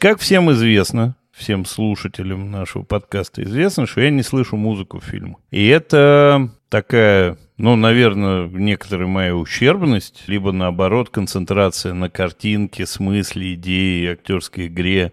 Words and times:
Как 0.00 0.18
всем 0.18 0.50
известно, 0.52 1.14
всем 1.30 1.66
слушателям 1.66 2.50
нашего 2.50 2.84
подкаста 2.84 3.42
известно, 3.42 3.84
что 3.86 4.00
я 4.00 4.08
не 4.08 4.22
слышу 4.22 4.56
музыку 4.56 4.98
в 4.98 5.04
фильмах. 5.04 5.40
И 5.50 5.66
это 5.66 6.48
такая, 6.70 7.36
ну, 7.58 7.76
наверное, 7.76 8.48
некоторая 8.48 9.06
моя 9.06 9.36
ущербность, 9.36 10.22
либо 10.26 10.52
наоборот 10.52 11.10
концентрация 11.10 11.92
на 11.92 12.08
картинке, 12.08 12.86
смысле, 12.86 13.52
идее, 13.52 14.12
актерской 14.12 14.68
игре, 14.68 15.12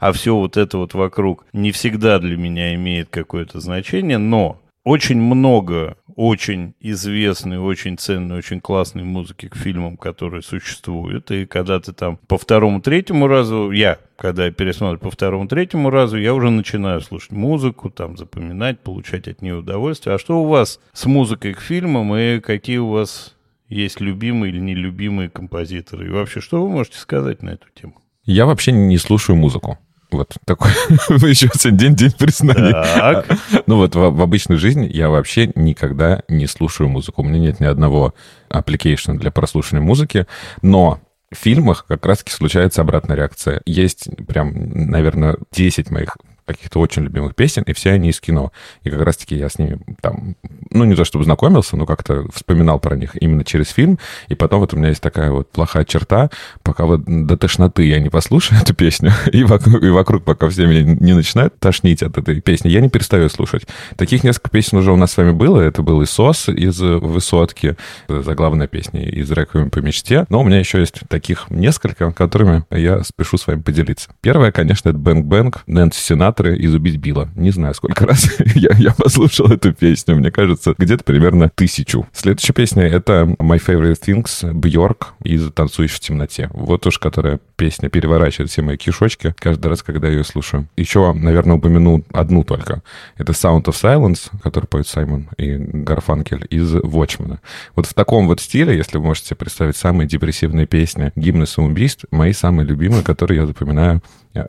а 0.00 0.12
все 0.12 0.34
вот 0.34 0.56
это 0.56 0.78
вот 0.78 0.94
вокруг 0.94 1.44
не 1.52 1.70
всегда 1.70 2.18
для 2.18 2.38
меня 2.38 2.74
имеет 2.74 3.10
какое-то 3.10 3.60
значение, 3.60 4.16
но 4.16 4.61
очень 4.84 5.20
много 5.20 5.96
очень 6.16 6.74
известной, 6.80 7.58
очень 7.58 7.96
ценной, 7.98 8.38
очень 8.38 8.60
классной 8.60 9.02
музыки 9.04 9.48
к 9.48 9.56
фильмам, 9.56 9.96
которые 9.96 10.42
существуют. 10.42 11.30
И 11.30 11.46
когда 11.46 11.80
ты 11.80 11.92
там 11.92 12.18
по 12.28 12.38
второму-третьему 12.38 13.26
разу, 13.26 13.70
я, 13.70 13.98
когда 14.16 14.46
я 14.46 14.52
пересматриваю 14.52 14.98
по 14.98 15.10
второму-третьему 15.10 15.90
разу, 15.90 16.18
я 16.18 16.34
уже 16.34 16.50
начинаю 16.50 17.00
слушать 17.00 17.32
музыку, 17.32 17.90
там 17.90 18.16
запоминать, 18.16 18.80
получать 18.80 19.28
от 19.28 19.42
нее 19.42 19.56
удовольствие. 19.56 20.14
А 20.14 20.18
что 20.18 20.42
у 20.42 20.46
вас 20.46 20.80
с 20.92 21.06
музыкой 21.06 21.54
к 21.54 21.60
фильмам 21.60 22.14
и 22.14 22.40
какие 22.40 22.78
у 22.78 22.88
вас 22.88 23.34
есть 23.68 24.00
любимые 24.00 24.52
или 24.52 24.60
нелюбимые 24.60 25.30
композиторы? 25.30 26.06
И 26.06 26.10
вообще, 26.10 26.40
что 26.40 26.62
вы 26.62 26.68
можете 26.68 26.98
сказать 26.98 27.42
на 27.42 27.50
эту 27.50 27.66
тему? 27.74 27.94
Я 28.24 28.46
вообще 28.46 28.72
не 28.72 28.98
слушаю 28.98 29.36
музыку. 29.36 29.78
Вот 30.12 30.36
такой 30.44 30.70
еще 31.28 31.48
один 31.64 31.76
день, 31.76 31.96
день 31.96 32.12
признаний. 32.12 32.72
Так. 32.72 33.26
Ну 33.66 33.76
вот 33.76 33.94
в, 33.94 33.98
в 33.98 34.22
обычной 34.22 34.56
жизни 34.56 34.88
я 34.92 35.08
вообще 35.08 35.50
никогда 35.54 36.22
не 36.28 36.46
слушаю 36.46 36.88
музыку. 36.88 37.22
У 37.22 37.24
меня 37.24 37.38
нет 37.38 37.60
ни 37.60 37.64
одного 37.64 38.14
application 38.50 39.18
для 39.18 39.30
прослушивания 39.30 39.84
музыки, 39.84 40.26
но 40.60 41.00
в 41.32 41.36
фильмах 41.36 41.86
как 41.86 42.04
раз-таки 42.04 42.32
случается 42.32 42.82
обратная 42.82 43.16
реакция. 43.16 43.62
Есть 43.64 44.08
прям, 44.26 44.52
наверное, 44.90 45.38
10 45.52 45.90
моих 45.90 46.16
каких-то 46.46 46.80
очень 46.80 47.02
любимых 47.02 47.34
песен, 47.34 47.62
и 47.66 47.72
все 47.72 47.92
они 47.92 48.10
из 48.10 48.20
кино. 48.20 48.52
И 48.82 48.90
как 48.90 49.02
раз-таки 49.02 49.36
я 49.36 49.48
с 49.48 49.58
ними 49.58 49.80
там, 50.00 50.36
ну, 50.70 50.84
не 50.84 50.94
то 50.94 51.04
чтобы 51.04 51.24
знакомился, 51.24 51.76
но 51.76 51.86
как-то 51.86 52.26
вспоминал 52.32 52.78
про 52.78 52.96
них 52.96 53.16
именно 53.20 53.44
через 53.44 53.68
фильм. 53.70 53.98
И 54.28 54.34
потом 54.34 54.60
вот 54.60 54.74
у 54.74 54.76
меня 54.76 54.88
есть 54.88 55.02
такая 55.02 55.30
вот 55.30 55.50
плохая 55.50 55.84
черта, 55.84 56.30
пока 56.62 56.86
вот 56.86 57.02
до 57.04 57.36
тошноты 57.36 57.84
я 57.84 58.00
не 58.00 58.08
послушаю 58.08 58.60
эту 58.62 58.74
песню, 58.74 59.12
и 59.32 59.44
вокруг, 59.44 59.82
и 59.82 59.88
вокруг 59.88 60.24
пока 60.24 60.48
все 60.48 60.66
меня 60.66 60.82
не 60.82 61.14
начинают 61.14 61.58
тошнить 61.58 62.02
от 62.02 62.18
этой 62.18 62.40
песни, 62.40 62.68
я 62.68 62.80
не 62.80 62.88
перестаю 62.88 63.28
слушать. 63.28 63.66
Таких 63.96 64.24
несколько 64.24 64.50
песен 64.50 64.78
уже 64.78 64.92
у 64.92 64.96
нас 64.96 65.12
с 65.12 65.16
вами 65.16 65.32
было. 65.32 65.60
Это 65.60 65.82
был 65.82 66.02
и 66.02 66.06
«Сос» 66.06 66.48
из 66.48 66.80
«Высотки», 66.80 67.76
заглавная 68.08 68.66
песня 68.66 69.02
из 69.02 69.30
«Реквием 69.30 69.70
по 69.70 69.78
мечте». 69.78 70.26
Но 70.28 70.40
у 70.40 70.44
меня 70.44 70.58
еще 70.58 70.80
есть 70.80 71.00
таких 71.08 71.50
несколько, 71.50 72.12
которыми 72.12 72.64
я 72.70 73.02
спешу 73.04 73.36
с 73.36 73.46
вами 73.46 73.60
поделиться. 73.60 74.10
Первое, 74.20 74.52
конечно, 74.52 74.88
это 74.88 74.98
«Бэнк 74.98 75.26
Бэнк», 75.26 75.62
Нэнси 75.66 76.00
Синатра, 76.00 76.31
Синатры 76.32 76.56
из 76.56 76.74
«Убить 76.74 76.96
Билла». 76.96 77.28
Не 77.36 77.50
знаю, 77.50 77.74
сколько 77.74 78.06
раз 78.06 78.26
я, 78.54 78.70
я 78.78 78.94
послушал 78.94 79.48
эту 79.48 79.74
песню. 79.74 80.16
Мне 80.16 80.30
кажется, 80.30 80.74
где-то 80.78 81.04
примерно 81.04 81.50
тысячу. 81.50 82.06
Следующая 82.12 82.54
песня— 82.54 82.82
это 82.84 83.36
«My 83.38 83.62
Favorite 83.62 83.98
Things» 84.00 84.50
Бьорк 84.52 85.12
из 85.22 85.52
«Танцуешь 85.52 85.92
в 85.92 86.00
темноте». 86.00 86.48
Вот 86.52 86.86
уж 86.86 86.98
которая 86.98 87.38
песня 87.56 87.90
переворачивает 87.90 88.50
все 88.50 88.62
мои 88.62 88.78
кишочки 88.78 89.34
каждый 89.38 89.66
раз, 89.66 89.82
когда 89.82 90.08
я 90.08 90.14
ее 90.14 90.24
слушаю. 90.24 90.68
Еще, 90.76 91.12
наверное, 91.12 91.56
упомяну 91.56 92.02
одну 92.12 92.44
только. 92.44 92.82
Это 93.18 93.32
«Sound 93.32 93.64
of 93.64 93.74
Silence», 93.74 94.30
который 94.42 94.66
поет 94.66 94.86
Саймон 94.88 95.28
и 95.36 95.56
Гарфанкель 95.56 96.46
из 96.48 96.74
«Watchmen». 96.74 97.40
Вот 97.76 97.86
в 97.86 97.92
таком 97.92 98.26
вот 98.26 98.40
стиле, 98.40 98.74
если 98.74 98.96
вы 98.96 99.04
можете 99.04 99.34
представить 99.34 99.76
самые 99.76 100.08
депрессивные 100.08 100.66
песни, 100.66 101.12
гимны 101.14 101.46
самоубийств, 101.46 102.06
мои 102.10 102.32
самые 102.32 102.66
любимые, 102.66 103.02
которые 103.02 103.40
я 103.40 103.46
запоминаю 103.46 104.00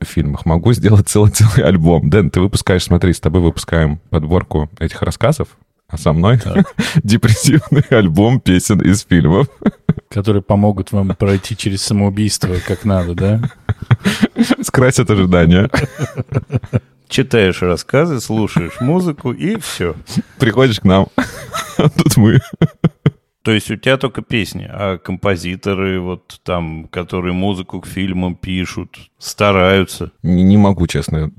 фильмах. 0.03 0.45
Могу 0.45 0.73
сделать 0.73 1.09
целый-целый 1.09 1.64
альбом. 1.67 2.09
Дэн, 2.09 2.30
ты 2.30 2.42
выпускаешь, 2.42 2.84
смотри, 2.84 3.14
с 3.14 3.20
тобой 3.20 3.42
выпускаем 3.42 4.00
подборку 4.09 4.70
этих 4.80 5.02
рассказов, 5.02 5.50
а 5.88 5.98
со 5.98 6.14
мной 6.14 6.39
депрессивный 7.03 7.83
альбом 7.89 8.39
песен 8.39 8.82
из 8.82 9.04
фильмов. 9.04 9.48
Которые 10.10 10.42
помогут 10.42 10.92
вам 10.92 11.16
пройти 11.16 11.58
через 11.58 11.82
самоубийство 11.82 12.55
как 12.67 12.86
надо, 12.86 13.14
да? 13.16 13.42
Скрасят 14.61 15.10
ожидания. 15.10 15.70
Читаешь 17.08 17.61
рассказы, 17.61 18.20
слушаешь 18.20 18.80
музыку 18.80 19.32
и 19.32 19.58
все. 19.60 19.95
Приходишь 20.39 20.80
к 20.80 20.83
нам. 20.83 21.08
Тут 21.77 22.17
мы. 22.17 22.39
То 23.43 23.52
есть 23.52 23.70
у 23.70 23.76
тебя 23.76 23.98
только 23.98 24.21
песни, 24.21 24.65
а 24.70 24.98
композиторы, 24.98 25.99
вот 25.99 26.39
там, 26.43 26.87
которые 26.87 27.33
музыку 27.33 27.81
к 27.81 27.87
фильмам 27.87 28.36
пишут, 28.36 29.11
стараются. 29.17 30.14
Не, 30.23 30.43
не 30.43 30.55
могу, 30.55 30.87
честно, 30.87 31.30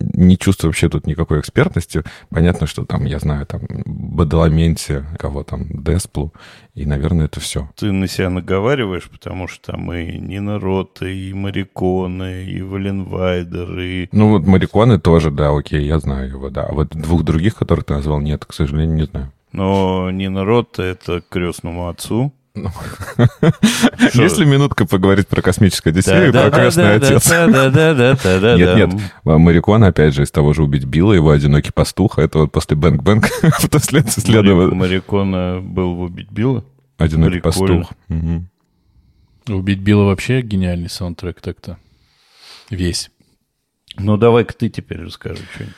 не 0.00 0.38
чувствую 0.38 0.70
вообще 0.70 0.88
тут 0.88 1.06
никакой 1.06 1.40
экспертности. 1.40 2.02
Понятно, 2.30 2.66
что 2.66 2.86
там, 2.86 3.04
я 3.04 3.18
знаю, 3.18 3.44
там, 3.44 3.60
Бадаламенте, 3.84 5.04
кого 5.18 5.42
там, 5.44 5.66
Десплу, 5.84 6.32
и, 6.74 6.86
наверное, 6.86 7.26
это 7.26 7.40
все. 7.40 7.68
Ты 7.76 7.92
на 7.92 8.08
себя 8.08 8.30
наговариваешь, 8.30 9.10
потому 9.10 9.46
что 9.46 9.72
там 9.72 9.92
и 9.92 10.16
Нина 10.16 10.58
Рота, 10.58 11.06
и 11.06 11.34
Мариконы, 11.34 12.44
и 12.44 12.62
Валенвайдер, 12.62 13.78
и... 13.80 14.08
Ну, 14.12 14.30
вот 14.30 14.46
Мариконы 14.46 14.98
тоже, 14.98 15.30
да, 15.30 15.54
окей, 15.54 15.84
я 15.84 15.98
знаю 15.98 16.30
его, 16.30 16.48
да. 16.48 16.64
А 16.64 16.72
вот 16.72 16.96
двух 16.96 17.22
других, 17.22 17.54
которых 17.54 17.84
ты 17.84 17.92
назвал, 17.92 18.20
нет, 18.20 18.46
к 18.46 18.54
сожалению, 18.54 18.96
не 18.96 19.04
знаю. 19.04 19.30
Но 19.52 20.10
Нина 20.10 20.44
Ротта— 20.44 20.82
это 20.84 21.22
крестному 21.28 21.88
отцу. 21.88 22.32
Если 22.54 24.44
минутка 24.44 24.84
поговорить 24.86 25.28
про 25.28 25.40
космическое 25.40 25.90
Одиссею, 25.90 26.32
про 26.32 26.50
крестный 26.50 26.96
отец. 26.96 27.30
Нет, 27.30 28.76
нет, 28.76 29.12
Марикон, 29.24 29.84
опять 29.84 30.14
же, 30.14 30.24
из 30.24 30.30
того 30.30 30.52
же 30.52 30.64
«Убить 30.64 30.84
Билла», 30.84 31.12
его 31.12 31.30
«Одинокий 31.30 31.70
пастух», 31.72 32.18
это 32.18 32.38
вот 32.40 32.52
после 32.52 32.76
«Бэнк-Бэнк» 32.76 33.26
следовало... 34.08 34.74
Марикона 34.74 35.60
был 35.60 35.94
в 35.94 36.00
«Убить 36.02 36.30
Билла»? 36.30 36.64
«Одинокий 36.98 37.40
пастух». 37.40 37.92
«Убить 39.48 39.78
Билла» 39.78 40.04
вообще 40.04 40.42
гениальный 40.42 40.90
саундтрек 40.90 41.40
так-то. 41.40 41.78
Весь. 42.68 43.10
Ну, 43.96 44.16
давай-ка 44.16 44.54
ты 44.54 44.68
теперь 44.68 45.02
расскажи 45.02 45.42
что-нибудь. 45.54 45.74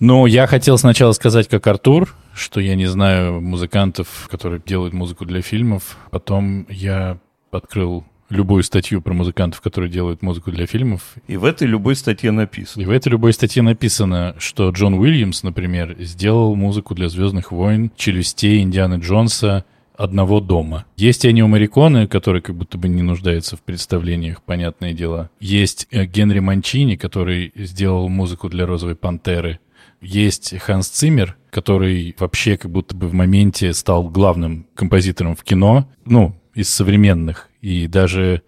Ну, 0.00 0.26
я 0.26 0.46
хотел 0.46 0.78
сначала 0.78 1.12
сказать, 1.12 1.48
как 1.48 1.66
Артур, 1.66 2.14
что 2.34 2.60
я 2.60 2.74
не 2.74 2.86
знаю 2.86 3.40
музыкантов, 3.40 4.28
которые 4.30 4.60
делают 4.64 4.94
музыку 4.94 5.24
для 5.24 5.42
фильмов. 5.42 5.96
Потом 6.10 6.66
я 6.68 7.18
открыл 7.50 8.04
любую 8.32 8.62
статью 8.62 9.02
про 9.02 9.12
музыкантов, 9.12 9.60
которые 9.60 9.90
делают 9.90 10.22
музыку 10.22 10.50
для 10.50 10.66
фильмов. 10.66 11.14
И 11.28 11.36
в 11.36 11.44
этой 11.44 11.66
любой 11.66 11.94
статье 11.94 12.30
написано. 12.30 12.82
И 12.82 12.86
в 12.86 12.90
этой 12.90 13.08
любой 13.08 13.32
статье 13.32 13.62
написано, 13.62 14.34
что 14.38 14.70
Джон 14.70 14.94
Уильямс, 14.94 15.42
например, 15.42 15.96
сделал 15.98 16.54
музыку 16.56 16.94
для 16.94 17.08
«Звездных 17.08 17.52
войн», 17.52 17.90
«Челюстей», 17.96 18.62
«Индианы 18.62 18.94
Джонса», 18.94 19.64
одного 19.94 20.40
дома. 20.40 20.86
Есть 20.96 21.26
Энио 21.26 21.46
Мариконы, 21.46 22.08
который 22.08 22.40
как 22.40 22.56
будто 22.56 22.78
бы 22.78 22.88
не 22.88 23.02
нуждается 23.02 23.56
в 23.56 23.60
представлениях, 23.60 24.42
понятное 24.42 24.94
дело. 24.94 25.30
Есть 25.38 25.86
э, 25.90 26.06
Генри 26.06 26.40
Манчини, 26.40 26.96
который 26.96 27.52
сделал 27.54 28.08
музыку 28.08 28.48
для 28.48 28.66
«Розовой 28.66 28.96
пантеры». 28.96 29.60
Есть 30.02 30.58
Ханс 30.58 30.88
Циммер, 30.88 31.36
который 31.50 32.14
вообще 32.18 32.56
как 32.56 32.70
будто 32.70 32.94
бы 32.94 33.06
в 33.06 33.14
моменте 33.14 33.72
стал 33.72 34.08
главным 34.08 34.66
композитором 34.74 35.36
в 35.36 35.44
кино, 35.44 35.88
ну, 36.04 36.34
из 36.54 36.68
современных. 36.68 37.48
И 37.60 37.86
даже 37.86 38.42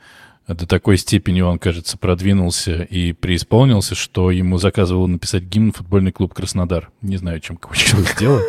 до 0.49 0.67
такой 0.67 0.99
степени 0.99 1.41
он, 1.41 1.59
кажется, 1.59 1.97
продвинулся 1.97 2.83
и 2.83 3.13
преисполнился, 3.13 3.95
что 3.95 4.31
ему 4.31 4.59
заказывал 4.59 5.07
написать 5.07 5.45
гимн 5.45 5.73
футбольный 5.73 6.13
клуб 6.13 6.35
«Краснодар». 6.35 6.91
Не 7.01 7.17
знаю, 7.17 7.41
чем 7.41 7.59
дело. 8.19 8.43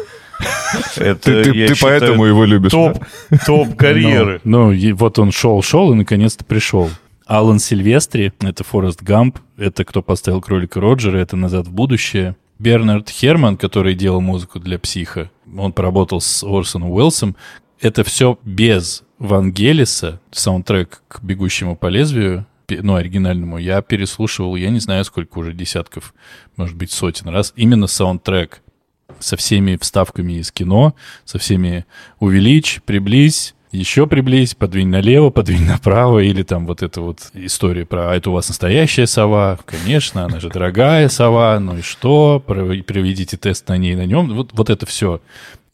Это, 0.98 1.22
ты 1.22 1.44
ты, 1.44 1.68
ты 1.68 1.76
поэтому 1.80 2.26
его 2.26 2.44
любишь. 2.44 2.72
Топ, 2.72 3.00
да? 3.30 3.38
топ 3.46 3.76
карьеры. 3.78 4.42
Ну, 4.44 4.74
ну, 4.74 4.96
вот 4.96 5.20
он 5.20 5.32
шел, 5.32 5.62
шел 5.62 5.94
и 5.94 5.96
наконец-то 5.96 6.44
пришел. 6.44 6.90
Алан 7.26 7.60
Сильвестри, 7.60 8.34
это 8.42 8.64
Форест 8.64 9.02
Гамп, 9.02 9.40
это 9.58 9.86
кто 9.86 10.02
поставил 10.02 10.42
кролика 10.42 10.80
Роджера, 10.80 11.18
это 11.18 11.36
«Назад 11.36 11.68
в 11.68 11.72
будущее». 11.72 12.36
Бернард 12.60 13.10
Херман, 13.10 13.58
который 13.58 13.96
делал 13.96 14.22
музыку 14.22 14.60
для 14.60 14.80
«Психа», 14.80 15.32
он 15.58 15.74
поработал 15.74 16.22
с 16.22 16.44
Орсоном 16.44 16.92
Уэллсом. 16.92 17.36
Это 17.82 18.04
все 18.04 18.40
без 18.44 19.04
Вангелиса, 19.20 20.22
саундтрек 20.32 21.02
к 21.08 21.22
«Бегущему 21.22 21.76
по 21.76 21.88
лезвию», 21.88 22.46
ну, 22.70 22.96
оригинальному, 22.96 23.58
я 23.58 23.82
переслушивал, 23.82 24.56
я 24.56 24.70
не 24.70 24.80
знаю, 24.80 25.06
сколько 25.06 25.38
уже 25.38 25.54
десятков, 25.54 26.14
может 26.56 26.76
быть, 26.76 26.92
сотен 26.92 27.30
раз, 27.30 27.54
именно 27.56 27.88
саундтрек 27.88 28.62
со 29.20 29.38
всеми 29.38 29.78
вставками 29.80 30.34
из 30.34 30.52
кино, 30.52 30.96
со 31.26 31.38
всеми 31.38 31.86
увеличь, 32.20 32.82
приблизь, 32.86 33.55
еще 33.76 34.08
приблизь, 34.08 34.56
подвинь 34.56 34.90
налево, 34.90 35.30
подвинь 35.30 35.66
направо, 35.66 36.20
или 36.20 36.44
там 36.44 36.66
вот 36.66 36.82
эта 36.82 37.02
вот 37.02 37.30
история 37.34 37.86
про 37.86 38.12
«а 38.12 38.16
это 38.16 38.30
у 38.30 38.34
вас 38.34 38.48
настоящая 38.48 39.08
сова?» 39.08 39.60
Конечно, 39.66 40.26
она 40.26 40.40
же 40.40 40.50
дорогая 40.50 41.10
сова, 41.10 41.60
ну 41.60 41.78
и 41.78 41.82
что? 41.82 42.44
Проведите 42.46 43.38
тест 43.38 43.68
на 43.68 43.78
ней, 43.78 43.96
на 43.96 44.06
нем. 44.06 44.34
Вот, 44.34 44.52
вот 44.54 44.70
это 44.70 44.86
все. 44.86 45.22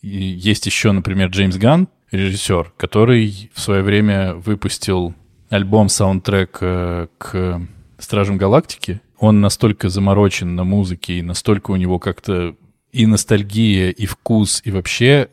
И 0.01 0.09
есть 0.09 0.65
еще, 0.65 0.91
например, 0.91 1.29
Джеймс 1.29 1.57
Ганн, 1.57 1.87
режиссер, 2.11 2.73
который 2.77 3.51
в 3.53 3.59
свое 3.59 3.83
время 3.83 4.33
выпустил 4.33 5.13
альбом-саундтрек 5.49 6.57
э, 6.61 7.07
к 7.17 7.61
Стражем 7.97 8.37
Галактики. 8.37 9.01
Он 9.17 9.41
настолько 9.41 9.89
заморочен 9.89 10.55
на 10.55 10.63
музыке, 10.63 11.19
и 11.19 11.21
настолько 11.21 11.71
у 11.71 11.75
него 11.75 11.99
как-то 11.99 12.55
и 12.91 13.05
ностальгия, 13.05 13.89
и 13.89 14.05
вкус, 14.05 14.61
и 14.65 14.71
вообще 14.71 15.29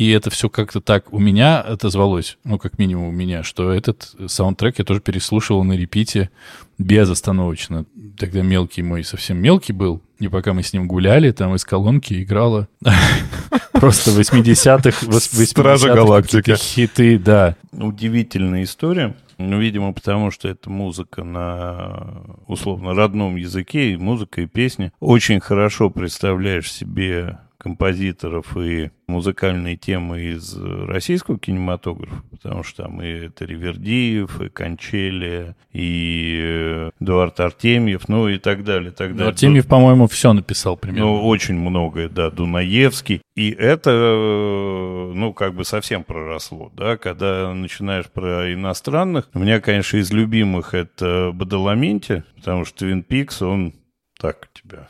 и 0.00 0.08
это 0.12 0.30
все 0.30 0.48
как-то 0.48 0.80
так 0.80 1.12
у 1.12 1.18
меня 1.18 1.60
отозвалось, 1.60 2.38
ну, 2.42 2.58
как 2.58 2.78
минимум 2.78 3.08
у 3.08 3.12
меня, 3.12 3.42
что 3.42 3.70
этот 3.70 4.14
саундтрек 4.28 4.78
я 4.78 4.84
тоже 4.86 5.02
переслушивал 5.02 5.62
на 5.62 5.74
репите 5.74 6.30
безостановочно. 6.78 7.84
Тогда 8.16 8.40
мелкий 8.40 8.82
мой 8.82 9.04
совсем 9.04 9.36
мелкий 9.36 9.74
был, 9.74 10.00
и 10.18 10.28
пока 10.28 10.54
мы 10.54 10.62
с 10.62 10.72
ним 10.72 10.88
гуляли, 10.88 11.32
там 11.32 11.54
из 11.54 11.66
колонки 11.66 12.22
играла 12.22 12.66
просто 13.74 14.12
80-х, 14.12 15.44
Стража 15.44 15.92
Галактики. 15.92 16.54
хиты, 16.54 17.18
да. 17.18 17.56
Удивительная 17.70 18.62
история. 18.62 19.14
Ну, 19.36 19.60
видимо, 19.60 19.92
потому 19.92 20.30
что 20.30 20.48
это 20.48 20.70
музыка 20.70 21.24
на 21.24 22.22
условно 22.46 22.94
родном 22.94 23.36
языке, 23.36 23.92
и 23.92 23.96
музыка, 23.98 24.40
и 24.40 24.46
песни. 24.46 24.92
Очень 24.98 25.40
хорошо 25.40 25.90
представляешь 25.90 26.72
себе 26.72 27.38
композиторов 27.60 28.56
и 28.56 28.90
музыкальные 29.06 29.76
темы 29.76 30.22
из 30.22 30.56
российского 30.56 31.38
кинематографа, 31.38 32.22
потому 32.30 32.62
что 32.62 32.84
там 32.84 33.02
и 33.02 33.06
это 33.06 33.44
Ривердиев, 33.44 34.40
и 34.40 34.48
Кончели, 34.48 35.54
и 35.72 36.38
э, 36.40 36.90
Эдуард 37.00 37.38
Артемьев, 37.38 38.08
ну 38.08 38.28
и 38.28 38.38
так 38.38 38.64
далее, 38.64 38.92
так 38.92 39.14
далее. 39.14 39.28
Артемьев, 39.28 39.66
по-моему, 39.66 40.06
все 40.06 40.32
написал 40.32 40.76
примерно. 40.76 41.06
Ну, 41.06 41.26
очень 41.26 41.54
многое, 41.54 42.08
да, 42.08 42.30
Дунаевский. 42.30 43.20
И 43.34 43.50
это, 43.50 43.90
э, 43.90 45.12
ну, 45.14 45.34
как 45.34 45.54
бы 45.54 45.64
совсем 45.64 46.02
проросло, 46.02 46.72
да, 46.74 46.96
когда 46.96 47.52
начинаешь 47.52 48.06
про 48.06 48.52
иностранных. 48.52 49.28
У 49.34 49.38
меня, 49.38 49.60
конечно, 49.60 49.98
из 49.98 50.10
любимых 50.10 50.72
это 50.72 51.30
Бадаламенти, 51.34 52.24
потому 52.36 52.64
что 52.64 52.78
Твин 52.78 53.02
Пикс, 53.02 53.42
он 53.42 53.74
так 54.18 54.48
тебя 54.54 54.88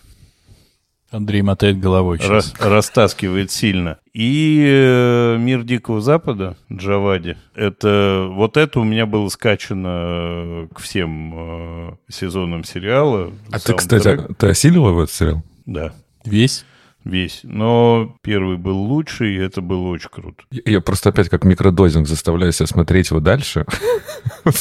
Андрей 1.11 1.43
мотает 1.43 1.81
головой 1.81 2.19
сейчас. 2.19 2.55
растаскивает 2.59 3.51
сильно. 3.51 3.99
И 4.13 4.65
э, 4.65 5.37
«Мир 5.39 5.63
Дикого 5.65 6.01
Запада» 6.01 6.57
Джавади. 6.73 7.37
Это, 7.55 8.29
вот 8.31 8.57
это 8.57 8.81
у 8.81 8.85
меня 8.85 9.07
было 9.07 9.29
скачано 9.29 9.89
э, 9.89 10.69
к 10.75 10.81
всем 10.81 11.33
э, 11.35 11.97
сезонам 12.09 12.65
сериала. 12.65 13.33
А 13.51 13.59
ты, 13.59 13.75
кстати, 13.75 14.19
ты 14.39 14.49
осилил 14.49 14.89
его 14.89 15.03
этот 15.03 15.15
сериал? 15.15 15.43
Да. 15.67 15.93
Весь? 16.25 16.65
Весь. 17.11 17.41
Но 17.43 18.17
первый 18.23 18.57
был 18.57 18.79
лучший, 18.79 19.35
и 19.35 19.39
это 19.39 19.61
было 19.61 19.89
очень 19.89 20.11
круто. 20.11 20.43
Я 20.51 20.81
просто 20.81 21.11
опять 21.11 21.29
как 21.29 21.45
микродозинг 21.45 22.07
заставляю 22.07 22.53
себя 22.53 22.67
смотреть 22.67 23.11
его 23.11 23.21
дальше. 23.21 23.67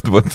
Вот 0.04 0.26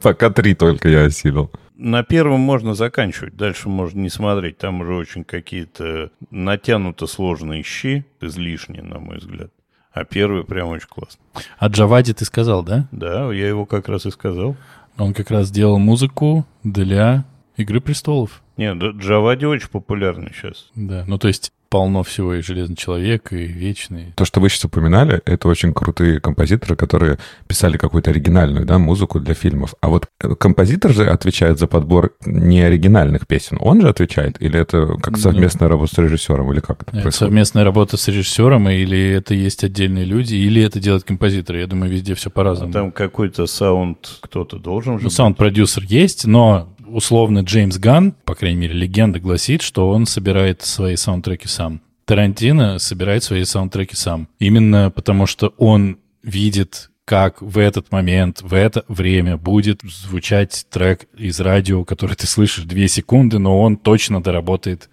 пока 0.00 0.30
три 0.30 0.54
только 0.54 0.88
я 0.88 1.04
осилил 1.04 1.50
на 1.82 2.04
первом 2.04 2.40
можно 2.40 2.74
заканчивать, 2.74 3.36
дальше 3.36 3.68
можно 3.68 3.98
не 3.98 4.08
смотреть. 4.08 4.58
Там 4.58 4.80
уже 4.80 4.94
очень 4.94 5.24
какие-то 5.24 6.10
натянуто 6.30 7.06
сложные 7.06 7.62
щи, 7.62 8.06
излишние, 8.20 8.82
на 8.82 9.00
мой 9.00 9.18
взгляд. 9.18 9.50
А 9.92 10.04
первый 10.04 10.44
прям 10.44 10.68
очень 10.68 10.88
классный. 10.88 11.20
А 11.58 11.66
Джавади 11.68 12.14
ты 12.14 12.24
сказал, 12.24 12.62
да? 12.62 12.88
Да, 12.92 13.30
я 13.32 13.48
его 13.48 13.66
как 13.66 13.88
раз 13.88 14.06
и 14.06 14.10
сказал. 14.10 14.56
Он 14.96 15.12
как 15.12 15.30
раз 15.30 15.50
делал 15.50 15.78
музыку 15.78 16.46
для 16.62 17.24
«Игры 17.56 17.80
престолов». 17.80 18.42
Нет, 18.56 18.76
Джавади 18.76 19.44
очень 19.44 19.68
популярный 19.68 20.32
сейчас. 20.34 20.70
Да, 20.74 21.04
ну 21.06 21.18
то 21.18 21.28
есть 21.28 21.52
полно 21.72 22.02
всего, 22.02 22.34
и 22.34 22.42
«Железный 22.42 22.76
человек», 22.76 23.32
и 23.32 23.46
«Вечный». 23.46 24.12
То, 24.14 24.26
что 24.26 24.40
вы 24.40 24.50
сейчас 24.50 24.66
упоминали, 24.66 25.22
это 25.24 25.48
очень 25.48 25.72
крутые 25.72 26.20
композиторы, 26.20 26.76
которые 26.76 27.18
писали 27.48 27.78
какую-то 27.78 28.10
оригинальную 28.10 28.66
да, 28.66 28.78
музыку 28.78 29.20
для 29.20 29.32
фильмов. 29.32 29.74
А 29.80 29.88
вот 29.88 30.06
э, 30.20 30.34
композитор 30.34 30.92
же 30.92 31.06
отвечает 31.06 31.58
за 31.58 31.66
подбор 31.66 32.12
не 32.26 32.60
оригинальных 32.60 33.26
песен. 33.26 33.56
Он 33.58 33.80
же 33.80 33.88
отвечает? 33.88 34.36
Или 34.42 34.60
это 34.60 34.98
как 35.02 35.12
ну, 35.12 35.16
совместная 35.16 35.68
ну, 35.68 35.72
работа 35.72 35.94
с 35.94 35.98
режиссером? 35.98 36.52
Или 36.52 36.60
как 36.60 36.82
это, 36.82 36.90
это 36.90 36.90
происходит? 36.90 37.14
совместная 37.14 37.64
работа 37.64 37.96
с 37.96 38.06
режиссером, 38.06 38.68
или 38.68 39.08
это 39.08 39.32
есть 39.32 39.64
отдельные 39.64 40.04
люди, 40.04 40.34
или 40.34 40.62
это 40.62 40.78
делает 40.78 41.04
композитор. 41.04 41.56
Я 41.56 41.66
думаю, 41.66 41.90
везде 41.90 42.14
все 42.14 42.28
по-разному. 42.28 42.68
А 42.68 42.74
там 42.74 42.92
какой-то 42.92 43.46
саунд 43.46 44.18
кто-то 44.20 44.58
должен 44.58 44.98
же 44.98 45.04
Ну, 45.04 45.10
саунд-продюсер 45.10 45.84
есть, 45.84 46.26
но 46.26 46.68
условно 46.92 47.40
Джеймс 47.40 47.78
Ган, 47.78 48.12
по 48.24 48.34
крайней 48.34 48.60
мере, 48.60 48.74
легенда 48.74 49.18
гласит, 49.18 49.62
что 49.62 49.88
он 49.88 50.06
собирает 50.06 50.62
свои 50.62 50.96
саундтреки 50.96 51.48
сам. 51.48 51.80
Тарантино 52.04 52.78
собирает 52.78 53.24
свои 53.24 53.44
саундтреки 53.44 53.96
сам. 53.96 54.28
Именно 54.38 54.90
потому, 54.90 55.26
что 55.26 55.54
он 55.56 55.98
видит 56.22 56.90
как 57.04 57.42
в 57.42 57.58
этот 57.58 57.90
момент, 57.90 58.42
в 58.42 58.54
это 58.54 58.84
время 58.88 59.36
будет 59.36 59.80
звучать 59.82 60.66
трек 60.70 61.06
из 61.16 61.40
радио, 61.40 61.84
который 61.84 62.14
ты 62.14 62.26
слышишь 62.26 62.64
две 62.64 62.88
секунды, 62.88 63.38
но 63.38 63.60
он 63.60 63.76
точно 63.76 64.22
доработает 64.22 64.88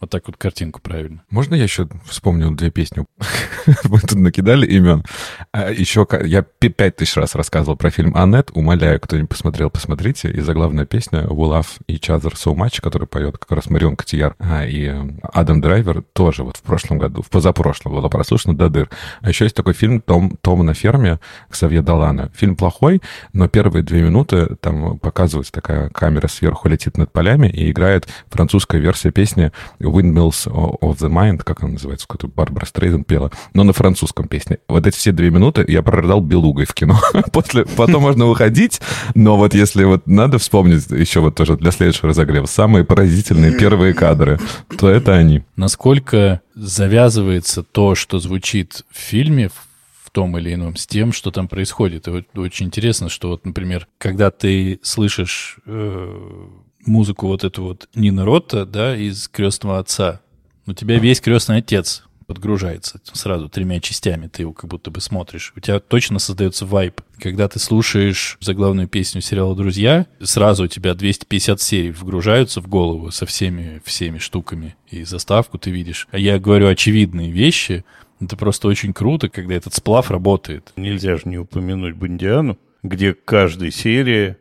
вот 0.00 0.10
так 0.10 0.26
вот 0.26 0.36
картинку 0.36 0.80
правильно. 0.80 1.22
Можно 1.30 1.54
я 1.54 1.64
еще 1.64 1.88
вспомню 2.06 2.50
две 2.52 2.70
песни? 2.70 3.04
Мы 3.84 4.00
тут 4.00 4.14
накидали 4.14 4.66
имен. 4.66 5.04
А 5.52 5.70
еще 5.70 6.06
я 6.24 6.42
пять 6.42 6.96
тысяч 6.96 7.16
раз 7.16 7.34
рассказывал 7.34 7.76
про 7.76 7.90
фильм 7.90 8.16
«Аннет». 8.16 8.50
Умоляю, 8.54 8.98
кто 8.98 9.18
не 9.18 9.26
посмотрел, 9.26 9.68
посмотрите. 9.68 10.30
И 10.30 10.40
заглавная 10.40 10.86
песня 10.86 11.24
«We 11.24 11.50
love 11.50 11.66
each 11.86 12.08
other 12.08 12.32
so 12.32 12.54
much», 12.54 12.80
которую 12.80 13.08
поет 13.08 13.36
как 13.38 13.52
раз 13.52 13.68
Марион 13.68 13.96
Котияр 13.96 14.34
а, 14.38 14.64
и 14.64 14.86
э, 14.86 15.08
Адам 15.32 15.60
Драйвер, 15.60 16.02
тоже 16.14 16.44
вот 16.44 16.56
в 16.56 16.62
прошлом 16.62 16.98
году, 16.98 17.22
в 17.22 17.28
позапрошлом 17.28 17.92
было 17.92 18.08
прослушано 18.08 18.56
до 18.56 18.70
дыр. 18.70 18.88
А 19.20 19.28
еще 19.28 19.44
есть 19.44 19.56
такой 19.56 19.74
фильм 19.74 20.00
«Том, 20.00 20.38
Том 20.40 20.64
на 20.64 20.72
ферме» 20.72 21.20
Ксавье 21.50 21.82
Далана. 21.82 22.30
Фильм 22.34 22.56
плохой, 22.56 23.02
но 23.32 23.48
первые 23.48 23.82
две 23.82 24.02
минуты 24.02 24.56
там 24.60 24.98
показывается 24.98 25.52
такая 25.52 25.90
камера 25.90 26.28
сверху 26.28 26.68
летит 26.68 26.96
над 26.96 27.12
полями 27.12 27.48
и 27.48 27.70
играет 27.70 28.08
французская 28.28 28.78
версия 28.78 29.10
песни 29.10 29.52
Windmills 29.90 30.46
of 30.46 30.98
the 30.98 31.10
Mind, 31.10 31.42
как 31.44 31.62
она 31.62 31.72
называется, 31.72 32.06
какую-то 32.06 32.34
Барбара 32.34 32.66
Стрейзен 32.66 33.04
пела, 33.04 33.30
но 33.54 33.64
на 33.64 33.72
французском 33.72 34.28
песне. 34.28 34.58
Вот 34.68 34.86
эти 34.86 34.96
все 34.96 35.12
две 35.12 35.30
минуты 35.30 35.64
я 35.66 35.82
прорыдал 35.82 36.20
белугой 36.20 36.66
в 36.66 36.74
кино. 36.74 37.00
После, 37.32 37.64
потом 37.64 38.02
можно 38.02 38.26
выходить, 38.26 38.80
но 39.14 39.36
вот 39.36 39.54
если 39.54 39.84
вот 39.84 40.06
надо 40.06 40.38
вспомнить 40.38 40.90
еще 40.90 41.20
вот 41.20 41.34
тоже 41.34 41.56
для 41.56 41.70
следующего 41.70 42.08
разогрева 42.08 42.46
самые 42.46 42.84
поразительные 42.84 43.56
первые 43.56 43.94
кадры, 43.94 44.38
то 44.78 44.88
это 44.88 45.14
они. 45.14 45.42
Насколько 45.56 46.40
завязывается 46.54 47.62
то, 47.62 47.94
что 47.94 48.18
звучит 48.18 48.84
в 48.90 48.98
фильме, 48.98 49.48
в 49.48 50.10
том 50.10 50.36
или 50.38 50.54
ином, 50.54 50.76
с 50.76 50.86
тем, 50.86 51.12
что 51.12 51.30
там 51.30 51.48
происходит. 51.48 52.08
И 52.08 52.10
вот 52.10 52.24
очень 52.36 52.66
интересно, 52.66 53.08
что 53.08 53.28
вот, 53.28 53.44
например, 53.44 53.86
когда 53.98 54.30
ты 54.30 54.80
слышишь 54.82 55.58
э, 55.66 56.46
музыку 56.86 57.26
вот 57.26 57.44
эту 57.44 57.62
вот 57.62 57.88
Нина 57.94 58.24
Ротта, 58.24 58.66
да, 58.66 58.96
из 58.96 59.28
«Крестного 59.28 59.78
отца». 59.78 60.20
У 60.66 60.72
тебя 60.72 60.98
весь 60.98 61.20
«Крестный 61.20 61.58
отец» 61.58 62.04
подгружается 62.30 63.00
сразу 63.12 63.48
тремя 63.48 63.80
частями, 63.80 64.28
ты 64.28 64.42
его 64.42 64.52
как 64.52 64.70
будто 64.70 64.92
бы 64.92 65.00
смотришь. 65.00 65.52
У 65.56 65.60
тебя 65.60 65.80
точно 65.80 66.20
создается 66.20 66.64
вайп. 66.64 67.00
Когда 67.18 67.48
ты 67.48 67.58
слушаешь 67.58 68.38
заглавную 68.40 68.86
песню 68.86 69.20
сериала 69.20 69.56
«Друзья», 69.56 70.06
сразу 70.22 70.62
у 70.62 70.66
тебя 70.68 70.94
250 70.94 71.60
серий 71.60 71.90
вгружаются 71.90 72.60
в 72.60 72.68
голову 72.68 73.10
со 73.10 73.26
всеми, 73.26 73.82
всеми 73.84 74.18
штуками. 74.18 74.76
И 74.88 75.02
заставку 75.02 75.58
ты 75.58 75.72
видишь. 75.72 76.06
А 76.12 76.18
я 76.18 76.38
говорю 76.38 76.68
очевидные 76.68 77.32
вещи. 77.32 77.84
Это 78.20 78.36
просто 78.36 78.68
очень 78.68 78.92
круто, 78.92 79.28
когда 79.28 79.56
этот 79.56 79.74
сплав 79.74 80.08
работает. 80.12 80.72
Нельзя 80.76 81.16
же 81.16 81.22
не 81.24 81.38
упомянуть 81.38 81.96
Бондиану, 81.96 82.58
где 82.84 83.12
каждая 83.12 83.72
серия 83.72 84.38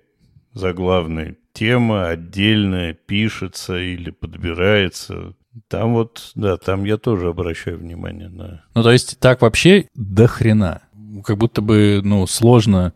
заглавной 0.54 1.40
тема 1.60 2.08
отдельно 2.08 2.94
пишется 2.94 3.78
или 3.78 4.12
подбирается. 4.12 5.34
Там 5.68 5.94
вот, 5.94 6.32
да, 6.36 6.56
там 6.56 6.86
я 6.86 6.98
тоже 6.98 7.28
обращаю 7.28 7.78
внимание 7.80 8.30
на... 8.30 8.64
Ну, 8.76 8.82
то 8.82 8.92
есть 8.92 9.20
так 9.20 9.42
вообще 9.42 9.88
до 9.94 10.28
хрена. 10.28 10.84
Как 11.26 11.38
будто 11.38 11.62
бы, 11.62 12.00
ну, 12.02 12.26
сложно 12.28 12.94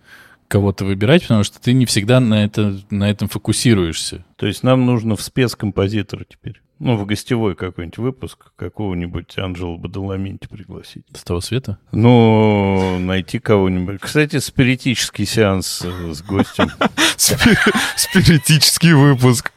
кого-то 0.47 0.85
выбирать, 0.85 1.23
потому 1.23 1.43
что 1.43 1.59
ты 1.59 1.73
не 1.73 1.85
всегда 1.85 2.21
на, 2.21 2.45
это, 2.45 2.79
на 2.89 3.09
этом 3.09 3.27
фокусируешься. 3.27 4.23
То 4.37 4.47
есть 4.47 4.63
нам 4.63 4.85
нужно 4.85 5.17
в 5.17 5.21
спецкомпозитора 5.21 6.23
теперь. 6.23 6.61
Ну, 6.83 6.97
в 6.97 7.05
гостевой 7.05 7.55
какой-нибудь 7.55 7.97
выпуск 7.97 8.51
какого-нибудь 8.57 9.37
Анжела 9.37 9.77
Бадаламинти 9.77 10.47
пригласить. 10.49 11.05
С 11.15 11.23
того 11.23 11.39
света? 11.39 11.77
Ну, 11.93 12.99
найти 12.99 13.39
кого-нибудь. 13.39 14.01
Кстати, 14.01 14.39
спиритический 14.39 15.25
сеанс 15.25 15.79
с 15.79 16.21
гостем. 16.21 16.69
Спиритический 17.15 18.91
выпуск. 18.91 19.53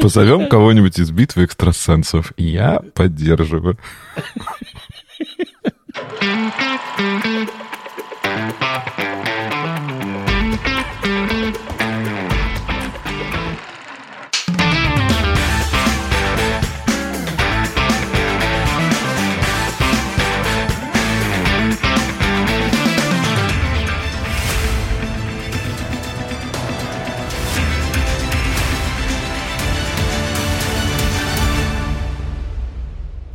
Позовем 0.00 0.48
кого-нибудь 0.48 1.00
из 1.00 1.10
битвы 1.10 1.46
экстрасенсов. 1.46 2.32
Я 2.36 2.80
поддерживаю. 2.94 3.76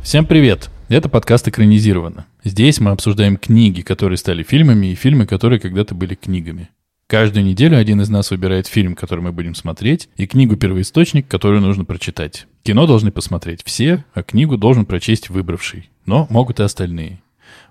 Всем 0.04 0.26
привет! 0.26 0.68
Это 0.90 1.08
подкаст 1.08 1.48
«Экранизировано». 1.48 2.26
Здесь 2.44 2.78
мы 2.78 2.90
обсуждаем 2.90 3.38
книги, 3.38 3.80
которые 3.80 4.18
стали 4.18 4.42
фильмами, 4.42 4.88
и 4.88 4.94
фильмы, 4.94 5.24
которые 5.24 5.58
когда-то 5.58 5.94
были 5.94 6.14
книгами. 6.14 6.68
Каждую 7.06 7.46
неделю 7.46 7.78
один 7.78 8.02
из 8.02 8.10
нас 8.10 8.30
выбирает 8.30 8.66
фильм, 8.66 8.96
который 8.96 9.20
мы 9.20 9.32
будем 9.32 9.54
смотреть, 9.54 10.10
и 10.18 10.26
книгу-первоисточник, 10.26 11.26
которую 11.26 11.62
нужно 11.62 11.86
прочитать. 11.86 12.46
Кино 12.64 12.86
должны 12.86 13.12
посмотреть 13.12 13.62
все, 13.64 14.04
а 14.12 14.22
книгу 14.22 14.58
должен 14.58 14.84
прочесть 14.84 15.30
выбравший. 15.30 15.88
Но 16.04 16.26
могут 16.28 16.60
и 16.60 16.64
остальные. 16.64 17.22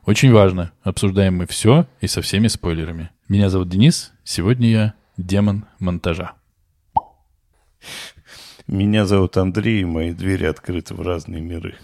Очень 0.08 0.32
важно, 0.32 0.72
обсуждаем 0.82 1.38
мы 1.38 1.46
все 1.46 1.86
и 2.02 2.08
со 2.08 2.24
всеми 2.24 2.48
спойлерами. 2.48 3.12
Меня 3.30 3.52
зовут 3.52 3.70
Денис, 3.70 4.12
сегодня 4.24 4.72
я 4.72 4.94
демон 5.18 5.66
монтажа. 5.78 6.34
Меня 8.66 9.06
зовут 9.06 9.38
Андрей, 9.38 9.82
и 9.82 9.86
мои 9.86 10.13
двери 10.13 10.46
открыты 10.46 10.96
в 10.96 11.02
разные 11.02 11.40
миры. 11.40 11.75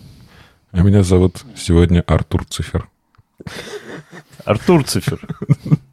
А 0.71 0.81
меня 0.83 1.01
зовут 1.01 1.43
сегодня 1.55 2.03
Артур 2.05 2.45
Цифер. 2.45 2.87
Артур 4.45 4.83
Цифер. 4.83 5.19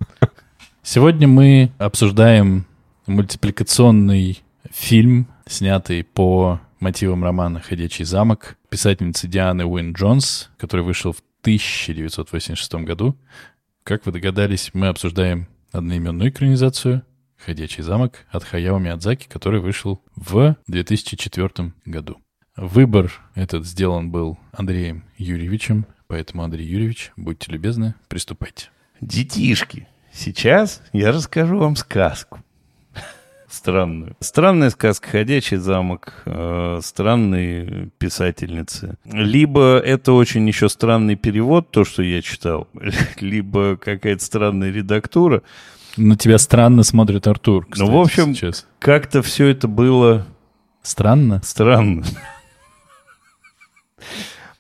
Сегодня 0.83 1.27
мы 1.27 1.73
обсуждаем 1.79 2.67
мультипликационный 3.07 4.43
фильм, 4.71 5.29
снятый 5.47 6.05
по 6.05 6.61
мотивам 6.79 7.25
романа 7.25 7.61
«Ходячий 7.61 8.05
замок» 8.05 8.57
писательницы 8.69 9.27
Дианы 9.29 9.65
Уин 9.65 9.95
Джонс, 9.95 10.51
который 10.59 10.83
вышел 10.83 11.13
в 11.13 11.23
1986 11.41 12.75
году. 12.85 13.17
Как 13.83 14.05
вы 14.05 14.13
догадались, 14.13 14.71
мы 14.75 14.89
обсуждаем 14.89 15.49
одноименную 15.73 16.29
экранизацию 16.29 17.03
«Ходячий 17.39 17.83
замок» 17.83 18.27
от 18.31 18.45
Хаяо 18.45 18.79
Миядзаки, 18.79 19.27
который 19.27 19.61
вышел 19.61 20.03
в 20.17 20.57
2004 20.67 21.73
году. 21.87 22.19
Выбор 22.57 23.13
этот 23.35 23.67
сделан 23.67 24.11
был 24.11 24.39
Андреем 24.53 25.05
Юрьевичем, 25.19 25.85
поэтому, 26.07 26.43
Андрей 26.43 26.67
Юрьевич, 26.67 27.13
будьте 27.15 27.53
любезны, 27.53 27.95
приступайте. 28.09 28.71
Детишки, 29.03 29.87
сейчас 30.11 30.81
я 30.95 31.13
расскажу 31.13 31.59
вам 31.59 31.77
сказку. 31.77 32.39
Странную. 33.51 34.17
Странная 34.21 34.71
сказка 34.71 35.11
«Ходячий 35.11 35.59
замок», 35.59 36.23
э, 36.25 36.81
странные 36.83 37.91
писательницы. 37.99 38.97
Либо 39.05 39.77
это 39.77 40.15
очень 40.15 40.49
еще 40.49 40.71
странный 40.71 41.17
перевод, 41.17 41.71
то, 41.71 41.85
что 41.85 42.03
я 42.03 42.23
читал, 42.23 42.69
либо 43.21 43.77
какая-то 43.77 44.25
странная 44.25 44.71
редактура. 44.71 45.43
На 45.99 46.17
тебя 46.17 46.39
странно 46.39 46.85
смотрит 46.85 47.27
Артур, 47.27 47.67
кстати, 47.67 47.87
Ну, 47.87 47.99
в 47.99 48.01
общем, 48.01 48.35
как-то 48.79 49.21
все 49.21 49.49
это 49.49 49.69
было... 49.69 50.27
Странно? 50.83 51.43
Странно. 51.45 52.05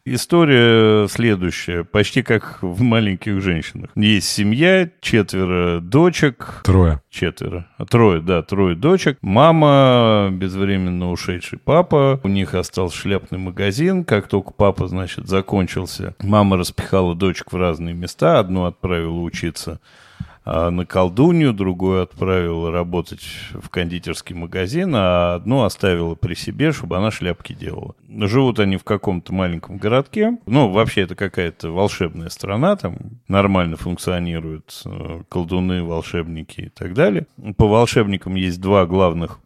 История 0.08 1.08
следующая, 1.08 1.82
почти 1.82 2.22
как 2.22 2.62
в 2.62 2.80
«Маленьких 2.80 3.40
женщинах». 3.40 3.90
Есть 3.96 4.28
семья, 4.28 4.88
четверо 5.00 5.80
дочек. 5.80 6.60
Трое. 6.62 7.00
Четверо. 7.10 7.66
Трое, 7.90 8.20
да, 8.20 8.44
трое 8.44 8.76
дочек. 8.76 9.18
Мама, 9.20 10.28
безвременно 10.30 11.10
ушедший 11.10 11.58
папа. 11.58 12.20
У 12.22 12.28
них 12.28 12.54
остался 12.54 12.96
шляпный 12.96 13.38
магазин. 13.38 14.04
Как 14.04 14.28
только 14.28 14.52
папа, 14.52 14.86
значит, 14.86 15.26
закончился, 15.26 16.14
мама 16.22 16.56
распихала 16.56 17.16
дочек 17.16 17.52
в 17.52 17.56
разные 17.56 17.92
места. 17.92 18.38
Одну 18.38 18.66
отправила 18.66 19.20
учиться 19.22 19.80
а, 20.48 20.70
на 20.70 20.86
колдунью, 20.86 21.52
другую 21.52 22.02
отправила 22.02 22.70
работать 22.70 23.26
в 23.52 23.68
кондитерский 23.68 24.36
магазин, 24.36 24.92
а 24.94 25.34
одну 25.34 25.64
оставила 25.64 26.14
при 26.14 26.34
себе, 26.34 26.70
чтобы 26.70 26.96
она 26.96 27.10
шляпки 27.10 27.52
делала. 27.52 27.96
Живут 28.08 28.60
они 28.60 28.76
в 28.76 28.84
каком-то 28.84 29.34
маленьком 29.34 29.78
городке. 29.78 30.38
Ну, 30.46 30.70
вообще 30.70 31.00
это 31.00 31.16
какая-то 31.16 31.72
волшебная 31.72 32.28
страна, 32.28 32.76
там 32.76 32.96
нормально 33.26 33.76
функционируют 33.76 34.82
э, 34.84 35.22
колдуны, 35.28 35.82
волшебники 35.82 36.60
и 36.60 36.68
так 36.68 36.94
далее. 36.94 37.26
По 37.56 37.66
волшебникам 37.66 38.36
есть 38.36 38.60
два 38.60 38.86
главных 38.86 39.40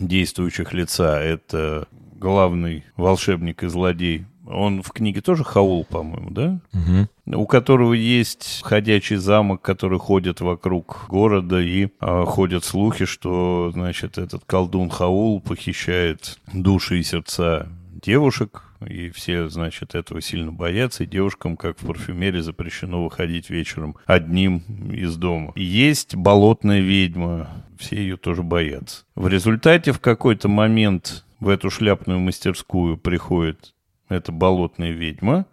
действующих 0.00 0.72
лица. 0.72 1.20
Это 1.20 1.86
главный 2.18 2.84
волшебник 2.96 3.62
и 3.62 3.66
злодей 3.68 4.24
он 4.48 4.82
в 4.82 4.90
книге 4.92 5.20
тоже 5.20 5.44
Хаул, 5.44 5.84
по-моему, 5.84 6.30
да? 6.30 6.60
Угу. 6.72 7.36
У 7.40 7.46
которого 7.46 7.92
есть 7.92 8.62
ходячий 8.64 9.16
замок, 9.16 9.62
который 9.62 9.98
ходит 9.98 10.40
вокруг 10.40 11.06
города, 11.08 11.60
и 11.60 11.88
а, 12.00 12.24
ходят 12.24 12.64
слухи, 12.64 13.04
что, 13.04 13.70
значит, 13.72 14.18
этот 14.18 14.44
колдун 14.46 14.88
Хаул 14.88 15.40
похищает 15.40 16.38
души 16.52 17.00
и 17.00 17.02
сердца 17.02 17.68
девушек, 18.02 18.62
и 18.86 19.10
все, 19.10 19.48
значит, 19.48 19.94
этого 19.94 20.20
сильно 20.20 20.52
боятся, 20.52 21.04
и 21.04 21.06
девушкам, 21.06 21.56
как 21.56 21.80
в 21.80 21.86
парфюмерии, 21.86 22.40
запрещено 22.40 23.04
выходить 23.04 23.50
вечером 23.50 23.96
одним 24.06 24.58
из 24.90 25.16
дома. 25.16 25.52
есть 25.56 26.14
болотная 26.14 26.80
ведьма, 26.80 27.48
все 27.78 27.96
ее 27.96 28.16
тоже 28.16 28.42
боятся. 28.42 29.04
В 29.14 29.28
результате 29.28 29.92
в 29.92 30.00
какой-то 30.00 30.48
момент 30.48 31.24
в 31.40 31.48
эту 31.48 31.70
шляпную 31.70 32.18
мастерскую 32.20 32.96
приходит 32.96 33.74
это 34.08 34.32
болотная 34.32 34.90
ведьма, 34.90 35.46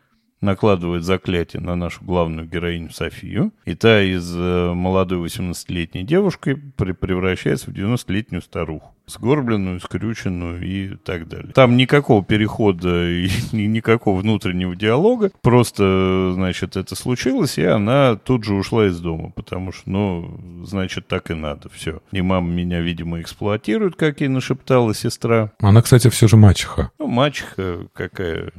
накладывает 0.46 1.04
заклятие 1.04 1.62
на 1.62 1.76
нашу 1.76 2.06
главную 2.06 2.48
героиню 2.48 2.92
Софию, 2.92 3.52
и 3.66 3.76
та 3.76 4.02
из 4.02 4.34
э, 4.34 4.74
молодой 4.74 5.26
18-летней 5.26 6.04
девушки 6.04 6.54
превращается 6.78 7.72
в 7.72 7.74
90-летнюю 7.74 8.42
старуху. 8.42 8.94
Сгорбленную, 9.08 9.80
скрюченную 9.82 10.66
и 10.66 10.96
так 10.96 11.28
далее. 11.28 11.52
Там 11.54 11.78
никакого 11.78 12.24
перехода 12.24 13.08
и 13.08 13.30
никакого 13.52 14.20
внутреннего 14.20 14.76
диалога. 14.76 15.32
Просто, 15.42 16.32
значит, 16.34 16.76
это 16.76 16.96
случилось, 16.96 17.58
и 17.58 17.64
она 17.64 18.16
тут 18.16 18.46
же 18.46 18.56
ушла 18.56 18.88
из 18.88 19.00
дома, 19.00 19.32
потому 19.36 19.72
что, 19.72 19.90
ну, 19.90 20.64
значит, 20.64 21.08
так 21.08 21.30
и 21.30 21.36
надо. 21.36 21.70
Все. 21.70 22.02
И 22.12 22.22
мама 22.22 22.50
меня, 22.50 22.82
видимо, 22.82 23.22
эксплуатирует, 23.22 23.96
как 23.96 24.22
ей 24.22 24.28
нашептала 24.28 24.96
сестра. 24.96 25.52
Она, 25.60 25.82
кстати, 25.82 26.10
все 26.10 26.28
же 26.28 26.38
мачеха. 26.38 26.92
Ну, 26.98 27.08
мачеха 27.08 27.88
какая 27.94 28.52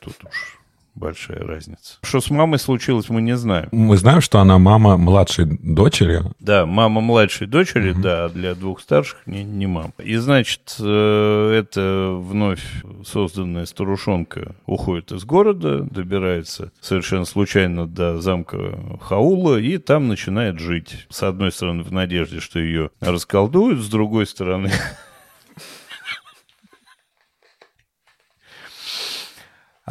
тут 0.00 0.14
уж 0.24 0.59
большая 1.00 1.40
разница. 1.40 1.98
Что 2.02 2.20
с 2.20 2.30
мамой 2.30 2.58
случилось, 2.58 3.08
мы 3.08 3.22
не 3.22 3.36
знаем. 3.36 3.68
Мы 3.72 3.96
знаем, 3.96 4.20
что 4.20 4.38
она 4.38 4.58
мама 4.58 4.96
младшей 4.96 5.46
дочери. 5.46 6.22
Да, 6.38 6.66
мама 6.66 7.00
младшей 7.00 7.46
дочери, 7.46 7.92
угу. 7.92 8.02
да, 8.02 8.26
а 8.26 8.28
для 8.28 8.54
двух 8.54 8.80
старших 8.80 9.18
не, 9.26 9.42
не 9.42 9.66
мама. 9.66 9.92
И, 9.98 10.16
значит, 10.16 10.76
э, 10.78 11.52
это 11.58 12.14
вновь 12.20 12.62
созданная 13.04 13.64
старушонка 13.64 14.54
уходит 14.66 15.10
из 15.12 15.24
города, 15.24 15.80
добирается 15.82 16.70
совершенно 16.80 17.24
случайно 17.24 17.86
до 17.86 18.20
замка 18.20 18.78
Хаула, 19.00 19.58
и 19.58 19.78
там 19.78 20.08
начинает 20.08 20.60
жить. 20.60 21.06
С 21.08 21.22
одной 21.22 21.50
стороны, 21.50 21.82
в 21.82 21.92
надежде, 21.92 22.40
что 22.40 22.60
ее 22.60 22.90
расколдуют, 23.00 23.80
с 23.80 23.88
другой 23.88 24.26
стороны... 24.26 24.70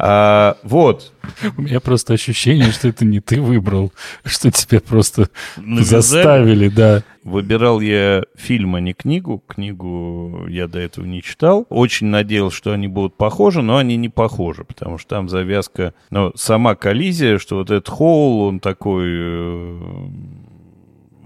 А, 0.02 0.56
вот. 0.62 1.12
У 1.58 1.62
меня 1.62 1.78
просто 1.80 2.14
ощущение, 2.14 2.72
что 2.72 2.88
это 2.88 3.04
не 3.04 3.20
ты 3.20 3.40
выбрал, 3.40 3.92
что 4.24 4.50
тебя 4.50 4.80
просто 4.80 5.28
Навязали. 5.58 6.00
заставили, 6.00 6.68
да. 6.68 7.02
Выбирал 7.22 7.80
я 7.80 8.22
фильм, 8.34 8.76
а 8.76 8.80
не 8.80 8.94
книгу. 8.94 9.44
Книгу 9.46 10.46
я 10.48 10.68
до 10.68 10.78
этого 10.78 11.04
не 11.04 11.22
читал. 11.22 11.66
Очень 11.68 12.06
надеялся, 12.06 12.56
что 12.56 12.72
они 12.72 12.88
будут 12.88 13.14
похожи, 13.16 13.60
но 13.60 13.76
они 13.76 13.96
не 13.96 14.08
похожи, 14.08 14.64
потому 14.64 14.96
что 14.96 15.16
там 15.16 15.28
завязка... 15.28 15.92
Ну, 16.08 16.32
сама 16.34 16.76
коллизия, 16.76 17.36
что 17.38 17.56
вот 17.56 17.70
этот 17.70 17.90
Хоул, 17.90 18.44
он 18.44 18.58
такой 18.58 19.04
э, 19.06 19.78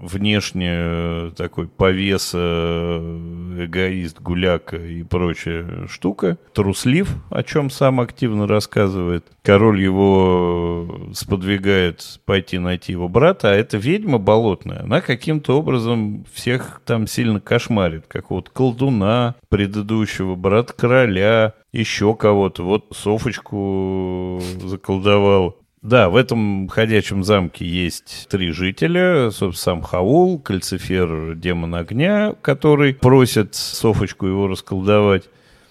внешне 0.05 0.69
э, 0.71 1.31
такой 1.35 1.67
повес, 1.67 2.31
э, 2.33 3.65
эгоист, 3.65 4.21
гуляка 4.21 4.77
и 4.77 5.03
прочая 5.03 5.87
штука. 5.87 6.37
Труслив, 6.53 7.09
о 7.29 7.43
чем 7.43 7.69
сам 7.69 7.99
активно 7.99 8.47
рассказывает. 8.47 9.25
Король 9.43 9.81
его 9.81 11.09
сподвигает 11.13 12.19
пойти 12.25 12.57
найти 12.57 12.93
его 12.93 13.07
брата, 13.07 13.51
а 13.51 13.55
эта 13.55 13.77
ведьма 13.77 14.17
болотная, 14.17 14.83
она 14.83 15.01
каким-то 15.01 15.57
образом 15.57 16.25
всех 16.33 16.81
там 16.85 17.07
сильно 17.07 17.39
кошмарит, 17.39 18.05
как 18.07 18.29
вот 18.29 18.49
колдуна 18.49 19.35
предыдущего, 19.49 20.35
брат 20.35 20.71
короля, 20.71 21.53
еще 21.71 22.15
кого-то. 22.15 22.63
Вот 22.63 22.85
Софочку 22.91 24.41
заколдовал. 24.63 25.57
Да, 25.85 26.09
в 26.09 26.15
этом 26.15 26.67
ходячем 26.67 27.23
замке 27.23 27.63
есть 27.63 28.27
три 28.27 28.49
жителя. 28.49 29.29
Собственно, 29.29 29.75
сам 29.75 29.81
Хаул, 29.83 30.39
Кальцифер, 30.39 31.35
демон 31.35 31.75
огня, 31.75 32.33
который 32.41 32.95
просит 32.95 33.53
Софочку 33.53 34.25
его 34.25 34.47
расколдовать. 34.47 35.25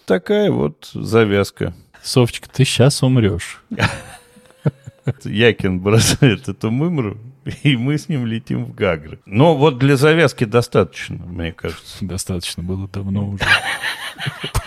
Такая 0.07 0.53
вот 0.53 0.89
завязка. 0.95 1.75
Софочка, 2.01 2.49
ты 2.49 2.65
сейчас 2.65 3.03
умрешь. 3.03 3.61
Якин 5.25 5.81
бросает 5.81 6.49
эту 6.49 6.71
мымру, 6.71 7.19
и 7.65 7.77
мы 7.77 7.99
с 7.99 8.09
ним 8.09 8.25
летим 8.25 8.67
в 8.67 8.73
Гагры. 8.73 9.19
Но 9.27 9.57
вот 9.57 9.79
для 9.79 9.97
завязки 9.97 10.45
достаточно, 10.45 11.17
мне 11.27 11.53
кажется. 11.53 11.97
Достаточно 12.03 12.63
было 12.63 12.87
давно 12.87 13.31
уже. 13.31 13.45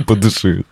Подыши. 0.06 0.66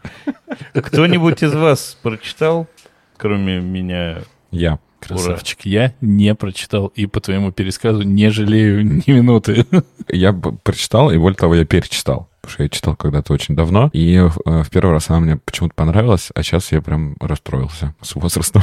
Кто-нибудь 0.74 1.44
из 1.44 1.54
вас 1.54 1.98
прочитал, 2.02 2.68
кроме 3.16 3.62
меня? 3.62 4.18
Я. 4.56 4.80
Красавчик. 5.00 5.60
Ура. 5.66 5.72
Я 5.72 5.94
не 6.02 6.34
прочитал 6.34 6.88
и 6.88 7.06
по 7.06 7.20
твоему 7.20 7.52
пересказу 7.52 8.02
не 8.02 8.30
жалею 8.30 8.86
ни 8.86 9.12
минуты. 9.12 9.66
Я 10.08 10.34
прочитал, 10.34 11.12
и 11.12 11.18
более 11.18 11.38
того, 11.38 11.56
я 11.56 11.66
перечитал 11.66 12.30
потому 12.46 12.54
что 12.54 12.64
я 12.64 12.70
читал 12.70 12.96
когда-то 12.96 13.34
очень 13.34 13.56
давно, 13.56 13.90
и 13.92 14.16
э, 14.16 14.64
в 14.64 14.70
первый 14.70 14.92
раз 14.92 15.10
она 15.10 15.20
мне 15.20 15.38
почему-то 15.38 15.74
понравилась, 15.76 16.30
а 16.36 16.44
сейчас 16.44 16.72
я 16.72 16.82
прям 16.82 17.16
расстроился 17.20 17.96
с 18.02 18.16
возрастом. 18.16 18.62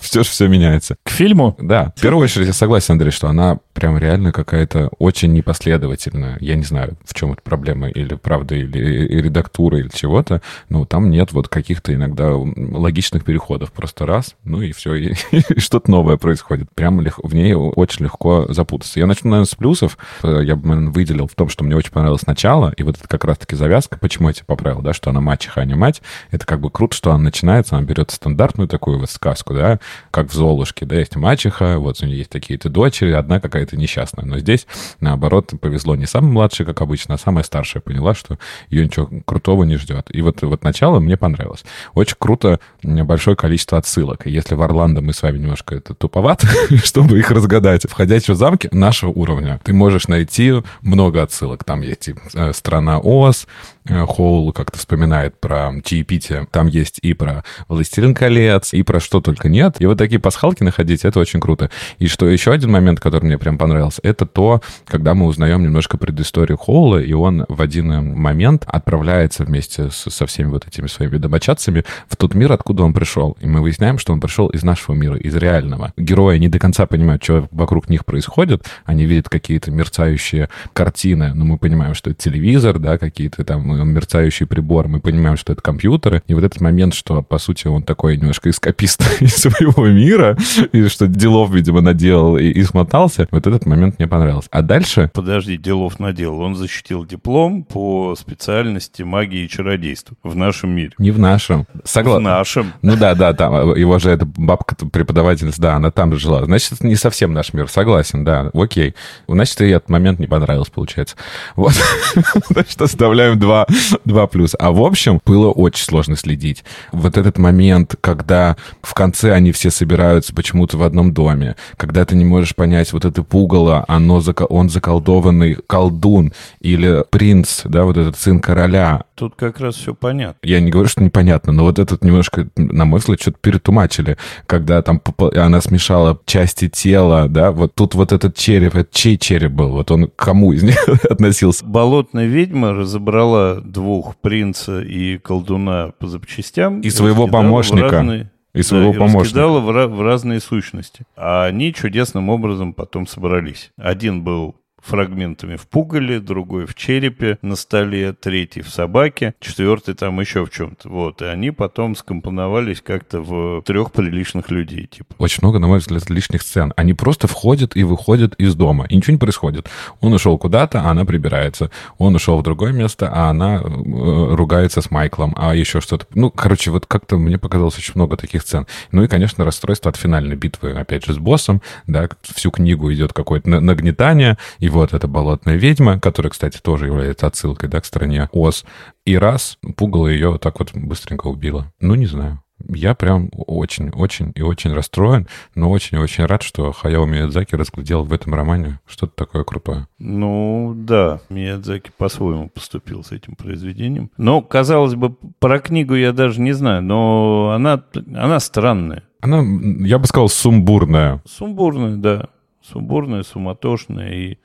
все 0.00 0.22
же 0.22 0.28
все 0.28 0.48
меняется. 0.48 0.96
К 1.04 1.10
фильму? 1.10 1.56
Да. 1.60 1.92
В 1.96 2.00
первую 2.00 2.24
очередь 2.24 2.48
я 2.48 2.52
согласен, 2.52 2.94
Андрей, 2.94 3.12
что 3.12 3.28
она 3.28 3.58
прям 3.72 3.96
реально 3.98 4.32
какая-то 4.32 4.90
очень 4.98 5.32
непоследовательная. 5.32 6.38
Я 6.40 6.56
не 6.56 6.64
знаю, 6.64 6.96
в 7.04 7.14
чем 7.14 7.32
это 7.32 7.42
проблема, 7.42 7.88
или 7.88 8.14
правда, 8.14 8.56
или, 8.56 8.78
или 8.78 9.22
редактура, 9.22 9.78
или 9.78 9.88
чего-то, 9.88 10.42
но 10.68 10.84
там 10.84 11.10
нет 11.10 11.32
вот 11.32 11.48
каких-то 11.48 11.94
иногда 11.94 12.34
логичных 12.34 13.24
переходов. 13.24 13.72
Просто 13.72 14.06
раз, 14.06 14.34
ну 14.44 14.60
и 14.60 14.72
все, 14.72 14.94
и, 14.94 15.14
и 15.30 15.60
что-то 15.60 15.90
новое 15.90 16.16
происходит. 16.16 16.68
Прям 16.74 17.00
лег, 17.00 17.14
в 17.22 17.34
ней 17.34 17.54
очень 17.54 18.04
легко 18.04 18.46
запутаться. 18.48 18.98
Я 18.98 19.06
начну, 19.06 19.30
наверное, 19.30 19.50
с 19.50 19.54
плюсов. 19.54 19.98
Э, 20.22 20.40
я 20.42 20.56
бы, 20.56 20.66
наверное, 20.66 20.92
выделил 20.92 21.28
в 21.28 21.34
том, 21.34 21.48
что 21.48 21.62
мне 21.62 21.76
очень 21.76 21.92
понравилось 21.92 22.26
начало, 22.26 22.74
и 22.76 22.82
вот 22.82 22.98
это 22.98 23.06
как 23.06 23.19
как 23.20 23.28
раз-таки 23.28 23.54
завязка, 23.54 23.98
почему 23.98 24.28
я 24.28 24.34
тебя 24.34 24.46
поправил, 24.46 24.80
да, 24.80 24.94
что 24.94 25.10
она 25.10 25.20
мачеха, 25.20 25.60
а 25.60 25.64
не 25.66 25.74
мать. 25.74 26.00
Это 26.30 26.46
как 26.46 26.60
бы 26.60 26.70
круто, 26.70 26.96
что 26.96 27.10
она 27.12 27.24
начинается, 27.24 27.76
она 27.76 27.84
берет 27.84 28.10
стандартную 28.10 28.66
такую 28.66 28.98
вот 28.98 29.10
сказку, 29.10 29.52
да, 29.52 29.78
как 30.10 30.30
в 30.30 30.34
Золушке, 30.34 30.86
да, 30.86 30.96
есть 30.96 31.16
мачеха, 31.16 31.78
вот 31.78 32.02
у 32.02 32.06
нее 32.06 32.18
есть 32.18 32.30
такие-то 32.30 32.70
дочери, 32.70 33.12
одна 33.12 33.38
какая-то 33.38 33.76
несчастная. 33.76 34.24
Но 34.24 34.38
здесь, 34.38 34.66
наоборот, 35.00 35.52
повезло 35.60 35.96
не 35.96 36.06
самой 36.06 36.32
младшей, 36.32 36.64
как 36.64 36.80
обычно, 36.80 37.14
а 37.14 37.18
самая 37.18 37.44
старшая 37.44 37.82
поняла, 37.82 38.14
что 38.14 38.38
ее 38.70 38.86
ничего 38.86 39.08
крутого 39.24 39.64
не 39.64 39.76
ждет. 39.76 40.06
И 40.10 40.22
вот, 40.22 40.40
вот 40.40 40.64
начало 40.64 40.98
мне 40.98 41.18
понравилось. 41.18 41.64
Очень 41.92 42.16
круто 42.18 42.58
большое 42.82 43.36
количество 43.36 43.76
отсылок. 43.76 44.26
Если 44.26 44.54
в 44.54 44.62
Орландо 44.62 45.02
мы 45.02 45.12
с 45.12 45.22
вами 45.22 45.38
немножко 45.38 45.74
это 45.74 45.92
туповато, 45.94 46.46
чтобы 46.84 47.18
их 47.18 47.30
разгадать, 47.30 47.84
в 47.84 47.92
«Ходячем 47.92 48.34
замке» 48.34 48.70
нашего 48.72 49.10
уровня 49.10 49.60
ты 49.62 49.74
можешь 49.74 50.08
найти 50.08 50.54
много 50.80 51.22
отсылок. 51.22 51.64
Там 51.64 51.82
есть 51.82 52.08
и 52.08 52.14
э, 52.34 52.52
страна 52.54 52.98
ОС, 53.10 53.46
Э, 53.46 53.79
Хоул 53.90 54.52
как-то 54.52 54.78
вспоминает 54.78 55.38
про 55.38 55.72
чаепитие. 55.84 56.46
Там 56.50 56.66
есть 56.66 56.98
и 57.02 57.14
про 57.14 57.44
«Властелин 57.68 58.14
колец», 58.14 58.72
и 58.72 58.82
про 58.82 59.00
что 59.00 59.20
только 59.20 59.48
нет. 59.48 59.76
И 59.80 59.86
вот 59.86 59.98
такие 59.98 60.20
пасхалки 60.20 60.62
находить, 60.62 61.04
это 61.04 61.18
очень 61.20 61.40
круто. 61.40 61.70
И 61.98 62.06
что 62.06 62.28
еще 62.28 62.52
один 62.52 62.70
момент, 62.70 63.00
который 63.00 63.24
мне 63.24 63.38
прям 63.38 63.58
понравился, 63.58 64.00
это 64.02 64.26
то, 64.26 64.62
когда 64.86 65.14
мы 65.14 65.26
узнаем 65.26 65.62
немножко 65.62 65.98
предысторию 65.98 66.58
Хоула, 66.58 66.98
и 66.98 67.12
он 67.12 67.44
в 67.48 67.60
один 67.60 68.16
момент 68.16 68.64
отправляется 68.66 69.44
вместе 69.44 69.90
с, 69.90 70.10
со 70.10 70.26
всеми 70.26 70.48
вот 70.48 70.66
этими 70.66 70.86
своими 70.86 71.16
домочадцами 71.16 71.84
в 72.08 72.16
тот 72.16 72.34
мир, 72.34 72.52
откуда 72.52 72.84
он 72.84 72.92
пришел. 72.92 73.36
И 73.40 73.46
мы 73.46 73.60
выясняем, 73.60 73.98
что 73.98 74.12
он 74.12 74.20
пришел 74.20 74.48
из 74.48 74.62
нашего 74.62 74.94
мира, 74.94 75.16
из 75.16 75.34
реального. 75.34 75.92
Герои 75.96 76.38
не 76.38 76.48
до 76.48 76.58
конца 76.58 76.86
понимают, 76.86 77.22
что 77.22 77.48
вокруг 77.50 77.88
них 77.88 78.04
происходит. 78.04 78.66
Они 78.84 79.06
видят 79.06 79.28
какие-то 79.28 79.70
мерцающие 79.70 80.48
картины, 80.72 81.34
но 81.34 81.44
мы 81.44 81.58
понимаем, 81.58 81.94
что 81.94 82.10
это 82.10 82.22
телевизор, 82.22 82.78
да, 82.78 82.98
какие-то 82.98 83.44
там 83.44 83.79
мерцающий 83.88 84.46
прибор, 84.46 84.88
мы 84.88 85.00
понимаем, 85.00 85.36
что 85.36 85.52
это 85.52 85.62
компьютеры. 85.62 86.22
И 86.26 86.34
вот 86.34 86.44
этот 86.44 86.60
момент, 86.60 86.94
что, 86.94 87.22
по 87.22 87.38
сути, 87.38 87.66
он 87.66 87.82
такой 87.82 88.16
немножко 88.16 88.50
эскапист 88.50 89.02
из 89.20 89.36
своего 89.36 89.86
мира, 89.86 90.36
и 90.72 90.88
что 90.88 91.06
делов, 91.06 91.50
видимо, 91.52 91.80
наделал 91.80 92.36
и, 92.36 92.46
и 92.46 92.62
смотался, 92.62 93.26
вот 93.30 93.46
этот 93.46 93.66
момент 93.66 93.98
мне 93.98 94.08
понравился. 94.08 94.48
А 94.50 94.62
дальше... 94.62 95.10
Подожди, 95.12 95.56
делов 95.56 95.98
наделал. 95.98 96.40
Он 96.40 96.54
защитил 96.54 97.04
диплом 97.04 97.64
по 97.64 98.14
специальности 98.16 99.02
магии 99.02 99.44
и 99.44 99.48
чародейства 99.48 100.16
в 100.22 100.36
нашем 100.36 100.70
мире. 100.70 100.92
Не 100.98 101.10
в 101.10 101.18
нашем. 101.18 101.66
Согласен. 101.84 102.20
В 102.20 102.24
нашем. 102.24 102.72
Ну 102.82 102.96
да, 102.96 103.14
да, 103.14 103.32
там. 103.32 103.74
Его 103.74 103.98
же 103.98 104.10
эта 104.10 104.24
бабка 104.24 104.74
преподавательница, 104.74 105.60
да, 105.60 105.74
она 105.76 105.90
там 105.90 106.16
жила. 106.16 106.44
Значит, 106.44 106.72
это 106.72 106.86
не 106.86 106.96
совсем 106.96 107.32
наш 107.32 107.52
мир. 107.52 107.68
Согласен, 107.68 108.24
да. 108.24 108.50
Окей. 108.54 108.94
Значит, 109.28 109.60
и 109.60 109.68
этот 109.68 109.88
момент 109.88 110.18
не 110.18 110.26
понравился, 110.26 110.72
получается. 110.72 111.16
Вот. 111.56 111.74
Значит, 112.48 112.80
оставляем 112.80 113.38
два 113.38 113.59
2 114.04 114.26
плюс. 114.26 114.54
А 114.58 114.72
в 114.72 114.82
общем, 114.82 115.20
было 115.24 115.50
очень 115.50 115.84
сложно 115.84 116.16
следить. 116.16 116.64
Вот 116.92 117.16
этот 117.16 117.38
момент, 117.38 117.96
когда 118.00 118.56
в 118.82 118.94
конце 118.94 119.32
они 119.32 119.52
все 119.52 119.70
собираются 119.70 120.34
почему-то 120.34 120.76
в 120.76 120.82
одном 120.82 121.12
доме, 121.12 121.56
когда 121.76 122.04
ты 122.04 122.16
не 122.16 122.24
можешь 122.24 122.54
понять, 122.54 122.92
вот 122.92 123.04
это 123.04 123.22
пугало, 123.22 123.84
оно, 123.88 124.22
он 124.48 124.68
заколдованный 124.68 125.56
колдун 125.66 126.32
или 126.60 127.04
принц, 127.10 127.62
да, 127.64 127.84
вот 127.84 127.96
этот 127.96 128.16
сын 128.16 128.40
короля. 128.40 129.04
Тут 129.14 129.34
как 129.36 129.60
раз 129.60 129.74
все 129.76 129.94
понятно. 129.94 130.38
Я 130.42 130.60
не 130.60 130.70
говорю, 130.70 130.88
что 130.88 131.02
непонятно, 131.02 131.52
но 131.52 131.64
вот 131.64 131.78
этот 131.78 132.02
немножко, 132.04 132.48
на 132.56 132.84
мой 132.84 133.00
взгляд, 133.00 133.20
что-то 133.20 133.38
перетумачили, 133.40 134.16
когда 134.46 134.82
там 134.82 135.00
она 135.36 135.60
смешала 135.60 136.18
части 136.24 136.68
тела, 136.68 137.28
да, 137.28 137.52
вот 137.52 137.74
тут 137.74 137.94
вот 137.94 138.12
этот 138.12 138.36
череп, 138.36 138.74
это 138.74 138.88
чей 138.92 139.18
череп 139.18 139.52
был, 139.52 139.70
вот 139.70 139.90
он 139.90 140.08
к 140.08 140.16
кому 140.16 140.52
из 140.52 140.62
них 140.62 140.76
относился? 141.10 141.64
Болотная 141.64 142.26
ведьма 142.26 142.72
разобрала 142.72 143.49
двух 143.56 144.16
принца 144.16 144.80
и 144.80 145.18
колдуна 145.18 145.92
по 145.98 146.06
запчастям. 146.06 146.80
И 146.80 146.90
своего 146.90 147.26
помощника. 147.26 147.90
Разные... 147.90 148.30
И 148.52 148.62
своего 148.62 148.92
да, 148.92 148.98
помощника. 148.98 149.24
раскидала 149.24 149.60
в, 149.60 149.86
в 149.86 150.02
разные 150.02 150.40
сущности. 150.40 151.04
А 151.16 151.44
они 151.44 151.72
чудесным 151.72 152.28
образом 152.30 152.74
потом 152.74 153.06
собрались. 153.06 153.70
Один 153.76 154.22
был 154.22 154.56
фрагментами 154.82 155.56
в 155.56 155.66
пугале, 155.66 156.20
другой 156.20 156.66
в 156.66 156.74
черепе 156.74 157.38
на 157.42 157.56
столе, 157.56 158.12
третий 158.12 158.62
в 158.62 158.68
собаке, 158.68 159.34
четвертый 159.40 159.94
там 159.94 160.20
еще 160.20 160.44
в 160.44 160.50
чем-то. 160.50 160.88
Вот. 160.88 161.22
И 161.22 161.24
они 161.24 161.50
потом 161.50 161.94
скомпоновались 161.94 162.80
как-то 162.80 163.20
в 163.20 163.62
трех 163.62 163.92
приличных 163.92 164.50
людей. 164.50 164.86
Типа. 164.86 165.14
Очень 165.18 165.40
много, 165.42 165.58
на 165.58 165.66
мой 165.66 165.78
взгляд, 165.78 166.08
лишних 166.10 166.42
сцен. 166.42 166.72
Они 166.76 166.94
просто 166.94 167.26
входят 167.26 167.76
и 167.76 167.84
выходят 167.84 168.34
из 168.36 168.54
дома. 168.54 168.86
И 168.88 168.96
ничего 168.96 169.12
не 169.12 169.18
происходит. 169.18 169.68
Он 170.00 170.12
ушел 170.12 170.38
куда-то, 170.38 170.80
а 170.80 170.90
она 170.90 171.04
прибирается. 171.04 171.70
Он 171.98 172.14
ушел 172.14 172.38
в 172.38 172.42
другое 172.42 172.72
место, 172.72 173.10
а 173.12 173.30
она 173.30 173.56
э, 173.56 174.34
ругается 174.34 174.80
с 174.80 174.90
Майклом, 174.90 175.34
а 175.36 175.54
еще 175.54 175.80
что-то. 175.80 176.06
Ну, 176.14 176.30
короче, 176.30 176.70
вот 176.70 176.86
как-то 176.86 177.18
мне 177.18 177.38
показалось 177.38 177.78
очень 177.78 177.92
много 177.94 178.16
таких 178.16 178.42
сцен. 178.42 178.66
Ну 178.92 179.02
и, 179.02 179.08
конечно, 179.08 179.44
расстройство 179.44 179.90
от 179.90 179.96
финальной 179.96 180.36
битвы, 180.36 180.72
опять 180.72 181.04
же, 181.04 181.14
с 181.14 181.18
боссом. 181.18 181.62
Да, 181.86 182.08
всю 182.22 182.50
книгу 182.50 182.92
идет 182.92 183.12
какое-то 183.12 183.48
нагнетание, 183.48 184.38
и 184.58 184.69
вот 184.70 184.94
эта 184.94 185.06
болотная 185.06 185.56
ведьма, 185.56 186.00
которая, 186.00 186.30
кстати, 186.30 186.58
тоже 186.58 186.86
является 186.86 187.26
отсылкой, 187.26 187.68
да, 187.68 187.80
к 187.80 187.84
стране 187.84 188.28
Оз. 188.32 188.64
И 189.04 189.16
раз 189.16 189.58
пугало 189.76 190.08
ее 190.08 190.30
вот 190.30 190.40
так 190.40 190.58
вот 190.58 190.70
быстренько 190.74 191.26
убило. 191.26 191.72
Ну, 191.80 191.94
не 191.94 192.06
знаю. 192.06 192.42
Я 192.68 192.94
прям 192.94 193.30
очень-очень 193.32 194.32
и 194.34 194.42
очень 194.42 194.72
расстроен, 194.72 195.26
но 195.54 195.70
очень 195.70 195.96
и 195.96 196.00
очень 196.00 196.26
рад, 196.26 196.42
что 196.42 196.72
Хаяо 196.72 197.06
Миядзаки 197.06 197.54
разглядел 197.54 198.04
в 198.04 198.12
этом 198.12 198.34
романе 198.34 198.80
что-то 198.86 199.14
такое 199.14 199.44
крутое. 199.44 199.86
Ну, 199.98 200.74
да, 200.76 201.20
Миядзаки 201.30 201.90
по-своему 201.96 202.48
поступил 202.48 203.02
с 203.02 203.12
этим 203.12 203.34
произведением. 203.34 204.10
Но, 204.16 204.42
казалось 204.42 204.94
бы, 204.94 205.14
про 205.38 205.58
книгу 205.58 205.94
я 205.94 206.12
даже 206.12 206.40
не 206.40 206.52
знаю, 206.52 206.82
но 206.82 207.52
она, 207.54 207.82
она 208.14 208.40
странная. 208.40 209.04
Она, 209.22 209.42
я 209.86 209.98
бы 209.98 210.06
сказал, 210.06 210.28
сумбурная. 210.28 211.22
Сумбурная, 211.26 211.96
да. 211.96 212.28
Сумбурная, 212.62 213.22
суматошная 213.22 214.12
и 214.12 214.38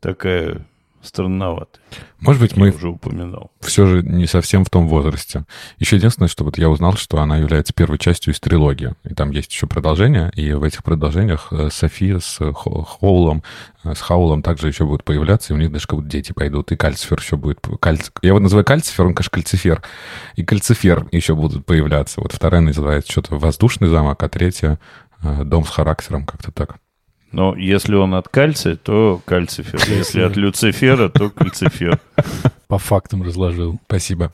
такая 0.00 0.66
странноватая. 1.02 1.82
Может 2.20 2.42
быть, 2.42 2.56
мы 2.56 2.70
уже 2.70 2.88
упоминал. 2.88 3.50
все 3.60 3.86
же 3.86 4.02
не 4.02 4.26
совсем 4.26 4.64
в 4.64 4.70
том 4.70 4.86
возрасте. 4.86 5.44
Еще 5.78 5.96
единственное, 5.96 6.28
что 6.28 6.44
вот 6.44 6.58
я 6.58 6.68
узнал, 6.68 6.94
что 6.96 7.18
она 7.20 7.38
является 7.38 7.72
первой 7.72 7.98
частью 7.98 8.34
из 8.34 8.40
трилогии. 8.40 8.94
И 9.04 9.14
там 9.14 9.30
есть 9.30 9.50
еще 9.50 9.66
продолжение, 9.66 10.30
и 10.34 10.52
в 10.52 10.62
этих 10.62 10.84
продолжениях 10.84 11.48
э, 11.52 11.70
София 11.70 12.18
с 12.18 12.38
Хоулом, 12.52 13.42
э, 13.84 13.94
с 13.94 14.00
Хаулом 14.00 14.42
также 14.42 14.68
еще 14.68 14.84
будут 14.84 15.04
появляться, 15.04 15.52
и 15.52 15.56
у 15.56 15.58
них 15.58 15.72
даже 15.72 15.86
как 15.86 15.98
будто 15.98 16.10
дети 16.10 16.32
пойдут, 16.32 16.70
и 16.72 16.76
Кальцифер 16.76 17.18
еще 17.18 17.36
будет... 17.36 17.60
Кальц... 17.80 18.10
Я 18.20 18.28
его 18.28 18.40
называю 18.40 18.64
Кальцифер, 18.64 19.06
он, 19.06 19.14
конечно, 19.14 19.32
Кальцифер. 19.32 19.82
И 20.36 20.44
Кальцифер 20.44 21.08
еще 21.12 21.34
будут 21.34 21.64
появляться. 21.64 22.20
Вот 22.20 22.32
вторая 22.32 22.60
называется 22.60 23.10
что-то 23.10 23.38
«Воздушный 23.38 23.88
замок», 23.88 24.22
а 24.22 24.28
третья 24.28 24.78
э, 25.22 25.44
«Дом 25.44 25.64
с 25.64 25.70
характером», 25.70 26.26
как-то 26.26 26.52
так. 26.52 26.76
Но 27.32 27.56
если 27.56 27.94
он 27.94 28.14
от 28.14 28.28
кальция, 28.28 28.76
то 28.76 29.20
кальцифер. 29.24 29.80
Если 29.88 30.20
от 30.20 30.36
люцифера, 30.36 31.08
то 31.08 31.30
кальцифер. 31.30 32.00
По 32.66 32.78
фактам 32.78 33.22
разложил. 33.22 33.78
Спасибо. 33.86 34.32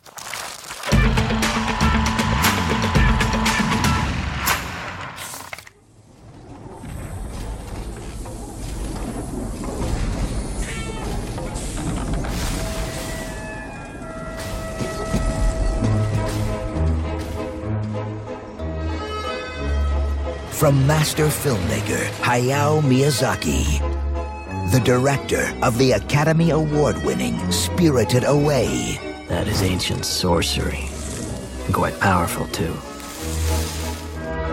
From 20.56 20.86
master 20.86 21.26
filmmaker 21.26 22.02
Hayao 22.22 22.80
Miyazaki, 22.80 23.64
the 24.72 24.80
director 24.80 25.52
of 25.62 25.76
the 25.76 25.92
Academy 25.92 26.50
Award 26.50 26.96
winning 27.04 27.36
Spirited 27.52 28.24
Away. 28.24 28.98
That 29.28 29.48
is 29.48 29.62
ancient 29.62 30.06
sorcery. 30.06 30.88
quite 31.72 31.98
powerful 32.00 32.46
too. 32.52 32.72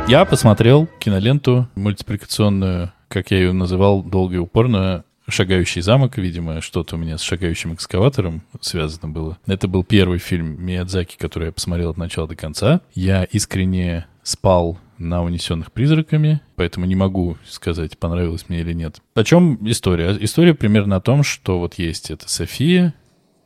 Я 0.09 0.25
посмотрел 0.25 0.89
киноленту 0.99 1.69
мультипликационную, 1.75 2.91
как 3.07 3.31
я 3.31 3.37
ее 3.37 3.53
называл 3.53 4.03
долго 4.03 4.35
и 4.35 4.39
упорно, 4.39 5.05
«Шагающий 5.29 5.81
замок», 5.81 6.17
видимо, 6.17 6.59
что-то 6.59 6.95
у 6.95 6.97
меня 6.97 7.17
с 7.17 7.21
«Шагающим 7.21 7.73
экскаватором» 7.75 8.41
связано 8.59 9.07
было. 9.07 9.37
Это 9.45 9.69
был 9.69 9.85
первый 9.85 10.19
фильм 10.19 10.61
Миядзаки, 10.61 11.15
который 11.17 11.45
я 11.45 11.51
посмотрел 11.53 11.91
от 11.91 11.97
начала 11.97 12.27
до 12.27 12.35
конца. 12.35 12.81
Я 12.93 13.23
искренне 13.23 14.05
спал 14.21 14.77
на 15.03 15.23
«Унесенных 15.23 15.71
призраками», 15.71 16.41
поэтому 16.55 16.85
не 16.85 16.95
могу 16.95 17.37
сказать, 17.47 17.97
понравилось 17.97 18.45
мне 18.49 18.61
или 18.61 18.73
нет. 18.73 19.01
О 19.15 19.23
чем 19.23 19.59
история? 19.69 20.17
История 20.19 20.53
примерно 20.53 20.95
о 20.95 21.01
том, 21.01 21.23
что 21.23 21.59
вот 21.59 21.75
есть 21.75 22.11
эта 22.11 22.29
София, 22.29 22.93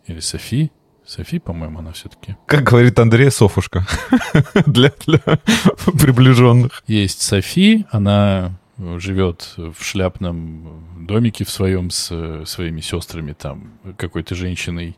или 0.06 0.20
Софи, 0.20 0.72
Софи, 1.06 1.40
по-моему, 1.40 1.80
она 1.80 1.94
все-таки. 1.94 2.36
Как 2.46 2.64
говорит 2.64 3.00
Андрей, 3.00 3.32
Софушка. 3.32 3.88
для, 4.66 4.92
для 5.06 5.20
приближенных. 6.00 6.84
Есть 6.86 7.22
Софи, 7.22 7.86
она 7.92 8.60
живет 8.78 9.54
в 9.58 9.82
шляпном 9.82 11.06
домике 11.08 11.46
в 11.46 11.50
своем 11.50 11.90
с 11.90 12.44
своими 12.46 12.82
сестрами, 12.82 13.34
там, 13.34 13.80
какой-то 13.98 14.36
женщиной, 14.36 14.98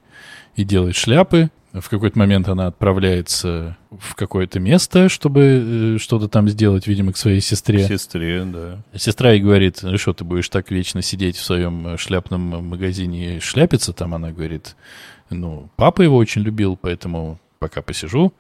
и 0.56 0.64
делает 0.64 0.96
шляпы. 0.96 1.52
В 1.74 1.88
какой-то 1.88 2.18
момент 2.18 2.48
она 2.48 2.68
отправляется 2.68 3.78
в 3.92 4.16
какое-то 4.16 4.60
место, 4.60 5.08
чтобы 5.08 5.42
э, 5.42 5.98
что-то 6.00 6.28
там 6.28 6.50
сделать, 6.50 6.88
видимо, 6.88 7.14
к 7.14 7.18
своей 7.18 7.42
сестре. 7.42 7.88
Сестре, 7.88 8.44
да. 8.44 8.84
Сестра 8.96 9.32
ей 9.32 9.42
говорит, 9.42 9.80
ну 9.84 9.98
что, 10.00 10.14
ты 10.14 10.24
будешь 10.24 10.50
так 10.50 10.72
вечно 10.72 11.04
сидеть 11.04 11.38
в 11.38 11.44
своем 11.44 11.96
шляпном 11.98 12.42
магазине 12.68 13.38
и 13.38 13.40
шляпиться 13.40 13.94
там? 13.94 14.16
Она 14.16 14.32
говорит, 14.32 14.76
ну, 15.30 15.70
папа 15.76 16.02
его 16.02 16.18
очень 16.18 16.42
любил, 16.42 16.76
поэтому 16.76 17.40
пока 17.60 17.82
посижу. 17.84 18.34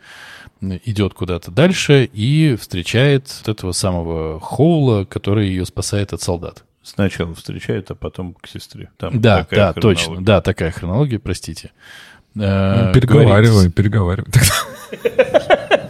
Идет 0.61 1.13
куда-то 1.13 1.51
дальше 1.51 2.09
и 2.11 2.55
встречает 2.59 3.33
вот 3.39 3.47
этого 3.47 3.71
самого 3.73 4.39
Хоула, 4.39 5.05
который 5.05 5.49
ее 5.49 5.65
спасает 5.65 6.13
от 6.13 6.21
солдат. 6.21 6.63
Сначала 6.81 7.35
встречает, 7.35 7.91
а 7.91 7.95
потом 7.95 8.33
к 8.33 8.47
сестре. 8.47 8.89
Там 8.97 9.21
да, 9.21 9.45
да, 9.51 9.73
точно. 9.73 10.21
Да, 10.21 10.41
такая 10.41 10.71
хронология, 10.71 11.19
простите. 11.19 11.71
Э, 12.35 12.91
переговаривай, 12.93 13.69
переговаривай. 13.69 14.31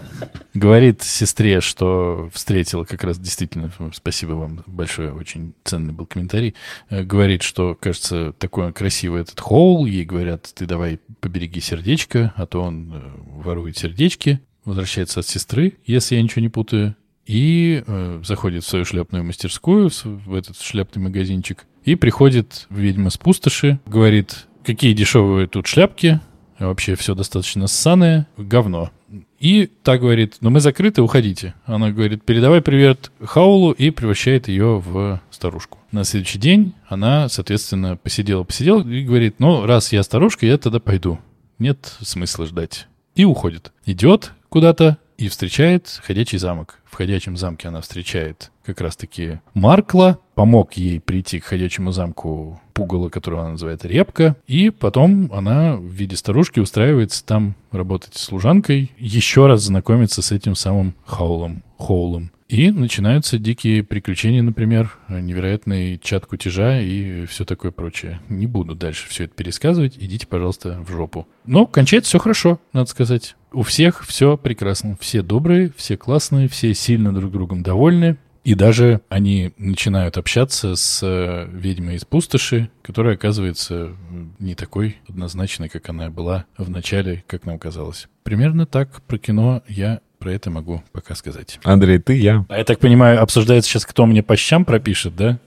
Говорит 0.59 1.03
сестре, 1.03 1.61
что 1.61 2.29
встретила 2.33 2.83
как 2.83 3.03
раз 3.05 3.17
действительно, 3.17 3.71
спасибо 3.93 4.33
вам 4.33 4.63
большое, 4.67 5.13
очень 5.13 5.53
ценный 5.63 5.93
был 5.93 6.05
комментарий. 6.05 6.53
Э, 6.89 7.03
говорит, 7.03 7.43
что, 7.43 7.77
кажется, 7.79 8.33
такой 8.37 8.73
красивый 8.73 9.21
этот 9.21 9.39
холл. 9.39 9.85
Ей 9.85 10.03
говорят, 10.03 10.51
ты 10.53 10.65
давай 10.65 10.99
побереги 11.21 11.61
сердечко, 11.61 12.33
а 12.35 12.45
то 12.45 12.61
он 12.61 12.91
э, 12.93 13.01
ворует 13.41 13.77
сердечки. 13.77 14.41
Возвращается 14.65 15.21
от 15.21 15.27
сестры, 15.27 15.77
если 15.85 16.15
я 16.15 16.21
ничего 16.21 16.41
не 16.41 16.49
путаю. 16.49 16.95
И 17.25 17.83
э, 17.85 18.21
заходит 18.25 18.63
в 18.63 18.67
свою 18.67 18.85
шляпную 18.85 19.23
мастерскую, 19.23 19.89
в, 20.03 20.33
этот 20.33 20.59
шляпный 20.59 21.01
магазинчик. 21.01 21.67
И 21.85 21.95
приходит, 21.95 22.65
видимо, 22.69 23.11
с 23.11 23.17
пустоши. 23.17 23.79
Говорит, 23.85 24.47
какие 24.65 24.93
дешевые 24.93 25.47
тут 25.47 25.67
шляпки. 25.67 26.19
Вообще 26.59 26.95
все 26.95 27.15
достаточно 27.15 27.67
ссаное. 27.67 28.27
Говно. 28.37 28.91
И 29.39 29.69
так 29.83 30.01
говорит, 30.01 30.37
ну 30.41 30.49
мы 30.49 30.59
закрыты, 30.59 31.01
уходите. 31.01 31.55
Она 31.65 31.91
говорит, 31.91 32.23
передавай 32.23 32.61
привет 32.61 33.11
Хаулу 33.23 33.71
и 33.71 33.89
превращает 33.89 34.47
ее 34.47 34.79
в 34.85 35.21
старушку. 35.31 35.79
На 35.91 36.03
следующий 36.03 36.37
день 36.37 36.73
она, 36.87 37.29
соответственно, 37.29 37.95
посидела-посидела 37.95 38.81
и 38.87 39.03
говорит, 39.03 39.39
ну 39.39 39.65
раз 39.65 39.93
я 39.93 40.03
старушка, 40.03 40.45
я 40.45 40.57
тогда 40.57 40.79
пойду. 40.79 41.19
Нет 41.57 41.97
смысла 42.01 42.45
ждать. 42.45 42.87
И 43.15 43.25
уходит. 43.25 43.71
Идет 43.85 44.33
куда-то 44.49 44.97
и 45.19 45.27
встречает 45.27 45.99
ходячий 46.01 46.37
замок. 46.37 46.79
В 46.85 46.95
ходячем 46.95 47.35
замке 47.35 47.67
она 47.67 47.81
встречает 47.81 48.51
как 48.65 48.79
раз-таки 48.79 49.39
Маркла, 49.53 50.17
помог 50.33 50.73
ей 50.73 51.01
прийти 51.01 51.41
к 51.41 51.45
ходячему 51.45 51.91
замку 51.91 52.61
пугало, 52.73 53.09
которого 53.09 53.41
она 53.41 53.51
называет 53.51 53.83
Репка, 53.83 54.37
и 54.47 54.69
потом 54.69 55.29
она 55.33 55.75
в 55.75 55.83
виде 55.83 56.15
старушки 56.15 56.61
устраивается 56.61 57.25
там 57.25 57.55
работать 57.71 58.15
служанкой, 58.15 58.91
еще 58.97 59.47
раз 59.47 59.63
знакомиться 59.63 60.21
с 60.21 60.31
этим 60.31 60.55
самым 60.55 60.95
Хаулом, 61.05 61.63
Хоулом. 61.77 62.31
И 62.49 62.71
начинаются 62.71 63.37
дикие 63.37 63.83
приключения, 63.83 64.41
например, 64.41 64.97
невероятный 65.07 65.99
чат 65.99 66.25
кутежа 66.25 66.81
и 66.81 67.27
все 67.27 67.45
такое 67.45 67.69
прочее. 67.71 68.19
Не 68.27 68.47
буду 68.47 68.73
дальше 68.73 69.07
все 69.07 69.25
это 69.25 69.35
пересказывать, 69.35 69.97
идите, 69.97 70.25
пожалуйста, 70.25 70.83
в 70.85 70.91
жопу. 70.91 71.27
Но 71.45 71.67
кончается 71.67 72.09
все 72.09 72.17
хорошо, 72.17 72.59
надо 72.73 72.89
сказать. 72.89 73.35
У 73.51 73.61
всех 73.61 74.03
все 74.03 74.35
прекрасно. 74.35 74.97
Все 74.99 75.21
добрые, 75.21 75.71
все 75.77 75.95
классные, 75.95 76.47
все 76.47 76.73
сильно 76.73 77.13
друг 77.13 77.31
другом 77.31 77.61
довольны. 77.61 78.17
И 78.43 78.55
даже 78.55 79.01
они 79.09 79.51
начинают 79.57 80.17
общаться 80.17 80.75
с 80.75 81.03
э, 81.03 81.47
ведьмой 81.51 81.97
из 81.97 82.05
пустоши, 82.05 82.71
которая 82.81 83.13
оказывается 83.15 83.91
не 84.39 84.55
такой 84.55 84.97
однозначной, 85.07 85.69
как 85.69 85.87
она 85.89 86.09
была 86.09 86.45
в 86.57 86.67
начале, 86.69 87.23
как 87.27 87.45
нам 87.45 87.59
казалось. 87.59 88.07
Примерно 88.23 88.65
так 88.65 89.03
про 89.03 89.19
кино 89.19 89.61
я 89.67 89.99
про 90.19 90.33
это 90.33 90.51
могу 90.51 90.83
пока 90.91 91.15
сказать. 91.15 91.59
Андрей, 91.63 91.97
ты, 91.97 92.17
я. 92.17 92.45
А 92.49 92.57
я 92.57 92.65
так 92.65 92.79
понимаю, 92.79 93.21
обсуждается 93.21 93.69
сейчас, 93.69 93.85
кто 93.85 94.05
мне 94.05 94.21
по 94.21 94.35
щам 94.35 94.65
пропишет, 94.65 95.15
да? 95.15 95.39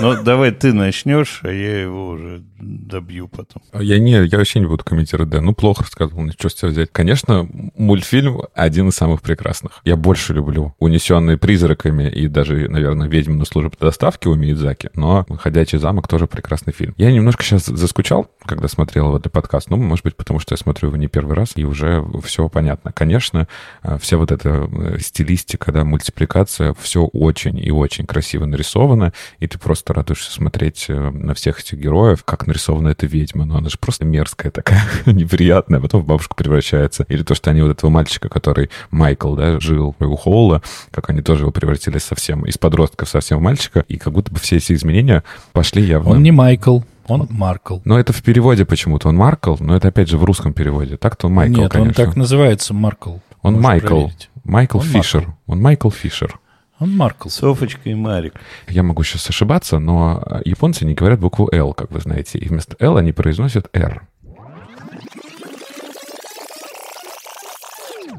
Ну, 0.00 0.22
давай 0.22 0.50
ты 0.50 0.72
начнешь, 0.72 1.40
а 1.42 1.50
я 1.50 1.82
его 1.82 2.08
уже 2.08 2.42
добью 2.58 3.28
потом. 3.28 3.62
Я 3.80 3.98
не, 3.98 4.12
я 4.26 4.38
вообще 4.38 4.60
не 4.60 4.66
буду 4.66 4.84
комментировать, 4.84 5.30
да. 5.30 5.40
Ну, 5.40 5.54
плохо 5.54 5.84
сказал, 5.84 6.18
ну, 6.20 6.32
что 6.32 6.48
с 6.48 6.54
тебя 6.54 6.68
взять. 6.68 6.90
Конечно, 6.92 7.48
мультфильм 7.76 8.42
один 8.54 8.88
из 8.88 8.94
самых 8.94 9.22
прекрасных. 9.22 9.80
Я 9.84 9.96
больше 9.96 10.34
люблю 10.34 10.74
«Унесенные 10.78 11.38
призраками» 11.38 12.10
и 12.10 12.28
даже, 12.28 12.68
наверное, 12.68 13.08
«Ведьму 13.08 13.36
на 13.36 13.44
службе 13.44 13.72
доставки» 13.80 14.28
у 14.28 14.34
Миядзаки, 14.34 14.90
но 14.94 15.26
«Ходячий 15.38 15.78
замок» 15.78 16.08
тоже 16.08 16.26
прекрасный 16.26 16.72
фильм. 16.72 16.94
Я 16.96 17.10
немножко 17.10 17.42
сейчас 17.42 17.66
заскучал, 17.66 18.30
когда 18.44 18.68
смотрел 18.68 19.16
этот 19.16 19.32
подкаст, 19.32 19.70
ну, 19.70 19.76
может 19.76 20.04
быть, 20.04 20.16
потому 20.16 20.40
что 20.40 20.52
я 20.52 20.56
смотрю 20.58 20.88
его 20.88 20.96
не 20.96 21.08
первый 21.08 21.34
раз, 21.34 21.52
и 21.56 21.64
уже 21.64 22.04
все 22.24 22.48
понятно. 22.48 22.92
Конечно, 22.92 23.48
э, 23.82 23.98
вся 24.00 24.18
вот 24.18 24.30
эта 24.30 24.68
э, 24.70 24.98
стилистика, 25.00 25.72
да, 25.72 25.84
мультипликация, 25.84 26.74
все 26.78 27.04
очень 27.04 27.58
и 27.58 27.70
очень 27.70 28.06
красиво 28.06 28.44
нарисовано, 28.44 29.12
и 29.38 29.46
ты 29.46 29.58
просто 29.58 29.94
радуешься 29.94 30.32
смотреть 30.32 30.86
э, 30.88 31.10
на 31.10 31.34
всех 31.34 31.60
этих 31.60 31.78
героев, 31.78 32.24
как 32.24 32.46
нарисована 32.46 32.88
эта 32.88 33.06
ведьма. 33.06 33.44
Но 33.44 33.56
она 33.56 33.68
же 33.68 33.78
просто 33.78 34.04
мерзкая 34.04 34.50
такая, 34.50 34.82
неприятная, 35.06 35.78
а 35.78 35.82
потом 35.82 36.02
в 36.02 36.06
бабушку 36.06 36.34
превращается. 36.36 37.04
Или 37.08 37.22
то, 37.22 37.34
что 37.34 37.50
они 37.50 37.62
вот 37.62 37.70
этого 37.70 37.90
мальчика, 37.90 38.28
который 38.28 38.70
Майкл, 38.90 39.34
да, 39.34 39.60
жил 39.60 39.94
у 39.98 40.16
Холла, 40.16 40.62
как 40.90 41.10
они 41.10 41.22
тоже 41.22 41.44
его 41.44 41.50
превратили 41.50 41.98
совсем 41.98 42.44
из 42.44 42.58
подростка 42.58 43.06
совсем 43.06 43.38
в 43.38 43.42
мальчика, 43.42 43.84
и 43.88 43.96
как 43.96 44.12
будто 44.12 44.32
бы 44.32 44.38
все 44.38 44.56
эти 44.56 44.72
изменения 44.72 45.22
пошли 45.52 45.82
явно. 45.82 46.10
Он 46.10 46.22
не 46.22 46.30
Майкл. 46.30 46.80
Он 47.06 47.26
Маркл. 47.28 47.78
Но 47.84 47.98
это 47.98 48.12
в 48.12 48.22
переводе 48.22 48.64
почему-то. 48.64 49.08
Он 49.08 49.16
Маркл, 49.16 49.56
но 49.58 49.76
это 49.76 49.88
опять 49.88 50.08
же 50.08 50.16
в 50.16 50.24
русском 50.24 50.52
переводе. 50.52 50.96
Так-то 50.96 51.26
он 51.26 51.34
Майкл, 51.34 51.62
Нет, 51.62 51.72
конечно. 51.72 52.02
он 52.02 52.06
так 52.06 52.16
называется, 52.16 52.72
Маркл. 52.72 53.16
Он 53.42 53.60
Майкл. 53.60 53.86
Проверить. 53.86 54.30
Майкл 54.44 54.78
он 54.78 54.84
Фишер. 54.84 55.20
Маркл. 55.22 55.34
Он 55.46 55.60
Майкл 55.60 55.90
Фишер. 55.90 56.38
Он 56.80 56.96
Маркл. 56.96 57.28
Софочка 57.28 57.90
и 57.90 57.94
Марик. 57.94 58.34
Я 58.66 58.82
могу 58.82 59.02
сейчас 59.02 59.28
ошибаться, 59.28 59.78
но 59.78 60.40
японцы 60.44 60.86
не 60.86 60.94
говорят 60.94 61.20
букву 61.20 61.48
«Л», 61.52 61.74
как 61.74 61.90
вы 61.90 62.00
знаете. 62.00 62.38
И 62.38 62.48
вместо 62.48 62.74
«Л» 62.80 62.96
они 62.96 63.12
произносят 63.12 63.68
«Р». 63.74 64.08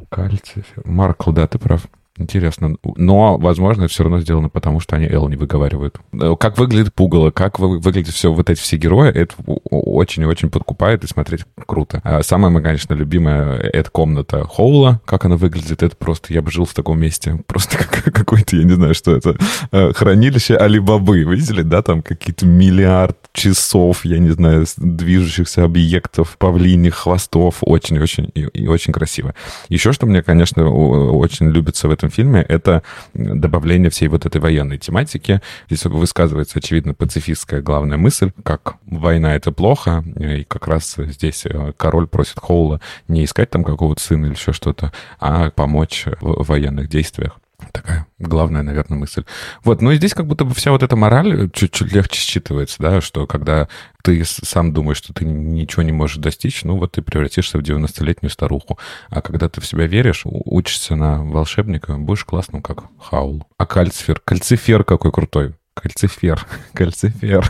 Кальций. 0.10 0.64
Маркл, 0.86 1.32
да, 1.32 1.48
ты 1.48 1.58
прав. 1.58 1.88
Интересно. 2.22 2.76
Но, 2.96 3.38
возможно, 3.38 3.84
это 3.84 3.92
все 3.92 4.04
равно 4.04 4.20
сделано 4.20 4.50
потому, 4.50 4.80
что 4.80 4.96
они 4.96 5.08
Эл 5.08 5.28
не 5.28 5.36
выговаривают. 5.36 6.00
Э, 6.14 6.36
как 6.40 6.58
выглядит 6.58 6.94
пугало, 6.94 7.32
как 7.32 7.60
выглядят 7.60 8.14
все 8.14 8.32
вот 8.32 8.50
эти 8.50 8.60
все 8.60 8.78
герои, 8.78 9.10
это 9.10 9.36
очень 9.46 10.24
и 10.24 10.26
очень 10.26 10.50
подкупает 10.50 11.04
и 11.04 11.08
смотреть 11.08 11.46
круто. 11.66 12.02
А 12.04 12.22
самая 12.22 12.52
моя, 12.52 12.64
конечно, 12.64 12.94
любимая— 12.94 13.58
это 13.74 13.90
комната 13.90 14.46
Хоула. 14.46 15.02
Как 15.06 15.26
она 15.26 15.36
выглядит, 15.36 15.84
это 15.84 15.96
просто... 15.96 16.34
Я 16.34 16.42
бы 16.42 16.52
жил 16.52 16.66
в 16.66 16.74
таком 16.74 17.00
месте. 17.00 17.40
Просто 17.48 17.78
как, 17.78 18.14
какой-то, 18.14 18.56
я 18.56 18.64
не 18.64 18.74
знаю, 18.74 18.94
что 18.94 19.16
это, 19.16 19.36
э, 19.72 19.94
хранилище 19.94 20.56
Алибабы. 20.56 21.24
Видели, 21.24 21.64
да? 21.64 21.82
Там 21.82 22.02
какие-то 22.02 22.46
миллиард 22.46 23.18
часов, 23.34 24.06
я 24.06 24.20
не 24.20 24.30
знаю, 24.30 24.66
движущихся 24.78 25.64
объектов, 25.64 26.38
павлиних 26.38 26.96
хвостов. 26.96 27.58
Очень-очень 27.62 28.32
и, 28.34 28.42
и 28.42 28.68
очень 28.68 28.94
красиво. 28.94 29.34
Еще 29.70 29.94
что 29.94 30.06
мне, 30.06 30.22
конечно, 30.22 30.70
очень 30.70 31.50
любится 31.50 31.88
в 31.88 31.92
этом 31.92 32.10
фильме, 32.10 32.42
это 32.42 32.84
добавление 33.14 33.90
всей 33.90 34.08
вот 34.08 34.26
этой 34.26 34.42
военной 34.42 34.78
тематики. 34.78 35.42
Здесь 35.68 35.86
высказывается, 35.86 36.60
очевидно, 36.60 36.94
пацифистская 36.94 37.62
главная 37.62 37.98
мысль, 37.98 38.32
как 38.44 38.76
война— 38.86 39.36
это 39.36 39.52
плохо, 39.52 40.04
и 40.20 40.44
как 40.44 40.68
раз 40.68 40.96
здесь 40.98 41.46
э, 41.46 41.74
король 41.78 42.08
просит 42.08 42.40
Хоула 42.40 42.82
не 43.08 43.24
искать 43.24 43.50
там 43.50 43.64
какого-то 43.64 44.02
сына 44.02 44.26
или 44.28 44.34
еще 44.34 44.54
что-то, 44.54 44.92
а 45.20 45.50
помочь 45.52 46.06
в 46.20 46.46
военных 46.48 46.90
действиях. 46.90 47.41
Такая 47.72 48.08
главная, 48.22 48.64
наверное, 48.64 48.98
мысль. 48.98 49.26
Вот, 49.64 49.82
но 49.82 49.94
здесь 49.94 50.14
как 50.14 50.28
будто 50.28 50.46
бы 50.46 50.54
вся 50.54 50.72
вот 50.72 50.84
эта 50.84 50.96
мораль 50.96 51.50
чуть-чуть 51.52 51.92
легче 51.92 52.22
считывается, 52.22 52.78
да, 52.80 53.02
что 53.02 53.28
когда 53.28 53.68
ты 54.04 54.24
сам 54.26 54.74
думаешь, 54.74 54.98
что 54.98 55.14
ты 55.14 55.26
ничего 55.26 55.84
не 55.84 55.92
можешь 55.92 56.18
достичь, 56.18 56.64
ну 56.64 56.78
вот 56.78 56.94
ты 56.94 57.02
превратишься 57.02 57.58
в 57.58 57.62
90-летнюю 57.62 58.32
старуху. 58.32 58.78
А 59.10 59.22
когда 59.22 59.50
ты 59.50 59.62
в 59.62 59.66
себя 59.66 59.88
веришь, 59.88 60.22
учишься 60.26 60.96
на 60.96 61.24
волшебника, 61.24 61.96
будешь 61.98 62.26
классным, 62.26 62.62
как 62.62 62.86
Хаул. 63.00 63.46
А 63.58 63.66
кальцифер? 63.66 64.20
Кальцифер 64.20 64.84
какой 64.84 65.12
крутой. 65.12 65.56
Кальцифер. 65.74 66.46
Кальцифер. 66.74 67.50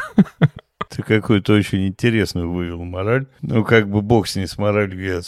Ты 0.91 1.03
какую-то 1.03 1.53
очень 1.53 1.87
интересную 1.87 2.51
вывел 2.51 2.83
мораль. 2.83 3.25
Ну, 3.41 3.63
как 3.63 3.89
бы 3.89 4.01
бог 4.01 4.27
с 4.27 4.35
ней, 4.35 4.45
с 4.45 4.57
моралью 4.57 5.01
я 5.01 5.21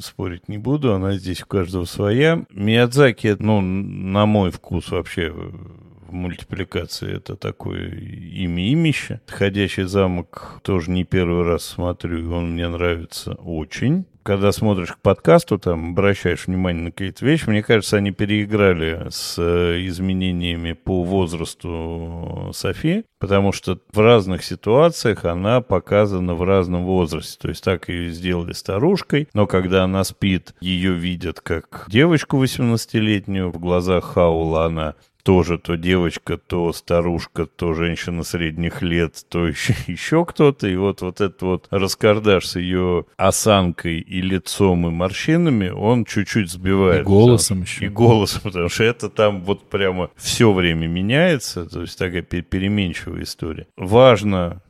спорить 0.00 0.48
не 0.48 0.58
буду, 0.58 0.92
она 0.92 1.14
здесь 1.14 1.42
у 1.42 1.46
каждого 1.46 1.84
своя. 1.84 2.44
Миядзаки, 2.50 3.36
ну, 3.38 3.60
на 3.60 4.26
мой 4.26 4.50
вкус 4.50 4.90
вообще 4.90 5.30
в 5.30 6.12
мультипликации 6.12 7.16
это 7.16 7.36
такое 7.36 7.90
имя-имище. 7.90 9.20
«Ходячий 9.26 9.84
замок» 9.84 10.60
тоже 10.62 10.90
не 10.90 11.04
первый 11.04 11.44
раз 11.44 11.64
смотрю, 11.64 12.18
и 12.18 12.26
он 12.26 12.52
мне 12.52 12.68
нравится 12.68 13.34
очень 13.34 14.06
когда 14.24 14.52
смотришь 14.52 14.92
к 14.92 14.98
подкасту, 15.00 15.58
там, 15.58 15.90
обращаешь 15.90 16.46
внимание 16.46 16.84
на 16.84 16.90
какие-то 16.90 17.24
вещи, 17.24 17.48
мне 17.48 17.62
кажется, 17.62 17.98
они 17.98 18.10
переиграли 18.10 19.06
с 19.10 19.36
э, 19.38 19.86
изменениями 19.86 20.72
по 20.72 21.04
возрасту 21.04 22.50
Софи, 22.54 23.04
потому 23.18 23.52
что 23.52 23.78
в 23.92 24.00
разных 24.00 24.42
ситуациях 24.42 25.26
она 25.26 25.60
показана 25.60 26.34
в 26.34 26.42
разном 26.42 26.84
возрасте. 26.84 27.38
То 27.38 27.48
есть 27.50 27.62
так 27.62 27.88
ее 27.90 28.10
сделали 28.10 28.52
старушкой, 28.52 29.28
но 29.34 29.46
когда 29.46 29.84
она 29.84 30.02
спит, 30.04 30.54
ее 30.60 30.94
видят 30.94 31.40
как 31.40 31.84
девочку 31.88 32.42
18-летнюю, 32.42 33.50
в 33.50 33.58
глазах 33.58 34.14
Хаула 34.14 34.64
она 34.64 34.94
тоже 35.24 35.58
то 35.58 35.76
девочка, 35.76 36.36
то 36.36 36.72
старушка, 36.72 37.46
то 37.46 37.72
женщина 37.72 38.22
средних 38.22 38.82
лет, 38.82 39.24
то 39.28 39.46
еще, 39.48 39.74
еще 39.86 40.24
кто-то. 40.24 40.68
И 40.68 40.76
вот, 40.76 41.00
вот 41.00 41.20
этот 41.20 41.42
вот 41.42 41.66
раскардаш 41.70 42.46
с 42.46 42.56
ее 42.56 43.06
осанкой 43.16 44.00
и 44.00 44.20
лицом 44.20 44.86
и 44.86 44.90
морщинами, 44.90 45.70
он 45.70 46.04
чуть-чуть 46.04 46.50
сбивает. 46.50 47.00
И 47.00 47.04
голосом 47.04 47.62
еще. 47.62 47.86
И 47.86 47.88
голосом, 47.88 48.42
потому 48.44 48.68
что 48.68 48.84
это 48.84 49.08
там 49.08 49.42
вот 49.42 49.68
прямо 49.68 50.10
все 50.14 50.52
время 50.52 50.86
меняется, 50.86 51.64
то 51.66 51.80
есть 51.80 51.98
такая 51.98 52.22
переменчивая 52.22 53.22
история. 53.22 53.66
Важно 53.76 54.60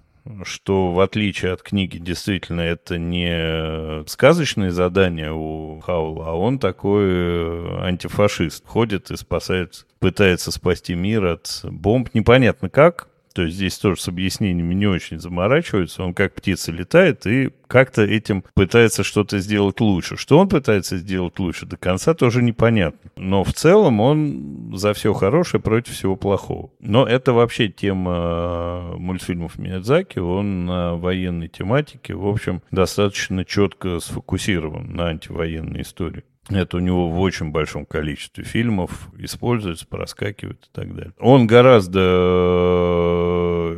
что 0.45 0.93
в 0.93 1.01
отличие 1.01 1.53
от 1.53 1.63
книги 1.63 1.99
действительно 1.99 2.63
это 2.63 2.99
не 2.99 4.07
сказочные 4.09 4.71
задания 4.71 5.33
у 5.33 5.81
Хаула, 5.81 6.29
а 6.29 6.33
он 6.33 6.59
такой 6.59 7.05
э, 7.05 7.87
антифашист. 7.87 8.67
Ходит 8.67 9.11
и 9.11 9.17
спасает, 9.17 9.87
пытается 9.99 10.51
спасти 10.51 10.95
мир 10.95 11.27
от 11.27 11.61
бомб. 11.65 12.09
Непонятно 12.15 12.71
как, 12.71 13.09
то 13.35 13.43
есть 13.43 13.57
здесь 13.57 13.77
тоже 13.79 14.01
с 14.01 14.07
объяснениями 14.07 14.75
не 14.75 14.87
очень 14.87 15.19
заморачиваются. 15.19 16.05
Он 16.05 16.15
как 16.15 16.35
птица 16.35 16.71
летает 16.71 17.27
и 17.27 17.51
как-то 17.67 18.03
этим 18.03 18.45
пытается 18.55 19.03
что-то 19.03 19.41
сделать 19.41 19.81
лучше. 19.81 20.17
Что 20.17 20.39
он 20.39 20.49
пытается 20.49 20.99
сделать 20.99 21.41
лучше, 21.41 21.67
до 21.67 21.77
конца 21.77 22.15
тоже 22.15 22.43
непонятно. 22.43 23.11
Но 23.17 23.43
в 23.43 23.53
целом 23.53 24.01
он 24.01 24.73
за 24.77 24.95
все 24.95 25.13
хорошее 25.13 25.61
против 25.61 25.95
всего 25.95 26.15
плохого. 26.15 26.71
Но 26.79 27.07
это 27.07 27.33
вообще 27.33 27.69
тема 27.69 28.13
э, 28.15 28.97
мультфильмов 28.99 29.59
Миядзаки. 29.59 30.21
Он 30.21 30.67
на 30.67 30.95
военной 30.95 31.49
тематике, 31.49 32.15
в 32.15 32.29
общем, 32.29 32.63
достаточно 32.71 33.45
четко 33.45 33.99
сфокусирован 33.99 34.95
на 34.95 35.09
антивоенной 35.09 35.83
истории. 35.83 36.23
Это 36.51 36.77
у 36.77 36.81
него 36.81 37.09
в 37.11 37.19
очень 37.21 37.51
большом 37.51 37.87
количестве 37.87 38.45
фильмов 38.45 39.09
используется, 39.19 39.87
проскакивает 39.87 40.65
и 40.65 40.69
так 40.73 40.95
далее. 40.95 41.13
Он 41.19 41.47
гораздо 41.47 42.01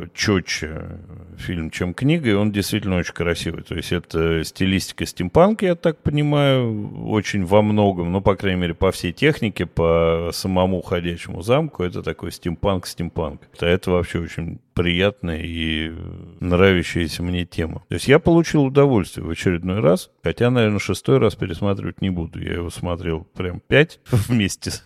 э, 0.03 0.07
четче 0.13 0.99
фильм, 1.37 1.69
чем 1.69 1.93
книга, 1.93 2.29
и 2.29 2.33
он 2.33 2.51
действительно 2.51 2.97
очень 2.97 3.13
красивый. 3.13 3.63
То 3.63 3.75
есть 3.75 3.91
это 3.91 4.43
стилистика 4.43 5.05
стимпанка, 5.05 5.65
я 5.65 5.75
так 5.75 5.97
понимаю, 6.01 7.07
очень 7.07 7.45
во 7.45 7.61
многом, 7.61 8.11
ну, 8.11 8.21
по 8.21 8.35
крайней 8.35 8.61
мере, 8.61 8.73
по 8.73 8.91
всей 8.91 9.13
технике, 9.13 9.65
по 9.65 10.29
самому 10.33 10.81
ходячему 10.81 11.41
замку, 11.41 11.83
это 11.83 12.01
такой 12.03 12.31
стимпанк-стимпанк. 12.31 13.41
Это 13.59 13.91
вообще 13.91 14.19
очень 14.19 14.59
приятная 14.73 15.41
и 15.43 15.91
нравящаяся 16.39 17.23
мне 17.23 17.45
тема. 17.45 17.83
То 17.89 17.95
есть 17.95 18.07
я 18.07 18.19
получил 18.19 18.65
удовольствие 18.65 19.25
в 19.25 19.29
очередной 19.29 19.79
раз, 19.79 20.11
хотя, 20.23 20.51
наверное, 20.51 20.79
шестой 20.79 21.17
раз 21.17 21.35
пересматривать 21.35 22.01
не 22.01 22.09
буду. 22.09 22.39
Я 22.39 22.53
его 22.53 22.69
смотрел 22.69 23.27
прям 23.35 23.59
пять 23.59 23.99
вместе 24.11 24.71
с, 24.71 24.83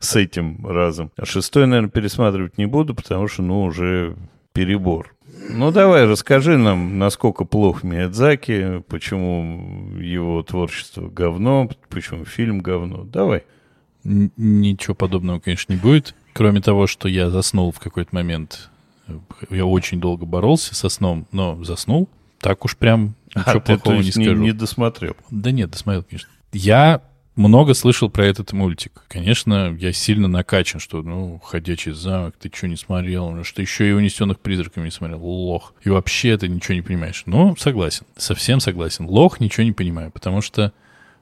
с 0.00 0.16
этим 0.16 0.66
разом. 0.66 1.12
А 1.16 1.24
шестой, 1.24 1.66
наверное, 1.66 1.90
пересматривать 1.90 2.58
не 2.58 2.66
буду, 2.66 2.94
потому 2.94 3.26
что, 3.28 3.42
ну, 3.42 3.62
уже 3.62 4.16
перебор. 4.52 5.15
Ну, 5.48 5.70
давай, 5.70 6.06
расскажи 6.06 6.56
нам, 6.58 6.98
насколько 6.98 7.44
плох 7.44 7.82
Миядзаки, 7.82 8.82
почему 8.88 9.98
его 9.98 10.42
творчество 10.42 11.08
говно, 11.08 11.70
почему 11.88 12.24
фильм 12.24 12.60
говно. 12.60 13.04
Давай. 13.04 13.44
Ничего 14.04 14.94
подобного, 14.94 15.40
конечно, 15.40 15.72
не 15.72 15.78
будет. 15.78 16.14
Кроме 16.32 16.60
того, 16.60 16.86
что 16.86 17.08
я 17.08 17.30
заснул 17.30 17.72
в 17.72 17.80
какой-то 17.80 18.14
момент 18.14 18.70
я 19.50 19.64
очень 19.64 20.00
долго 20.00 20.26
боролся 20.26 20.74
со 20.74 20.88
сном, 20.88 21.26
но 21.32 21.62
заснул. 21.64 22.08
Так 22.40 22.64
уж 22.64 22.76
прям 22.76 23.14
а, 23.34 23.40
ничего 23.40 23.58
а, 23.58 23.60
плохого 23.60 23.98
ты, 23.98 24.04
не 24.04 24.10
скажу. 24.10 24.32
Не, 24.34 24.46
не 24.46 24.52
досмотрел? 24.52 25.16
Да 25.30 25.50
нет, 25.50 25.70
досмотрел, 25.70 26.04
конечно. 26.04 26.28
Я 26.52 27.02
много 27.36 27.74
слышал 27.74 28.10
про 28.10 28.26
этот 28.26 28.52
мультик. 28.52 29.04
Конечно, 29.08 29.76
я 29.78 29.92
сильно 29.92 30.26
накачан, 30.26 30.80
что, 30.80 31.02
ну, 31.02 31.38
«Ходячий 31.44 31.92
замок», 31.92 32.34
ты 32.40 32.50
что 32.52 32.66
не 32.66 32.76
смотрел? 32.76 33.30
Ну, 33.30 33.44
что 33.44 33.62
еще 33.62 33.88
и 33.88 33.92
«Унесенных 33.92 34.40
призраками» 34.40 34.86
не 34.86 34.90
смотрел? 34.90 35.22
Лох. 35.22 35.74
И 35.84 35.90
вообще 35.90 36.36
ты 36.38 36.48
ничего 36.48 36.74
не 36.74 36.82
понимаешь. 36.82 37.22
Ну, 37.26 37.54
согласен. 37.56 38.06
Совсем 38.16 38.60
согласен. 38.60 39.06
Лох 39.06 39.38
ничего 39.38 39.64
не 39.64 39.72
понимаю, 39.72 40.10
потому 40.10 40.40
что 40.40 40.72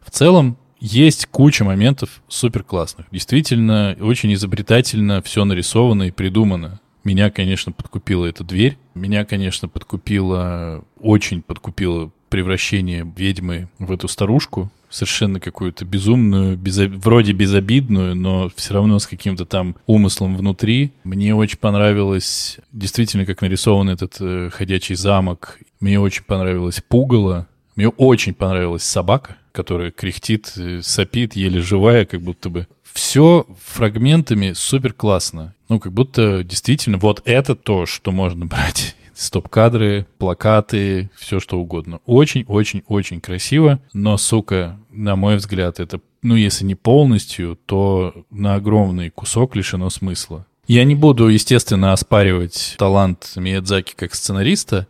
в 0.01 0.11
целом 0.11 0.57
есть 0.81 1.27
куча 1.27 1.65
моментов 1.65 2.23
супер 2.29 2.63
классных. 2.63 3.07
Действительно, 3.11 3.97
очень 4.01 4.33
изобретательно 4.35 5.23
все 5.23 5.45
нарисовано 5.45 6.05
и 6.05 6.11
придумано. 6.11 6.81
Меня, 7.05 7.31
конечно, 7.31 7.73
подкупила 7.73 8.25
эта 8.27 8.45
дверь. 8.45 8.79
Меня, 8.95 9.25
конечно, 9.25 9.69
подкупила, 9.69 10.85
очень 10.99 11.43
подкупило 11.43 12.11
превращение 12.35 13.09
ведьмы 13.17 13.69
в 13.79 13.93
эту 13.93 14.09
старушку. 14.09 14.69
Совершенно 14.91 15.39
какую-то 15.39 15.85
безумную, 15.85 16.57
безо... 16.57 16.89
вроде 16.89 17.33
безобидную, 17.33 18.17
но 18.17 18.51
все 18.57 18.75
равно 18.75 18.99
с 18.99 19.07
каким-то 19.07 19.47
там 19.47 19.77
умыслом 19.87 20.37
внутри. 20.37 20.91
Мне 21.05 21.33
очень 21.33 21.59
понравилось, 21.59 22.59
действительно, 22.73 23.25
как 23.25 23.41
нарисован 23.41 23.89
этот 23.89 24.17
э, 24.19 24.51
ходячий 24.53 24.97
замок. 24.97 25.61
Мне 25.79 26.01
очень 26.01 26.25
понравилось 26.25 26.83
пугало. 26.89 27.47
Мне 27.77 27.89
очень 27.89 28.35
понравилась 28.35 28.83
собака, 28.83 29.37
которая 29.53 29.93
кряхтит, 29.93 30.55
э, 30.57 30.81
сопит, 30.83 31.37
еле 31.37 31.61
живая, 31.61 32.05
как 32.05 32.21
будто 32.21 32.51
бы 32.51 32.67
все 32.93 33.47
фрагментами 33.65 34.55
супер 34.55 34.93
классно. 34.93 35.55
Ну, 35.69 35.79
как 35.79 35.93
будто 35.93 36.43
действительно 36.43 36.99
вот 36.99 37.23
это 37.27 37.55
то, 37.55 37.87
что 37.87 38.11
можно 38.11 38.45
брать. 38.45 38.97
Стоп-кадры, 39.15 40.07
плакаты, 40.19 41.11
все 41.17 41.41
что 41.41 41.59
угодно. 41.61 42.01
Очень-очень-очень 42.05 43.21
красиво, 43.21 43.81
но, 43.93 44.17
сука, 44.17 44.79
на 44.91 45.17
мой 45.17 45.37
взгляд, 45.37 45.81
это, 45.81 46.01
ну, 46.23 46.35
если 46.35 46.65
не 46.65 46.75
полностью, 46.75 47.59
то 47.67 48.25
на 48.31 48.55
огромный 48.55 49.11
кусок 49.11 49.57
лишено 49.57 49.89
смысла. 49.91 50.47
Я 50.67 50.85
не 50.85 50.95
буду, 50.95 51.29
естественно, 51.29 51.93
оспаривать 51.93 52.75
талант 52.79 53.33
Миядзаки 53.37 53.95
как 53.95 54.15
сценариста, 54.15 54.89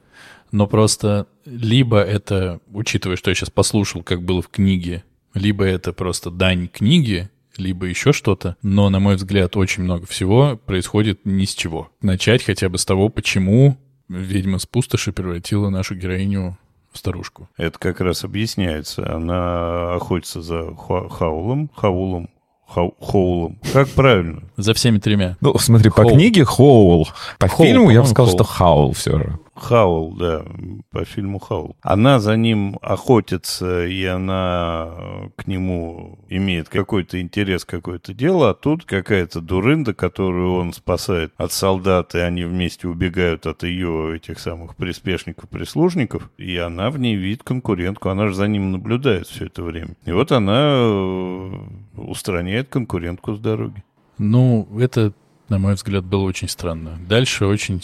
но 0.52 0.66
просто 0.66 1.26
либо 1.44 2.00
это, 2.00 2.60
учитывая, 2.72 3.16
что 3.16 3.30
я 3.30 3.34
сейчас 3.34 3.50
послушал, 3.50 4.02
как 4.02 4.22
было 4.22 4.40
в 4.40 4.48
книге, 4.48 5.02
либо 5.34 5.64
это 5.64 5.92
просто 5.92 6.30
дань 6.30 6.68
книге, 6.68 7.30
либо 7.56 7.86
еще 7.86 8.12
что-то. 8.12 8.56
Но, 8.62 8.88
на 8.88 9.00
мой 9.00 9.16
взгляд, 9.16 9.56
очень 9.56 9.82
много 9.82 10.06
всего 10.06 10.56
происходит 10.56 11.20
ни 11.24 11.44
с 11.44 11.54
чего. 11.54 11.90
Начать 12.00 12.44
хотя 12.44 12.68
бы 12.68 12.78
с 12.78 12.84
того, 12.84 13.08
почему 13.08 13.76
ведьма 14.08 14.58
с 14.58 14.66
пустоши 14.66 15.12
превратила 15.12 15.68
нашу 15.70 15.94
героиню 15.94 16.56
в 16.92 16.98
старушку. 16.98 17.48
Это 17.56 17.78
как 17.78 18.00
раз 18.00 18.24
объясняется. 18.24 19.10
Она 19.12 19.94
охотится 19.94 20.42
за 20.42 20.74
Хаулом, 20.76 21.70
Хаулом, 21.74 22.28
Хоулом. 22.66 23.58
Как 23.72 23.88
правильно? 23.88 24.42
За 24.56 24.74
всеми 24.74 24.98
тремя. 24.98 25.36
Ну, 25.40 25.56
смотри, 25.58 25.90
Хоул. 25.90 26.08
по 26.08 26.14
книге 26.14 26.44
Хоул. 26.44 27.08
По 27.38 27.48
Хоул, 27.48 27.66
фильму 27.66 27.90
я 27.90 28.02
бы 28.02 28.06
сказал, 28.06 28.26
Хоул. 28.26 28.38
что 28.38 28.44
Хаул 28.44 28.92
все 28.92 29.18
же. 29.18 29.38
Хаул, 29.54 30.14
да, 30.16 30.44
по 30.90 31.04
фильму 31.04 31.38
Хаул. 31.38 31.76
Она 31.82 32.18
за 32.18 32.36
ним 32.36 32.78
охотится, 32.82 33.86
и 33.86 34.04
она 34.04 34.90
к 35.36 35.46
нему 35.46 36.18
имеет 36.28 36.68
какой-то 36.68 37.20
интерес, 37.20 37.64
какое-то 37.64 38.12
дело, 38.14 38.50
а 38.50 38.54
тут 38.54 38.84
какая-то 38.84 39.40
дурында, 39.40 39.94
которую 39.94 40.54
он 40.54 40.72
спасает 40.72 41.32
от 41.36 41.52
солдат, 41.52 42.14
и 42.14 42.18
они 42.18 42.44
вместе 42.44 42.88
убегают 42.88 43.46
от 43.46 43.62
ее 43.62 44.16
этих 44.16 44.38
самых 44.38 44.76
приспешников-прислужников, 44.76 46.30
и 46.36 46.56
она 46.56 46.90
в 46.90 46.98
ней 46.98 47.16
видит 47.16 47.42
конкурентку, 47.42 48.08
она 48.08 48.28
же 48.28 48.34
за 48.34 48.48
ним 48.48 48.72
наблюдает 48.72 49.26
все 49.26 49.46
это 49.46 49.62
время. 49.62 49.96
И 50.04 50.12
вот 50.12 50.32
она 50.32 50.74
э, 50.76 51.50
устраняет 51.96 52.68
конкурентку 52.68 53.34
с 53.34 53.38
дороги. 53.38 53.82
Ну, 54.18 54.68
это, 54.78 55.12
на 55.48 55.58
мой 55.58 55.74
взгляд, 55.74 56.04
было 56.04 56.22
очень 56.22 56.48
странно. 56.48 56.98
Дальше 57.08 57.46
очень 57.46 57.80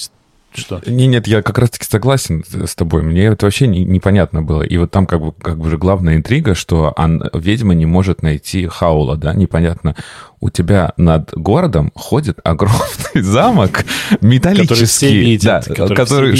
что? 0.52 0.80
Не, 0.86 1.06
нет, 1.06 1.26
я 1.26 1.42
как 1.42 1.58
раз-таки 1.58 1.84
согласен 1.84 2.44
с 2.44 2.74
тобой. 2.74 3.02
Мне 3.02 3.26
это 3.26 3.46
вообще 3.46 3.66
не, 3.66 3.84
непонятно 3.84 4.42
было. 4.42 4.62
И 4.62 4.76
вот 4.78 4.90
там 4.90 5.06
как 5.06 5.20
бы, 5.20 5.32
как 5.32 5.58
бы 5.58 5.70
же 5.70 5.78
главная 5.78 6.16
интрига, 6.16 6.54
что 6.54 6.92
он, 6.96 7.22
ведьма 7.34 7.74
не 7.74 7.86
может 7.86 8.22
найти 8.22 8.66
Хаула, 8.66 9.16
да, 9.16 9.34
непонятно 9.34 9.96
у 10.40 10.48
тебя 10.50 10.92
над 10.96 11.32
городом 11.34 11.92
ходит 11.94 12.38
огромный 12.44 12.80
замок 13.14 13.84
металлический, 14.20 15.20
видят, 15.20 15.64
да, 15.66 15.74
который, 15.74 15.96
который 15.96 16.36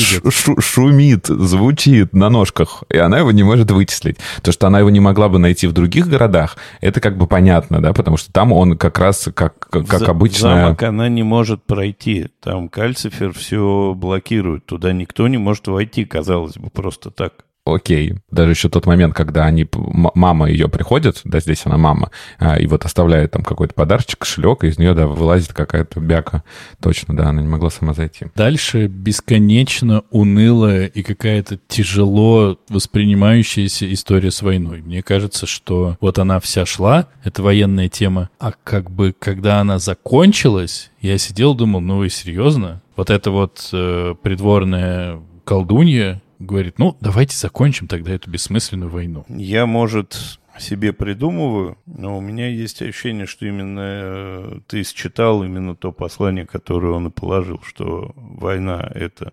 шумит, 0.60 1.26
звучит 1.26 2.14
на 2.14 2.30
ножках, 2.30 2.82
и 2.88 2.96
она 2.96 3.18
его 3.18 3.30
не 3.30 3.42
может 3.42 3.70
вычислить. 3.70 4.16
То, 4.42 4.52
что 4.52 4.66
она 4.66 4.78
его 4.78 4.90
не 4.90 5.00
могла 5.00 5.28
бы 5.28 5.38
найти 5.38 5.66
в 5.66 5.72
других 5.72 6.08
городах, 6.08 6.56
это 6.80 7.00
как 7.00 7.18
бы 7.18 7.26
понятно, 7.26 7.80
да, 7.80 7.92
потому 7.92 8.16
что 8.16 8.32
там 8.32 8.52
он 8.52 8.78
как 8.78 8.98
раз 8.98 9.28
как, 9.34 9.58
как 9.58 9.86
За, 9.86 10.06
обычно... 10.06 10.40
Замок 10.40 10.82
она 10.82 11.08
не 11.08 11.22
может 11.22 11.62
пройти, 11.64 12.28
там 12.40 12.68
кальцифер 12.68 13.32
все 13.32 13.92
блокирует, 13.94 14.64
туда 14.64 14.92
никто 14.92 15.28
не 15.28 15.38
может 15.38 15.68
войти, 15.68 16.04
казалось 16.04 16.56
бы, 16.56 16.70
просто 16.70 17.10
так 17.10 17.32
окей. 17.64 18.14
Даже 18.30 18.52
еще 18.52 18.68
тот 18.68 18.86
момент, 18.86 19.14
когда 19.14 19.44
они, 19.44 19.66
мама 19.72 20.50
ее 20.50 20.68
приходит, 20.68 21.20
да, 21.24 21.40
здесь 21.40 21.62
она 21.64 21.76
мама, 21.76 22.10
а, 22.38 22.58
и 22.58 22.66
вот 22.66 22.84
оставляет 22.84 23.32
там 23.32 23.42
какой-то 23.42 23.74
подарочек, 23.74 24.18
кошелек, 24.18 24.64
и 24.64 24.68
из 24.68 24.78
нее, 24.78 24.94
да, 24.94 25.06
вылазит 25.06 25.52
какая-то 25.52 26.00
бяка. 26.00 26.42
Точно, 26.80 27.16
да, 27.16 27.28
она 27.28 27.42
не 27.42 27.48
могла 27.48 27.70
сама 27.70 27.94
зайти. 27.94 28.26
Дальше 28.34 28.86
бесконечно 28.86 30.04
унылая 30.10 30.86
и 30.86 31.02
какая-то 31.02 31.58
тяжело 31.68 32.58
воспринимающаяся 32.68 33.92
история 33.92 34.30
с 34.30 34.42
войной. 34.42 34.82
Мне 34.82 35.02
кажется, 35.02 35.46
что 35.46 35.96
вот 36.00 36.18
она 36.18 36.40
вся 36.40 36.66
шла, 36.66 37.06
это 37.24 37.42
военная 37.42 37.88
тема, 37.88 38.30
а 38.38 38.52
как 38.64 38.90
бы 38.90 39.14
когда 39.18 39.60
она 39.60 39.78
закончилась, 39.78 40.90
я 41.00 41.18
сидел, 41.18 41.54
думал, 41.54 41.80
ну 41.80 41.98
вы 41.98 42.10
серьезно? 42.10 42.82
Вот 42.96 43.10
это 43.10 43.30
вот 43.30 43.70
э, 43.72 44.14
придворная 44.22 45.20
колдунья, 45.44 46.20
говорит, 46.40 46.78
ну, 46.78 46.96
давайте 47.00 47.36
закончим 47.36 47.86
тогда 47.86 48.12
эту 48.12 48.30
бессмысленную 48.30 48.90
войну. 48.90 49.24
Я, 49.28 49.66
может, 49.66 50.40
себе 50.58 50.92
придумываю, 50.92 51.78
но 51.86 52.18
у 52.18 52.20
меня 52.20 52.48
есть 52.48 52.82
ощущение, 52.82 53.26
что 53.26 53.46
именно 53.46 53.80
э, 53.80 54.60
ты 54.66 54.82
считал 54.82 55.44
именно 55.44 55.76
то 55.76 55.92
послание, 55.92 56.46
которое 56.46 56.92
он 56.92 57.08
и 57.08 57.10
положил, 57.10 57.60
что 57.64 58.12
война— 58.16 58.90
это 58.94 59.32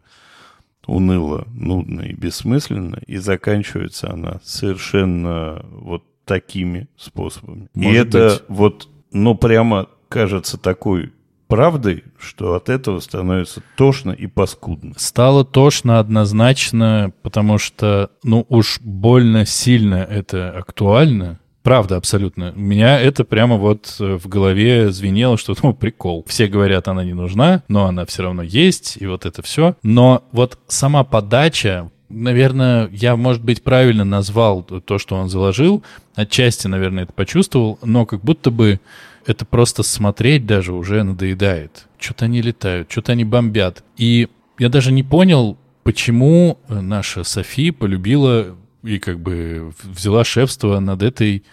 уныло, 0.86 1.46
нудно 1.52 2.02
и 2.02 2.14
бессмысленно, 2.14 3.00
и 3.08 3.18
заканчивается 3.18 4.12
она 4.12 4.40
совершенно 4.44 5.66
вот 5.72 6.04
такими 6.26 6.88
способами. 6.98 7.70
Может 7.74 7.94
и 7.94 8.08
это 8.08 8.30
быть. 8.30 8.44
вот, 8.48 8.90
ну, 9.12 9.36
прямо 9.36 9.88
кажется 10.10 10.58
такой 10.58 11.12
правдой, 11.48 12.04
что 12.20 12.56
от 12.56 12.70
этого 12.70 13.00
становится 13.00 13.62
тошно 13.76 14.12
и 14.12 14.28
паскудно. 14.28 14.94
Стало 14.98 15.46
тошно 15.46 16.00
однозначно, 16.00 17.12
потому 17.22 17.58
что, 17.58 18.12
ну 18.24 18.46
уж 18.50 18.80
больно 18.82 19.46
сильно 19.46 19.96
это 19.96 20.52
актуально. 20.52 21.40
Правда, 21.64 21.98
абсолютно. 21.98 22.54
У 22.56 22.60
меня 22.62 22.98
это 22.98 23.26
прямо 23.26 23.58
вот 23.58 23.98
э, 24.00 24.18
в 24.18 24.30
голове 24.30 24.90
звенело, 24.90 25.38
что, 25.38 25.54
ну, 25.62 25.74
прикол. 25.74 26.24
Все 26.26 26.48
говорят, 26.48 26.88
она 26.88 27.04
не 27.04 27.12
нужна, 27.12 27.62
но 27.68 27.88
она 27.88 28.06
все 28.06 28.24
равно 28.24 28.42
есть, 28.42 28.96
и 28.98 29.06
вот 29.06 29.26
это 29.26 29.42
все. 29.42 29.76
Но 29.84 30.24
вот 30.32 30.58
сама 30.68 31.04
подача, 31.04 31.92
наверное, 32.08 32.90
я, 32.94 33.18
может 33.18 33.44
быть, 33.44 33.64
правильно 33.64 34.06
назвал 34.06 34.64
то, 34.64 34.98
что 34.98 35.18
он 35.18 35.28
заложил. 35.28 35.84
Отчасти, 36.16 36.68
наверное, 36.68 37.04
это 37.04 37.12
почувствовал, 37.12 37.80
но 37.84 38.06
как 38.06 38.22
будто 38.22 38.50
бы 38.50 38.80
это 39.28 39.46
просто 39.46 39.84
смотреть 39.84 40.46
даже 40.46 40.74
уже 40.74 41.04
надоедает. 41.04 41.88
Что-то 42.00 42.26
они 42.26 42.42
летают, 42.42 42.92
что-то 42.92 43.12
они 43.12 43.26
бомбят. 43.26 43.84
И 43.98 44.30
я 44.58 44.70
даже 44.70 44.92
не 44.92 45.04
понял, 45.04 45.58
почему 45.84 46.60
наша 46.70 47.24
Софи 47.24 47.72
полюбила 47.72 48.56
и 48.84 49.00
как 49.00 49.20
бы 49.20 49.74
взяла 49.84 50.24
шефство 50.24 50.80
над 50.80 51.04
этой 51.04 51.44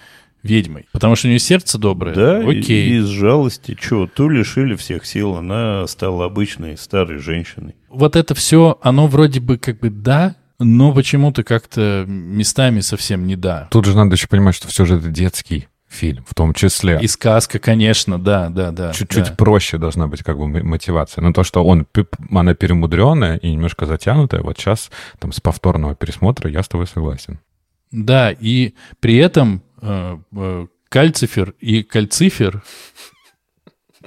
ведьмой. 0.42 0.87
Потому 0.92 1.16
что 1.16 1.26
у 1.26 1.30
нее 1.30 1.40
сердце 1.40 1.78
доброе. 1.78 2.14
Да, 2.14 2.38
Окей. 2.38 2.90
И, 2.90 2.94
и 2.94 2.96
из 2.98 3.06
жалости. 3.06 3.76
Что, 3.80 4.06
ту 4.06 4.28
лишили 4.28 4.76
всех 4.76 5.04
сил, 5.04 5.34
она 5.37 5.87
стала 5.88 6.26
обычной 6.26 6.76
старой 6.76 7.18
женщиной. 7.18 7.74
Вот 7.88 8.14
это 8.14 8.34
все, 8.34 8.78
оно 8.82 9.08
вроде 9.08 9.40
бы 9.40 9.58
как 9.58 9.80
бы 9.80 9.90
да, 9.90 10.37
но 10.60 10.92
почему-то 10.92 11.42
как-то 11.42 12.04
местами 12.06 12.80
совсем 12.80 13.26
не 13.26 13.37
да. 13.37 13.68
Тут 13.70 13.87
же 13.87 13.96
надо 13.96 14.14
еще 14.14 14.28
понимать, 14.28 14.54
что 14.54 14.68
все 14.68 14.84
же 14.84 14.98
это 14.98 15.08
детский 15.08 15.66
фильм, 15.94 16.24
в 16.26 16.35
том 16.35 16.52
числе. 16.52 16.98
И 17.00 17.07
сказка, 17.07 17.59
конечно, 17.59 18.18
да, 18.18 18.48
да, 18.50 18.70
да. 18.70 18.92
Чуть-чуть 18.92 19.28
да. 19.28 19.35
проще 19.35 19.78
должна 19.78 20.07
быть 20.07 20.22
как 20.22 20.38
бы 20.38 20.46
мотивация. 20.62 21.22
Но 21.22 21.33
то, 21.33 21.44
что 21.44 21.64
он, 21.64 21.87
она 22.30 22.54
перемудренная 22.54 23.37
и 23.37 23.50
немножко 23.50 23.87
затянутая, 23.87 24.42
вот 24.42 24.59
сейчас 24.59 24.90
там 25.18 25.33
с 25.33 25.40
повторного 25.40 25.94
пересмотра 25.94 26.50
я 26.50 26.62
с 26.62 26.68
тобой 26.68 26.87
согласен. 26.87 27.38
Да, 27.90 28.33
и 28.33 28.74
при 29.00 29.16
этом 29.16 29.62
э, 29.80 30.18
э, 30.37 30.66
кальцифер 30.88 31.54
и 31.61 31.83
кальцифер 31.83 32.62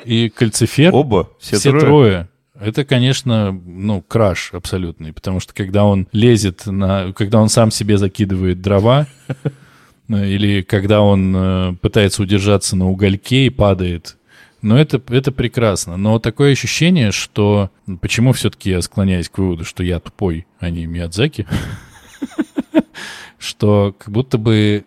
и 0.04 0.30
кальцифер... 0.30 0.93
Оба, 0.93 1.30
все, 1.39 1.58
все 1.58 1.71
трое. 1.71 1.82
трое. 1.82 2.30
Это, 2.60 2.86
конечно, 2.86 3.52
ну, 3.52 4.02
краш 4.02 4.54
абсолютный, 4.54 5.13
потому 5.13 5.39
что 5.39 5.54
когда 5.54 5.86
он 5.86 6.08
лезет 6.12 6.65
на... 6.65 7.13
Когда 7.13 7.39
он 7.39 7.50
сам 7.50 7.71
себе 7.71 7.97
закидывает 7.97 8.62
дрова, 8.62 9.08
или 10.10 10.62
когда 10.62 11.02
он 11.02 11.36
э, 11.36 11.74
пытается 11.82 12.22
удержаться 12.22 12.76
на 12.76 12.88
угольке 12.88 13.48
и 13.48 13.50
падает. 13.50 14.17
Но 14.62 14.78
это, 14.78 15.02
это 15.10 15.32
прекрасно. 15.32 15.98
Но 15.98 16.20
такое 16.20 16.54
ощущение, 16.54 17.12
что... 17.12 17.70
Почему 18.02 18.34
все-таки 18.34 18.72
я 18.72 18.82
склоняюсь 18.82 19.30
к 19.30 19.38
выводу, 19.38 19.65
что 19.65 19.84
я 19.84 20.00
тупой, 20.00 20.48
а 20.60 20.70
не 20.70 20.86
Миядзаки? 20.86 21.46
Что 23.38 23.96
как 23.98 24.10
будто 24.10 24.39
бы 24.39 24.84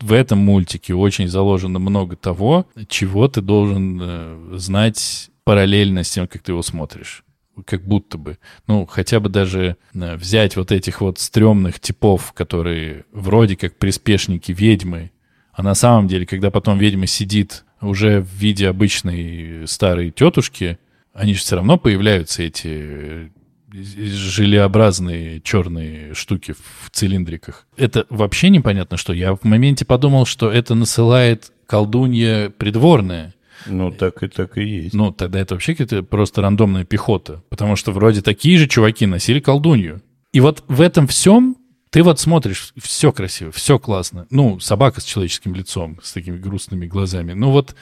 в 0.00 0.14
этом 0.14 0.38
мультике 0.38 0.94
очень 0.94 1.28
заложено 1.28 1.78
много 1.78 2.16
того, 2.16 2.66
чего 2.88 3.28
ты 3.28 3.42
должен 3.42 4.00
э, 4.02 4.56
знать 4.56 5.30
параллельно 5.44 6.02
с 6.02 6.10
тем, 6.10 6.26
как 6.26 6.42
ты 6.42 6.52
его 6.52 6.62
смотришь 6.62 7.22
как 7.66 7.84
будто 7.84 8.18
бы. 8.18 8.38
Ну, 8.66 8.86
хотя 8.86 9.20
бы 9.20 9.28
даже 9.28 9.76
э, 9.94 10.16
взять 10.16 10.56
вот 10.56 10.72
этих 10.72 11.00
вот 11.00 11.18
стрёмных 11.18 11.80
типов, 11.80 12.32
которые 12.32 13.04
вроде 13.12 13.56
как 13.56 13.76
приспешники 13.76 14.52
ведьмы, 14.52 15.10
а 15.52 15.62
на 15.62 15.74
самом 15.74 16.08
деле, 16.08 16.26
когда 16.26 16.50
потом 16.50 16.78
ведьма 16.78 17.06
сидит 17.06 17.64
уже 17.80 18.20
в 18.20 18.32
виде 18.34 18.68
обычной 18.68 19.66
старой 19.66 20.10
тетушки, 20.10 20.78
они 21.12 21.34
же 21.34 21.40
все 21.40 21.56
равно 21.56 21.76
появляются, 21.76 22.42
эти 22.42 22.68
э, 22.68 23.28
желеобразные 23.72 25.40
черные 25.40 26.14
штуки 26.14 26.52
в 26.52 26.90
цилиндриках. 26.90 27.66
Это 27.76 28.06
вообще 28.10 28.50
непонятно 28.50 28.96
что. 28.96 29.12
Я 29.12 29.34
в 29.34 29.44
моменте 29.44 29.84
подумал, 29.84 30.26
что 30.26 30.50
это 30.50 30.74
насылает 30.74 31.52
колдунья 31.66 32.50
придворная. 32.50 33.34
Ну, 33.66 33.90
так 33.90 34.22
и 34.22 34.28
так 34.28 34.58
и 34.58 34.64
есть. 34.64 34.94
Ну, 34.94 35.12
тогда 35.12 35.40
это 35.40 35.54
вообще 35.54 35.74
какая-то 35.74 36.02
просто 36.02 36.42
рандомная 36.42 36.84
пехота. 36.84 37.42
Потому 37.48 37.76
что 37.76 37.92
вроде 37.92 38.22
такие 38.22 38.58
же 38.58 38.66
чуваки 38.66 39.06
носили 39.06 39.40
колдунью. 39.40 40.02
И 40.32 40.40
вот 40.40 40.62
в 40.68 40.80
этом 40.80 41.06
всем 41.06 41.56
ты 41.90 42.04
вот 42.04 42.20
смотришь, 42.20 42.72
все 42.80 43.10
красиво, 43.10 43.50
все 43.50 43.78
классно. 43.78 44.26
Ну, 44.30 44.60
собака 44.60 45.00
с 45.00 45.04
человеческим 45.04 45.54
лицом, 45.54 45.98
с 46.02 46.12
такими 46.12 46.38
грустными 46.38 46.86
глазами. 46.86 47.32
Ну 47.32 47.50
вот 47.50 47.74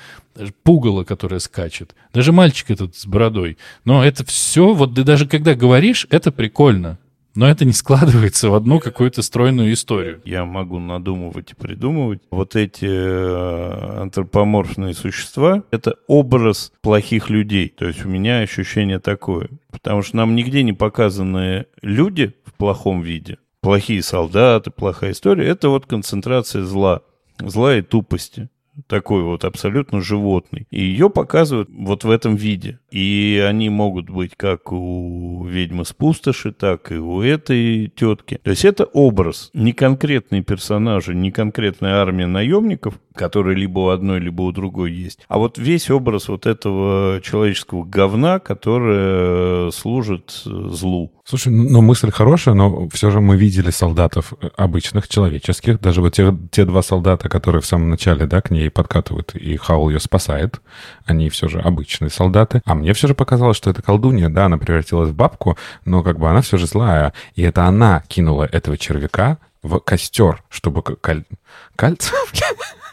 пугало, 0.62 1.04
которое 1.04 1.40
скачет. 1.40 1.94
Даже 2.14 2.32
мальчик 2.32 2.70
этот 2.70 2.96
с 2.96 3.04
бородой. 3.04 3.58
Но 3.84 4.02
это 4.02 4.24
все, 4.24 4.72
вот 4.72 4.94
ты 4.94 5.04
даже 5.04 5.28
когда 5.28 5.54
говоришь, 5.54 6.06
это 6.08 6.32
прикольно 6.32 6.98
но 7.38 7.48
это 7.48 7.64
не 7.64 7.72
складывается 7.72 8.50
в 8.50 8.54
одну 8.56 8.80
какую-то 8.80 9.22
стройную 9.22 9.72
историю. 9.72 10.20
Я 10.24 10.44
могу 10.44 10.80
надумывать 10.80 11.52
и 11.52 11.54
придумывать. 11.54 12.20
Вот 12.32 12.56
эти 12.56 12.84
э, 12.84 14.00
антропоморфные 14.00 14.92
существа— 14.92 15.62
это 15.70 15.94
образ 16.08 16.72
плохих 16.82 17.30
людей. 17.30 17.68
То 17.68 17.86
есть 17.86 18.04
у 18.04 18.08
меня 18.08 18.40
ощущение 18.40 18.98
такое. 18.98 19.50
Потому 19.70 20.02
что 20.02 20.16
нам 20.16 20.34
нигде 20.34 20.64
не 20.64 20.72
показаны 20.72 21.66
люди 21.80 22.34
в 22.44 22.54
плохом 22.54 23.02
виде. 23.02 23.38
Плохие 23.60 24.02
солдаты, 24.02 24.72
плохая 24.72 25.12
история— 25.12 25.46
это 25.46 25.68
вот 25.68 25.86
концентрация 25.86 26.64
зла. 26.64 27.02
Зла 27.38 27.76
и 27.76 27.82
тупости 27.82 28.48
такой 28.86 29.22
вот 29.22 29.44
абсолютно 29.44 30.00
животный. 30.00 30.66
И 30.70 30.80
ее 30.80 31.10
показывают 31.10 31.68
вот 31.70 32.04
в 32.04 32.10
этом 32.10 32.36
виде. 32.36 32.78
И 32.90 33.44
они 33.46 33.68
могут 33.68 34.10
быть 34.10 34.32
как 34.36 34.72
у 34.72 35.44
ведьмы 35.44 35.84
с 35.84 35.92
пустоши, 35.92 36.52
так 36.52 36.92
и 36.92 36.96
у 36.96 37.22
этой 37.22 37.92
тетки. 37.94 38.40
То 38.42 38.50
есть 38.50 38.64
это 38.64 38.84
образ, 38.84 39.50
не 39.54 39.72
конкретные 39.72 40.42
персонажи, 40.42 41.14
не 41.14 41.30
конкретная 41.30 41.96
армия 41.96 42.26
наемников, 42.26 42.94
который 43.18 43.54
либо 43.54 43.80
у 43.80 43.88
одной, 43.88 44.20
либо 44.20 44.42
у 44.42 44.52
другой 44.52 44.92
есть. 44.92 45.20
А 45.28 45.38
вот 45.38 45.58
весь 45.58 45.90
образ 45.90 46.28
вот 46.28 46.46
этого 46.46 47.20
человеческого 47.20 47.84
говна, 47.84 48.38
которое 48.38 49.70
служит 49.72 50.42
злу. 50.44 51.12
Слушай, 51.24 51.52
ну 51.52 51.82
мысль 51.82 52.10
хорошая, 52.10 52.54
но 52.54 52.88
все 52.88 53.10
же 53.10 53.20
мы 53.20 53.36
видели 53.36 53.70
солдатов 53.70 54.32
э, 54.40 54.48
обычных, 54.56 55.08
человеческих. 55.08 55.78
Даже 55.78 56.00
вот 56.00 56.14
те, 56.14 56.34
те 56.50 56.64
два 56.64 56.80
солдата, 56.80 57.28
которые 57.28 57.60
в 57.60 57.66
самом 57.66 57.90
начале, 57.90 58.24
да, 58.24 58.40
к 58.40 58.50
ней 58.50 58.70
подкатывают, 58.70 59.34
и 59.34 59.56
Хаул 59.56 59.90
ее 59.90 60.00
спасает, 60.00 60.62
они 61.04 61.28
все 61.28 61.48
же 61.48 61.60
обычные 61.60 62.08
солдаты. 62.08 62.62
А 62.64 62.74
мне 62.74 62.94
все 62.94 63.08
же 63.08 63.14
показалось, 63.14 63.58
что 63.58 63.68
это 63.68 63.82
колдунья, 63.82 64.30
да, 64.30 64.46
она 64.46 64.56
превратилась 64.56 65.10
в 65.10 65.14
бабку, 65.14 65.58
но 65.84 66.02
как 66.02 66.18
бы 66.18 66.30
она 66.30 66.40
все 66.40 66.56
же 66.56 66.66
злая. 66.66 67.12
И 67.34 67.42
это 67.42 67.64
она 67.64 68.04
кинула 68.08 68.44
этого 68.44 68.78
червяка 68.78 69.36
в 69.62 69.80
костер, 69.80 70.42
чтобы 70.48 70.82
каль... 70.82 71.24
кальций... 71.76 72.14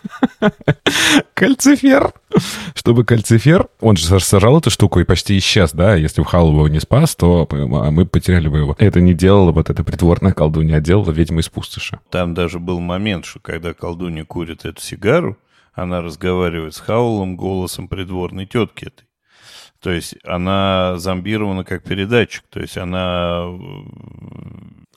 Кальцифер. 1.34 2.14
Чтобы 2.74 3.06
кальцифер, 3.06 3.68
он 3.80 3.98
же 3.98 4.20
сажал 4.20 4.60
эту 4.60 4.70
штуку 4.70 5.00
и 5.00 5.04
почти 5.04 5.38
исчез, 5.38 5.72
да? 5.72 5.96
Если 5.96 6.22
бы 6.22 6.28
Халу 6.28 6.52
его 6.52 6.68
не 6.68 6.80
спас, 6.80 7.16
то 7.16 7.48
мы 7.52 8.06
потеряли 8.06 8.48
бы 8.48 8.60
его. 8.60 8.76
Это 8.80 9.02
не 9.02 9.14
делала 9.14 9.52
вот 9.52 9.70
эта 9.70 9.84
притворная 9.84 10.34
колдунья, 10.34 10.78
а 10.78 10.82
делала 10.82 11.12
ведьма 11.12 11.40
из 11.42 11.50
пустоши. 11.50 12.00
Там 12.10 12.34
даже 12.34 12.60
был 12.60 12.80
момент, 12.80 13.26
что 13.26 13.40
когда 13.40 13.74
колдунья 13.74 14.26
курит 14.26 14.66
эту 14.66 14.82
сигару, 14.82 15.38
она 15.74 16.02
разговаривает 16.02 16.74
с 16.74 16.80
Хаулом 16.80 17.36
голосом 17.36 17.88
придворной 17.88 18.46
тетки 18.46 18.86
этой. 18.86 19.06
То 19.82 19.92
есть 19.92 20.16
она 20.24 20.96
зомбирована 20.98 21.64
как 21.64 21.84
передатчик. 21.84 22.44
То 22.50 22.60
есть 22.60 22.78
она 22.78 23.46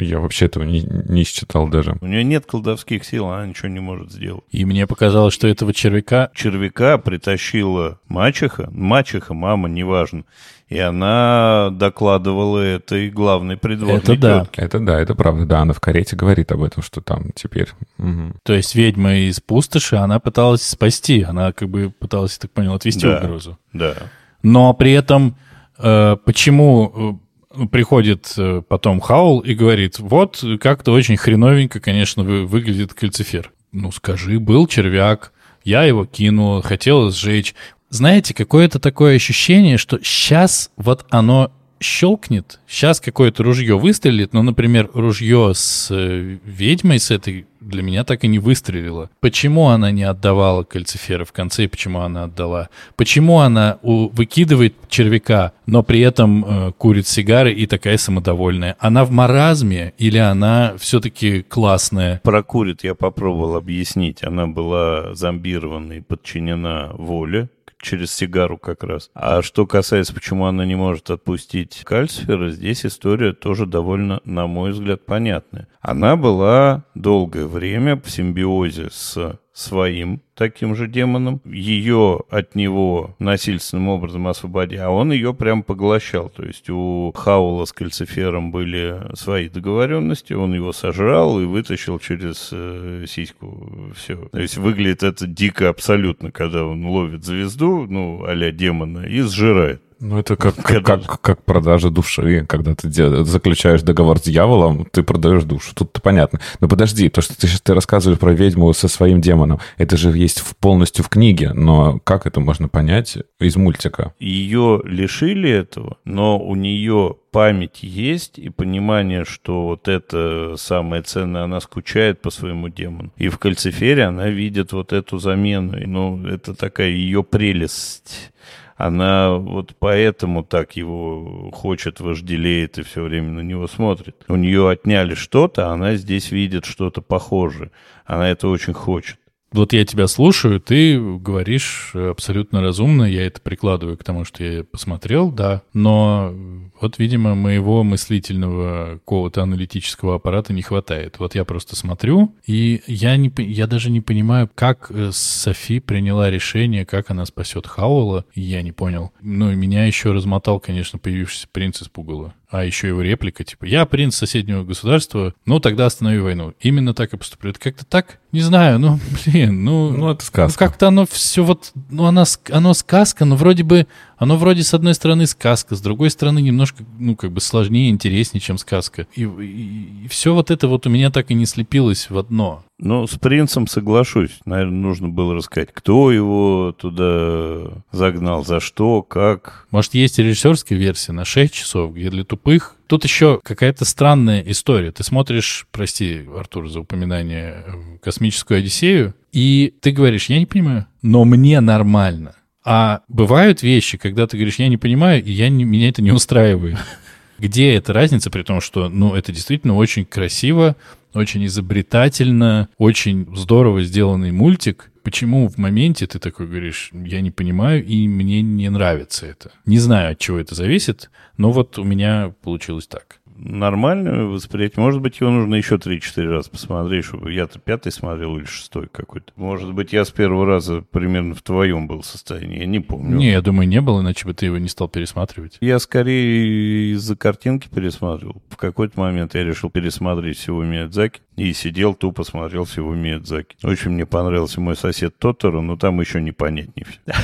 я 0.04 0.20
вообще 0.20 0.46
этого 0.46 0.64
не, 0.64 0.82
не 0.82 1.24
считал 1.24 1.68
даже. 1.68 1.96
У 2.00 2.06
нее 2.06 2.24
нет 2.24 2.46
колдовских 2.46 3.04
сил, 3.04 3.26
она 3.26 3.46
ничего 3.46 3.68
не 3.68 3.80
может 3.80 4.12
сделать. 4.12 4.44
И 4.50 4.64
мне 4.64 4.86
показалось, 4.86 5.34
что 5.34 5.48
этого 5.48 5.72
червяка... 5.72 6.30
Червяка 6.34 6.98
притащила 6.98 8.00
мачеха, 8.08 8.68
мачеха, 8.70 9.34
мама, 9.34 9.68
неважно. 9.68 10.24
И 10.68 10.78
она 10.78 11.70
докладывала 11.72 12.58
этой 12.58 13.10
главной 13.10 13.56
придворной 13.56 14.02
Это 14.02 14.16
да. 14.16 14.40
тетке. 14.40 14.62
Это 14.62 14.80
да, 14.80 15.00
это 15.00 15.14
правда. 15.14 15.46
Да, 15.46 15.60
она 15.60 15.72
в 15.72 15.80
карете 15.80 16.14
говорит 16.14 16.52
об 16.52 16.62
этом, 16.62 16.82
что 16.82 17.00
там 17.00 17.32
теперь... 17.34 17.68
Угу. 17.98 18.34
То 18.42 18.52
есть 18.52 18.74
ведьма 18.74 19.16
из 19.16 19.40
пустоши, 19.40 19.96
она 19.96 20.20
пыталась 20.20 20.62
спасти. 20.62 21.22
Она 21.22 21.52
как 21.52 21.70
бы 21.70 21.90
пыталась, 21.90 22.34
я 22.34 22.42
так 22.42 22.50
понял, 22.50 22.74
отвести 22.74 23.06
да, 23.06 23.18
угрозу. 23.18 23.58
Да. 23.72 23.94
Но 24.42 24.74
при 24.74 24.92
этом 24.92 25.36
э, 25.78 26.16
почему 26.22 27.20
приходит 27.66 28.32
э, 28.36 28.62
потом 28.66 29.00
Хаул 29.00 29.40
и 29.40 29.54
говорит, 29.54 29.98
вот 29.98 30.44
как-то 30.60 30.92
очень 30.92 31.16
хреновенько, 31.16 31.80
конечно, 31.80 32.22
выглядит 32.22 32.94
кальцифер. 32.94 33.52
Ну, 33.72 33.90
скажи, 33.92 34.38
был 34.38 34.66
червяк, 34.66 35.32
я 35.64 35.82
его 35.82 36.06
кинул, 36.06 36.62
хотел 36.62 37.10
сжечь. 37.10 37.54
Знаете, 37.90 38.34
какое-то 38.34 38.78
такое 38.78 39.16
ощущение, 39.16 39.78
что 39.78 39.98
сейчас 40.02 40.70
вот 40.76 41.06
оно 41.10 41.52
щелкнет, 41.80 42.60
сейчас 42.66 43.00
какое-то 43.00 43.42
ружье 43.42 43.78
выстрелит, 43.78 44.32
но, 44.32 44.42
например, 44.42 44.90
ружье 44.92 45.52
с 45.54 45.88
э, 45.90 46.38
ведьмой, 46.44 46.98
с 46.98 47.10
этой, 47.10 47.46
для 47.60 47.82
меня 47.82 48.04
так 48.04 48.24
и 48.24 48.28
не 48.28 48.38
выстрелило. 48.38 49.10
Почему 49.20 49.68
она 49.68 49.90
не 49.90 50.04
отдавала 50.04 50.64
кальцифера 50.64 51.24
в 51.24 51.32
конце, 51.32 51.64
и 51.64 51.66
почему 51.68 52.00
она 52.00 52.24
отдала? 52.24 52.68
Почему 52.96 53.40
она 53.40 53.78
у, 53.82 54.08
выкидывает 54.08 54.74
червяка, 54.88 55.52
но 55.66 55.82
при 55.82 56.00
этом 56.00 56.44
э, 56.44 56.72
курит 56.72 57.06
сигары 57.06 57.52
и 57.52 57.66
такая 57.66 57.98
самодовольная? 57.98 58.76
Она 58.78 59.04
в 59.04 59.10
маразме 59.10 59.94
или 59.98 60.18
она 60.18 60.74
все-таки 60.78 61.42
классная? 61.42 62.20
Про 62.24 62.42
курит 62.42 62.84
я 62.84 62.94
попробовал 62.94 63.56
объяснить. 63.56 64.22
Она 64.22 64.46
была 64.46 65.14
зомбирована 65.14 65.94
и 65.94 66.00
подчинена 66.00 66.90
воле 66.94 67.48
через 67.80 68.12
сигару 68.12 68.58
как 68.58 68.84
раз. 68.84 69.10
А 69.14 69.42
что 69.42 69.66
касается, 69.66 70.14
почему 70.14 70.46
она 70.46 70.64
не 70.64 70.74
может 70.74 71.10
отпустить 71.10 71.82
Кальцифера, 71.84 72.50
здесь 72.50 72.84
история 72.84 73.32
тоже 73.32 73.66
довольно, 73.66 74.20
на 74.24 74.46
мой 74.46 74.72
взгляд, 74.72 75.06
понятная. 75.06 75.68
Она 75.80 76.16
была 76.16 76.84
долгое 76.94 77.46
время 77.46 77.96
в 77.96 78.10
симбиозе 78.10 78.88
с 78.90 79.38
своим 79.58 80.22
таким 80.36 80.76
же 80.76 80.86
демоном, 80.86 81.40
ее 81.44 82.20
от 82.30 82.54
него 82.54 83.16
насильственным 83.18 83.88
образом 83.88 84.28
освободя, 84.28 84.86
а 84.86 84.90
он 84.90 85.10
ее 85.10 85.34
прям 85.34 85.64
поглощал. 85.64 86.28
То 86.30 86.44
есть 86.44 86.70
у 86.70 87.12
Хаула 87.12 87.64
с 87.64 87.72
Кальцифером 87.72 88.52
были 88.52 89.02
свои 89.14 89.48
договоренности, 89.48 90.32
он 90.32 90.54
его 90.54 90.72
сожрал 90.72 91.40
и 91.40 91.44
вытащил 91.44 91.98
через 91.98 92.50
э, 92.52 93.04
сиську 93.08 93.92
все. 93.96 94.28
То 94.30 94.38
есть 94.38 94.58
выглядит 94.58 95.02
это 95.02 95.26
дико 95.26 95.70
абсолютно, 95.70 96.30
когда 96.30 96.64
он 96.64 96.86
ловит 96.86 97.24
звезду, 97.24 97.86
ну, 97.88 98.24
а 98.24 98.52
демона, 98.52 99.00
и 99.00 99.20
сжирает. 99.22 99.82
Ну, 100.00 100.18
это 100.18 100.36
как, 100.36 100.54
как, 100.62 100.84
как, 100.84 101.20
как 101.20 101.44
продажа 101.44 101.90
души. 101.90 102.44
Когда 102.48 102.74
ты 102.74 102.88
заключаешь 103.24 103.82
договор 103.82 104.18
с 104.18 104.22
дьяволом, 104.22 104.86
ты 104.90 105.02
продаешь 105.02 105.44
душу. 105.44 105.74
Тут 105.74 105.92
понятно. 106.02 106.40
Но 106.60 106.68
подожди, 106.68 107.08
то, 107.08 107.20
что 107.20 107.38
ты 107.38 107.46
сейчас 107.46 107.60
ты 107.60 107.74
рассказываешь 107.74 108.18
про 108.18 108.32
ведьму 108.32 108.72
со 108.72 108.88
своим 108.88 109.20
демоном, 109.20 109.60
это 109.76 109.96
же 109.96 110.10
есть 110.16 110.40
в, 110.40 110.56
полностью 110.56 111.04
в 111.04 111.08
книге. 111.08 111.52
Но 111.52 111.98
как 112.04 112.26
это 112.26 112.40
можно 112.40 112.68
понять 112.68 113.18
из 113.40 113.56
мультика? 113.56 114.14
Ее 114.20 114.80
лишили 114.84 115.50
этого, 115.50 115.98
но 116.04 116.38
у 116.38 116.54
нее 116.54 117.16
память 117.30 117.82
есть 117.82 118.38
и 118.38 118.48
понимание, 118.48 119.24
что 119.24 119.66
вот 119.66 119.88
это 119.88 120.54
самое 120.56 121.02
ценное, 121.02 121.44
она 121.44 121.60
скучает 121.60 122.22
по 122.22 122.30
своему 122.30 122.68
демону. 122.68 123.12
И 123.16 123.28
в 123.28 123.38
Кальцифере 123.38 124.04
она 124.04 124.28
видит 124.28 124.72
вот 124.72 124.92
эту 124.92 125.18
замену. 125.18 125.76
Ну, 125.86 126.26
это 126.26 126.54
такая 126.54 126.88
ее 126.88 127.22
прелесть 127.22 128.32
она 128.78 129.32
вот 129.32 129.74
поэтому 129.80 130.44
так 130.44 130.76
его 130.76 131.50
хочет, 131.50 131.98
вожделеет 131.98 132.78
и 132.78 132.82
все 132.82 133.02
время 133.02 133.30
на 133.30 133.40
него 133.40 133.66
смотрит. 133.66 134.24
У 134.28 134.36
нее 134.36 134.70
отняли 134.70 135.14
что-то, 135.14 135.66
а 135.66 135.72
она 135.72 135.96
здесь 135.96 136.30
видит 136.30 136.64
что-то 136.64 137.02
похожее. 137.02 137.72
Она 138.06 138.30
это 138.30 138.46
очень 138.46 138.72
хочет. 138.72 139.18
Вот 139.52 139.72
я 139.72 139.84
тебя 139.84 140.06
слушаю, 140.08 140.60
ты 140.60 141.00
говоришь 141.00 141.92
абсолютно 141.94 142.60
разумно, 142.60 143.04
я 143.04 143.26
это 143.26 143.40
прикладываю 143.40 143.96
к 143.96 144.04
тому, 144.04 144.24
что 144.24 144.44
я 144.44 144.64
посмотрел, 144.64 145.32
да, 145.32 145.62
но 145.72 146.34
вот, 146.80 146.98
видимо, 146.98 147.34
моего 147.34 147.82
мыслительного 147.82 148.94
какого-то 148.94 149.42
аналитического 149.42 150.16
аппарата 150.16 150.52
не 150.52 150.62
хватает. 150.62 151.18
Вот 151.18 151.34
я 151.34 151.44
просто 151.44 151.76
смотрю, 151.76 152.34
и 152.46 152.82
я, 152.86 153.16
не, 153.16 153.32
я 153.38 153.66
даже 153.66 153.90
не 153.90 154.00
понимаю, 154.00 154.50
как 154.54 154.90
э, 154.90 155.10
Софи 155.12 155.80
приняла 155.80 156.30
решение, 156.30 156.84
как 156.84 157.10
она 157.10 157.24
спасет 157.24 157.66
Хаула, 157.66 158.24
я 158.34 158.62
не 158.62 158.72
понял. 158.72 159.12
Ну, 159.20 159.50
и 159.50 159.56
меня 159.56 159.86
еще 159.86 160.12
размотал, 160.12 160.60
конечно, 160.60 160.98
появившийся 160.98 161.48
принц 161.50 161.82
из 161.82 161.88
Пугала. 161.88 162.34
А 162.50 162.64
еще 162.64 162.88
его 162.88 163.02
реплика, 163.02 163.44
типа, 163.44 163.66
я 163.66 163.84
принц 163.84 164.16
соседнего 164.16 164.64
государства, 164.64 165.34
ну 165.44 165.60
тогда 165.60 165.84
останови 165.84 166.18
войну. 166.18 166.54
Именно 166.60 166.94
так 166.94 167.12
и 167.12 167.18
поступлю. 167.18 167.50
Это 167.50 167.60
как-то 167.60 167.84
так? 167.84 168.20
Не 168.32 168.40
знаю, 168.40 168.78
ну, 168.78 168.98
блин, 169.26 169.64
ну... 169.64 169.90
Ну, 169.90 170.10
это 170.10 170.24
сказка. 170.24 170.64
Ну, 170.64 170.68
как-то 170.68 170.88
оно 170.88 171.06
все 171.06 171.44
вот, 171.44 171.72
ну, 171.90 172.06
оно, 172.06 172.24
оно 172.50 172.72
сказка, 172.72 173.26
но 173.26 173.36
вроде 173.36 173.64
бы, 173.64 173.86
оно 174.18 174.36
вроде 174.36 174.62
с 174.62 174.74
одной 174.74 174.94
стороны 174.94 175.26
сказка, 175.26 175.76
с 175.76 175.80
другой 175.80 176.10
стороны 176.10 176.40
немножко, 176.40 176.84
ну, 176.98 177.16
как 177.16 177.32
бы 177.32 177.40
сложнее, 177.40 177.90
интереснее, 177.90 178.40
чем 178.40 178.58
сказка. 178.58 179.06
И, 179.14 179.22
и, 179.22 180.04
и 180.04 180.08
все 180.08 180.34
вот 180.34 180.50
это 180.50 180.68
вот 180.68 180.86
у 180.86 180.90
меня 180.90 181.10
так 181.10 181.30
и 181.30 181.34
не 181.34 181.46
слепилось 181.46 182.10
в 182.10 182.18
одно. 182.18 182.64
Ну, 182.80 183.06
с 183.06 183.18
принцем 183.18 183.66
соглашусь. 183.66 184.38
Наверное, 184.44 184.78
нужно 184.78 185.08
было 185.08 185.34
рассказать, 185.34 185.70
кто 185.72 186.12
его 186.12 186.74
туда 186.78 187.82
загнал, 187.90 188.44
за 188.44 188.60
что, 188.60 189.02
как. 189.02 189.66
Может, 189.70 189.94
есть 189.94 190.18
режиссерская 190.18 190.78
версия 190.78 191.12
на 191.12 191.24
6 191.24 191.52
часов, 191.52 191.94
где 191.94 192.10
для 192.10 192.24
тупых. 192.24 192.76
Тут 192.86 193.04
еще 193.04 193.40
какая-то 193.42 193.84
странная 193.84 194.42
история. 194.42 194.92
Ты 194.92 195.02
смотришь, 195.02 195.66
прости, 195.72 196.24
Артур, 196.36 196.68
за 196.70 196.80
упоминание 196.80 197.64
э, 197.66 197.98
космическую 198.00 198.58
Одиссею, 198.58 199.14
и 199.32 199.74
ты 199.80 199.90
говоришь, 199.90 200.30
я 200.30 200.38
не 200.38 200.46
понимаю, 200.46 200.86
но 201.02 201.24
мне 201.24 201.60
нормально. 201.60 202.34
А 202.70 203.00
бывают 203.08 203.62
вещи, 203.62 203.96
когда 203.96 204.26
ты 204.26 204.36
говоришь, 204.36 204.56
я 204.56 204.68
не 204.68 204.76
понимаю, 204.76 205.24
и 205.24 205.32
я 205.32 205.48
не, 205.48 205.64
меня 205.64 205.88
это 205.88 206.02
не 206.02 206.12
устраивает. 206.12 206.76
Где 207.38 207.72
эта 207.72 207.94
разница, 207.94 208.28
при 208.28 208.42
том, 208.42 208.60
что, 208.60 208.90
ну, 208.90 209.14
это 209.14 209.32
действительно 209.32 209.74
очень 209.74 210.04
красиво, 210.04 210.76
очень 211.14 211.46
изобретательно, 211.46 212.68
очень 212.76 213.26
здорово 213.34 213.82
сделанный 213.84 214.32
мультик. 214.32 214.90
Почему 215.02 215.48
в 215.48 215.56
моменте 215.56 216.06
ты 216.06 216.18
такой 216.18 216.46
говоришь, 216.46 216.90
я 216.92 217.22
не 217.22 217.30
понимаю, 217.30 217.82
и 217.82 218.06
мне 218.06 218.42
не 218.42 218.68
нравится 218.68 219.24
это? 219.24 219.50
Не 219.64 219.78
знаю, 219.78 220.12
от 220.12 220.18
чего 220.18 220.38
это 220.38 220.54
зависит, 220.54 221.10
но 221.38 221.52
вот 221.52 221.78
у 221.78 221.84
меня 221.84 222.34
получилось 222.42 222.86
так. 222.86 223.17
Нормальное 223.38 224.24
восприятие. 224.24 224.82
Может 224.82 225.00
быть, 225.00 225.20
его 225.20 225.30
нужно 225.30 225.54
еще 225.54 225.76
3-4 225.76 226.28
раза 226.28 226.50
посмотреть, 226.50 227.04
чтобы 227.06 227.32
я-то 227.32 227.58
пятый 227.58 227.92
смотрел 227.92 228.36
или 228.36 228.44
шестой 228.44 228.88
какой-то. 228.90 229.32
Может 229.36 229.72
быть, 229.72 229.92
я 229.92 230.04
с 230.04 230.10
первого 230.10 230.46
раза 230.46 230.82
примерно 230.82 231.34
в 231.34 231.42
твоем 231.42 231.86
был 231.86 232.02
состоянии, 232.02 232.60
я 232.60 232.66
не 232.66 232.80
помню. 232.80 233.16
Не, 233.16 233.30
я 233.30 233.40
думаю, 233.40 233.68
не 233.68 233.80
было, 233.80 234.00
иначе 234.00 234.26
бы 234.26 234.34
ты 234.34 234.46
его 234.46 234.58
не 234.58 234.68
стал 234.68 234.88
пересматривать. 234.88 235.58
Я 235.60 235.78
скорее 235.78 236.92
из-за 236.92 237.16
картинки 237.16 237.68
пересматривал. 237.72 238.42
В 238.50 238.56
какой-то 238.56 238.98
момент 238.98 239.34
я 239.34 239.44
решил 239.44 239.70
пересмотреть 239.70 240.38
всего 240.38 240.64
Миядзаки 240.64 241.20
и 241.36 241.52
сидел, 241.52 241.94
тупо 241.94 242.24
смотрел 242.24 242.64
всего 242.64 242.94
Миядзаки. 242.94 243.56
Очень 243.62 243.92
мне 243.92 244.06
понравился 244.06 244.60
мой 244.60 244.76
сосед 244.76 245.18
Тоторо, 245.18 245.60
но 245.60 245.76
там 245.76 246.00
еще 246.00 246.20
непонятнее 246.20 246.86
все. 246.86 247.14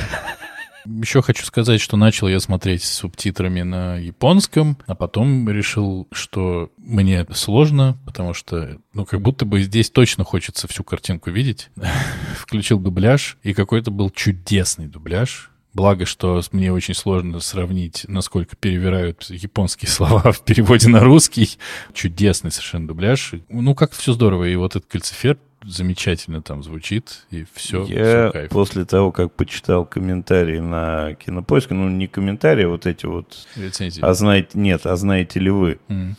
Еще 0.85 1.21
хочу 1.21 1.45
сказать, 1.45 1.81
что 1.81 1.97
начал 1.97 2.27
я 2.27 2.39
смотреть 2.39 2.83
с 2.83 2.93
субтитрами 2.93 3.61
на 3.61 3.97
японском, 3.97 4.77
а 4.85 4.95
потом 4.95 5.49
решил, 5.49 6.07
что 6.11 6.71
мне 6.77 7.25
сложно, 7.33 7.97
потому 8.05 8.33
что, 8.33 8.77
ну, 8.93 9.05
как 9.05 9.21
будто 9.21 9.45
бы 9.45 9.61
здесь 9.61 9.89
точно 9.89 10.23
хочется 10.23 10.67
всю 10.67 10.83
картинку 10.83 11.31
видеть. 11.31 11.69
Включил 12.37 12.79
дубляж, 12.79 13.37
и 13.43 13.53
какой-то 13.53 13.91
был 13.91 14.09
чудесный 14.09 14.87
дубляж. 14.87 15.51
Благо, 15.75 16.05
что 16.05 16.41
мне 16.53 16.71
очень 16.71 16.93
сложно 16.93 17.41
сравнить, 17.41 18.05
насколько 18.07 18.55
перевирают 18.55 19.25
японские 19.29 19.89
слова 19.91 20.31
в 20.31 20.41
переводе 20.45 20.87
на 20.87 21.01
русский. 21.01 21.57
Чудесный 21.93 22.51
совершенно 22.51 22.87
дубляж. 22.87 23.33
Ну, 23.49 23.75
как 23.75 23.91
все 23.91 24.13
здорово. 24.13 24.45
И 24.45 24.55
вот 24.55 24.77
этот 24.77 24.89
кальцифер 24.89 25.37
замечательно 25.65 26.41
там 26.41 26.63
звучит, 26.63 27.25
и 27.31 27.45
все, 27.53 27.85
Я 27.85 28.29
все 28.29 28.47
после 28.49 28.85
того, 28.85 29.11
как 29.11 29.33
почитал 29.33 29.85
комментарии 29.85 30.59
на 30.59 31.15
Кинопоиске, 31.15 31.73
ну, 31.73 31.89
не 31.89 32.07
комментарии, 32.07 32.65
а 32.65 32.69
вот 32.69 32.85
эти 32.85 33.05
вот... 33.05 33.47
Рецензии. 33.55 34.01
А 34.03 34.13
знаете, 34.13 34.49
нет, 34.53 34.85
а 34.85 34.95
знаете 34.95 35.39
ли 35.39 35.49
вы? 35.49 35.79
Mm. 35.87 36.13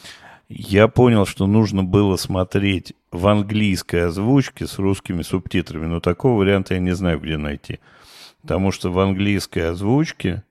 Я 0.49 0.89
понял, 0.89 1.27
что 1.27 1.47
нужно 1.47 1.83
было 1.83 2.17
смотреть 2.17 2.95
в 3.11 3.27
английской 3.27 4.07
озвучке 4.07 4.67
с 4.67 4.79
русскими 4.79 5.23
субтитрами, 5.23 5.87
но 5.87 6.01
такого 6.01 6.39
варианта 6.39 6.75
я 6.75 6.81
не 6.81 6.93
знаю, 6.93 7.21
где 7.21 7.37
найти. 7.37 7.81
Потому 8.43 8.71
что 8.71 8.93
в 8.93 8.99
английской 9.01 9.71
озвучке 9.71 10.45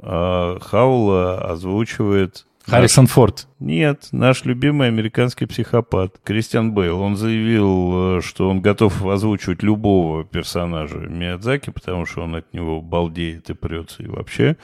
э, 0.00 0.58
Хаула 0.60 1.50
озвучивает 1.50 2.46
Харрисон 2.68 3.06
Форд. 3.06 3.48
Нет, 3.60 4.08
наш 4.12 4.44
любимый 4.44 4.88
американский 4.88 5.46
психопат 5.46 6.20
Кристиан 6.22 6.72
Бейл. 6.72 7.00
Он 7.00 7.16
заявил, 7.16 8.18
э, 8.18 8.20
что 8.20 8.50
он 8.50 8.60
готов 8.60 9.06
озвучивать 9.06 9.62
любого 9.62 10.24
персонажа 10.24 10.98
Миядзаки, 10.98 11.70
потому 11.70 12.04
что 12.04 12.22
он 12.22 12.36
от 12.36 12.52
него 12.52 12.82
балдеет 12.82 13.48
и 13.48 13.54
прется 13.54 14.02
и 14.02 14.06
вообще. 14.06 14.56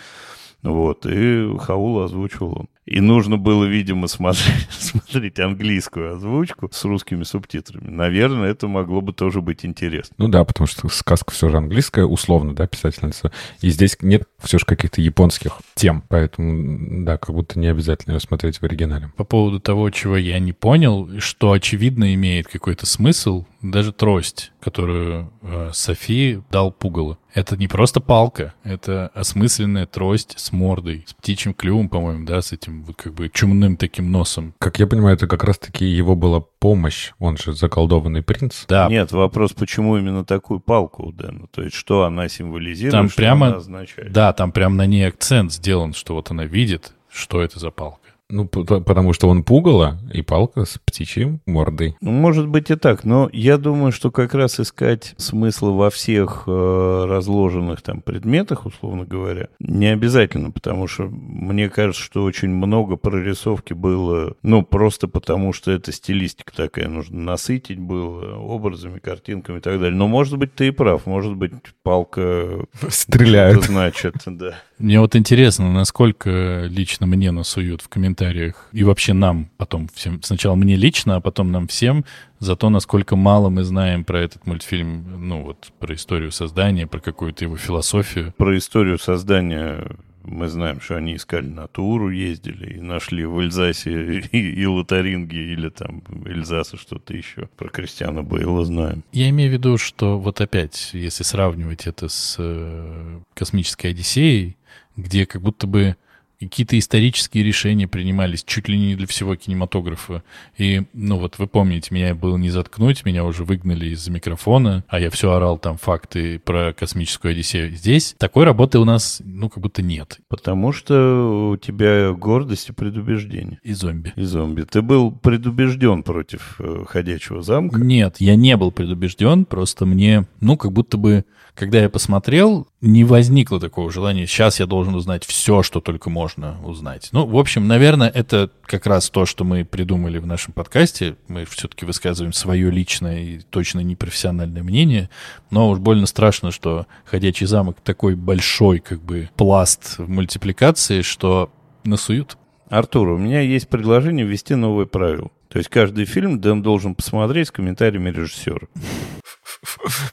Вот, 0.63 1.07
и 1.07 1.57
Хаул 1.59 2.03
озвучивал 2.03 2.61
он. 2.61 2.69
И 2.87 3.01
нужно 3.01 3.39
было, 3.39 3.65
видимо, 3.65 4.09
смотреть, 4.09 4.67
смотреть 4.71 5.41
английскую 5.41 6.17
озвучку 6.17 6.69
с 6.71 6.85
русскими 6.85 7.23
субтитрами. 7.23 7.89
Наверное, 7.89 8.51
это 8.51 8.69
могло 8.69 9.01
бы 9.01 9.13
тоже 9.13 9.41
быть 9.41 9.65
интересно. 9.65 10.15
Ну 10.19 10.29
да, 10.29 10.45
потому 10.45 10.67
что 10.67 10.89
сказка 10.89 11.33
все 11.33 11.49
же 11.49 11.57
английская, 11.57 12.05
условно, 12.05 12.55
да, 12.55 12.67
писательница. 12.67 13.33
И 13.63 13.71
здесь 13.71 13.97
нет 14.03 14.25
все 14.43 14.59
же 14.59 14.67
каких-то 14.67 15.01
японских 15.01 15.59
тем, 15.75 16.03
поэтому, 16.09 17.05
да, 17.05 17.17
как 17.17 17.35
будто 17.35 17.59
не 17.59 17.69
обязательно 17.69 18.15
ее 18.15 18.21
смотреть 18.21 18.59
в 18.59 18.65
оригинале. 18.65 19.11
По 19.17 19.25
поводу 19.25 19.61
того, 19.61 19.89
чего 19.91 20.17
я 20.17 20.39
не 20.39 20.53
понял, 20.53 21.09
что 21.21 21.53
очевидно 21.53 22.13
имеет 22.15 22.49
какой-то 22.49 22.85
смысл, 22.85 23.47
даже 23.71 23.93
трость, 23.93 24.53
которую 24.61 25.33
э, 25.43 25.71
Софи 25.73 26.41
дал 26.51 26.71
пугало. 26.73 27.19
Это 27.33 27.57
не 27.57 27.67
просто 27.67 28.01
палка, 28.01 28.55
это 28.63 29.09
осмысленная 29.15 29.87
трость 29.87 30.39
с 30.39 30.53
мордой, 30.53 31.05
с 31.07 31.15
птичьим 31.15 31.55
клювом, 31.55 31.89
по-моему, 31.89 32.25
да, 32.27 32.41
с 32.43 32.53
этим 32.53 32.85
вот 32.85 32.97
как 32.97 33.15
бы 33.15 33.29
чумным 33.29 33.77
таким 33.77 34.13
носом. 34.13 34.55
Как 34.59 34.79
я 34.79 34.87
понимаю, 34.87 35.17
это 35.17 35.27
как 35.27 35.43
раз-таки 35.45 35.85
его 35.85 36.15
была 36.15 36.41
помощь, 36.41 37.13
он 37.19 37.37
же 37.37 37.55
заколдованный 37.55 38.23
принц. 38.23 38.67
Да. 38.69 38.89
Нет, 38.89 39.13
вопрос, 39.13 39.53
почему 39.53 39.97
именно 39.97 40.25
такую 40.25 40.61
палку 40.61 41.09
у 41.09 41.13
Дэна? 41.13 41.47
То 41.49 41.63
есть, 41.63 41.75
что 41.75 42.05
она 42.05 42.29
символизирует, 42.29 42.93
там 42.93 43.09
что 43.09 43.17
прямо, 43.17 43.47
она 43.49 43.57
означает? 43.57 44.13
Да, 44.13 44.33
там 44.33 44.53
прям 44.53 44.77
на 44.77 44.87
ней 44.87 45.09
акцент 45.09 45.53
сделан, 45.53 45.95
что 45.95 46.15
вот 46.15 46.31
она 46.31 46.45
видит, 46.45 46.93
что 47.11 47.41
это 47.41 47.59
за 47.59 47.71
палка. 47.71 48.04
Ну, 48.35 48.49
потому 48.49 49.13
что 49.13 49.29
он 49.29 49.45
пугало 49.45 50.01
и 50.13 50.21
палка 50.23 50.65
с 50.65 50.81
птичьим 50.85 51.41
мордой. 51.47 51.97
Ну, 52.01 52.11
может 52.11 52.49
быть 52.49 52.69
и 52.69 52.75
так, 52.75 53.05
но 53.05 53.31
я 53.33 53.59
думаю, 53.59 53.93
что 53.93 54.11
как 54.11 54.35
раз 54.35 54.59
искать 54.59 55.15
смысл 55.19 55.75
во 55.75 55.89
всех 55.89 56.43
э, 56.49 57.05
разложенных 57.09 57.81
там 57.83 58.01
предметах, 58.01 58.67
условно 58.67 59.05
говоря, 59.05 59.47
не 59.61 59.87
обязательно, 59.87 60.51
потому 60.51 60.89
что 60.89 61.05
мне 61.05 61.71
кажется, 61.71 62.03
что 62.03 62.25
очень 62.25 62.49
много 62.49 62.97
прорисовки 62.97 63.73
было, 63.73 64.35
ну, 64.43 64.65
просто 64.65 65.07
потому 65.07 65.53
что 65.53 65.71
это 65.71 65.93
стилистика 65.93 66.53
такая, 66.57 66.89
нужно 66.89 67.21
насытить 67.21 67.79
было 67.79 68.37
образами, 68.37 68.99
картинками 68.99 69.59
и 69.59 69.61
так 69.61 69.79
далее. 69.79 69.97
Но, 69.97 70.09
может 70.09 70.39
быть, 70.39 70.57
ты 70.57 70.69
и 70.69 70.71
прав, 70.73 71.07
может 71.07 71.37
быть, 71.37 71.53
палка... 71.85 72.65
Стреляет. 72.89 73.63
Значит, 73.63 74.15
да. 74.27 74.57
Мне 74.79 74.99
вот 75.01 75.15
интересно, 75.15 75.73
насколько 75.73 76.65
лично 76.69 77.07
мне 77.07 77.31
насуют 77.31 77.81
в 77.81 77.89
комментариях, 77.89 78.69
и 78.73 78.83
вообще 78.83 79.13
нам 79.13 79.49
потом 79.57 79.89
всем, 79.95 80.21
сначала 80.23 80.57
мне 80.57 80.75
лично, 80.75 81.17
а 81.17 81.21
потом 81.21 81.53
нам 81.53 81.69
всем, 81.69 82.05
за 82.41 82.57
то, 82.57 82.71
насколько 82.71 83.15
мало 83.15 83.51
мы 83.51 83.63
знаем 83.63 84.05
про 84.05 84.21
этот 84.21 84.47
мультфильм, 84.47 85.29
ну 85.29 85.43
вот, 85.43 85.71
про 85.79 85.95
историю 85.95 86.33
создания, 86.33 86.87
про 86.87 86.99
какую-то 86.99 87.45
его 87.45 87.57
философию. 87.57 88.35
Про 88.37 88.59
историю 88.59 88.99
создания 88.99 89.87
мы 90.25 90.49
знаем, 90.49 90.81
что 90.81 90.97
они 90.97 91.17
искали 91.17 91.47
натуру, 91.47 92.11
ездили 92.11 92.79
и 92.79 92.81
нашли 92.81 93.25
в 93.25 93.39
Эльзасе 93.39 94.21
и, 94.33 94.39
и 94.39 94.67
Лотаринге 94.67 95.53
или 95.53 95.69
там 95.69 96.03
Эльзаса 96.25 96.77
что-то 96.77 97.15
еще. 97.15 97.49
Про 97.57 97.69
Кристиана 97.69 98.23
Бейла 98.23 98.65
знаем. 98.65 99.05
Я 99.13 99.29
имею 99.29 99.51
в 99.51 99.53
виду, 99.53 99.79
что 99.79 100.19
вот 100.19 100.41
опять, 100.41 100.91
если 100.93 101.23
сравнивать 101.23 101.87
это 101.87 102.09
с 102.09 102.37
э, 102.39 103.21
«Космической 103.35 103.89
Одиссеей», 103.89 104.57
где 104.97 105.27
как 105.27 105.43
будто 105.43 105.67
бы 105.67 105.97
какие-то 106.41 106.79
исторические 106.79 107.45
решения 107.45 107.89
принимались 107.89 108.45
чуть 108.45 108.69
ли 108.69 108.79
не 108.79 108.95
для 108.95 109.07
всего 109.07 109.37
кинематографа. 109.37 110.23
И, 110.57 110.83
ну 110.93 111.19
вот 111.19 111.39
вы 111.39 111.47
помните, 111.47 111.95
меня 111.95 112.15
было 112.15 112.37
не 112.37 112.51
заткнуть, 112.51 113.05
меня 113.05 113.25
уже 113.25 113.45
выгнали 113.45 113.87
из 113.87 114.07
микрофона, 114.09 114.85
а 114.89 115.01
я 115.01 115.11
все 115.11 115.33
орал 115.33 115.59
там 115.59 115.77
факты 115.77 116.39
про 116.39 116.73
космическую 116.73 117.33
Одиссею. 117.33 117.73
Здесь 117.73 118.15
такой 118.19 118.45
работы 118.45 118.79
у 118.79 118.85
нас, 118.85 119.23
ну, 119.25 119.49
как 119.49 119.63
будто 119.63 119.83
нет. 119.83 120.19
Потому 120.29 120.73
что 120.73 121.53
у 121.53 121.57
тебя 121.57 122.13
гордость 122.13 122.69
и 122.69 122.73
предубеждение. 122.73 123.59
И 123.63 123.73
зомби. 123.73 124.13
И 124.17 124.23
зомби. 124.23 124.63
Ты 124.63 124.83
был 124.83 125.13
предубежден 125.13 126.03
против 126.03 126.57
э, 126.59 126.85
ходячего 126.87 127.43
замка? 127.43 127.79
Нет, 127.81 128.17
я 128.19 128.37
не 128.37 128.57
был 128.57 128.71
предубежден, 128.71 129.45
просто 129.45 129.87
мне, 129.87 130.27
ну, 130.41 130.57
как 130.57 130.73
будто 130.73 130.97
бы 130.97 131.25
когда 131.55 131.81
я 131.81 131.89
посмотрел, 131.89 132.67
не 132.85 133.03
возникло 133.03 133.59
такого 133.59 133.91
желания, 133.91 134.27
сейчас 134.27 134.61
я 134.61 134.67
должен 134.67 134.95
узнать 134.95 135.25
все, 135.25 135.63
что 135.63 135.81
только 135.81 136.11
можно 136.11 136.57
узнать. 136.63 137.09
Ну, 137.13 137.27
в 137.27 137.39
общем, 137.39 137.67
наверное, 137.67 138.09
это 138.09 138.51
как 138.67 138.87
раз 138.87 139.09
то, 139.09 139.25
что 139.25 139.43
мы 139.45 139.65
придумали 139.65 140.19
в 140.19 140.27
нашем 140.27 140.53
подкасте. 140.53 141.17
Мы 141.29 141.47
все-таки 141.47 141.87
высказываем 141.87 142.35
свое 142.35 142.71
личное 142.71 143.23
и 143.23 143.41
точно 143.41 143.81
непрофессиональное 143.81 144.63
мнение. 144.63 145.09
Но 145.51 145.71
уж 145.71 145.79
больно 145.79 146.07
страшно, 146.07 146.51
что 146.51 146.87
«Ходячий 147.07 147.47
замок» 147.47 147.79
такой 147.83 148.17
большой 148.17 148.81
как 148.81 149.03
бы 149.03 149.31
пласт 149.37 149.99
в 149.99 150.09
мультипликации, 150.09 151.01
что 151.01 151.51
насуют. 151.85 152.37
Артур, 152.69 153.09
у 153.09 153.19
меня 153.19 153.41
есть 153.41 153.69
предложение 153.69 154.27
ввести 154.27 154.55
новое 154.55 154.85
правило. 154.85 155.31
То 155.49 155.59
есть 155.59 155.71
каждый 155.71 156.05
фильм 156.05 156.41
Дэн 156.41 156.63
должен 156.63 156.95
посмотреть 156.95 157.49
с 157.49 157.51
комментариями 157.51 158.11
режиссера. 158.11 158.67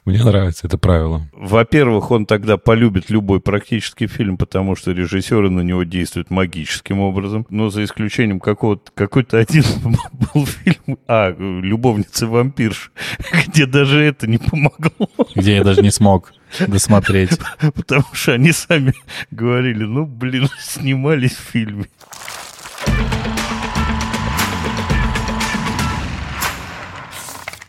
Мне 0.04 0.22
нравится 0.24 0.66
это 0.66 0.78
правило. 0.78 1.28
Во-первых, 1.32 2.10
он 2.10 2.26
тогда 2.26 2.56
полюбит 2.56 3.10
любой 3.10 3.40
практический 3.40 4.06
фильм, 4.06 4.36
потому 4.36 4.76
что 4.76 4.92
режиссеры 4.92 5.50
на 5.50 5.60
него 5.60 5.82
действуют 5.84 6.30
магическим 6.30 7.00
образом. 7.00 7.46
Но 7.50 7.70
за 7.70 7.84
исключением 7.84 8.40
какого-то, 8.40 8.90
какой-то 8.94 9.38
один 9.38 9.64
был 10.34 10.46
фильм, 10.46 10.98
а, 11.06 11.30
«Любовница 11.30 12.26
вампирш», 12.26 12.92
где 13.46 13.66
даже 13.66 14.02
это 14.02 14.26
не 14.26 14.38
помогло. 14.38 15.08
Где 15.34 15.56
я 15.56 15.64
даже 15.64 15.82
не 15.82 15.90
смог 15.90 16.32
досмотреть. 16.66 17.38
Потому 17.74 18.04
что 18.12 18.32
они 18.32 18.52
сами 18.52 18.94
говорили, 19.30 19.84
ну, 19.84 20.06
блин, 20.06 20.48
снимались 20.58 21.36
в 21.36 21.50
фильме. 21.50 21.86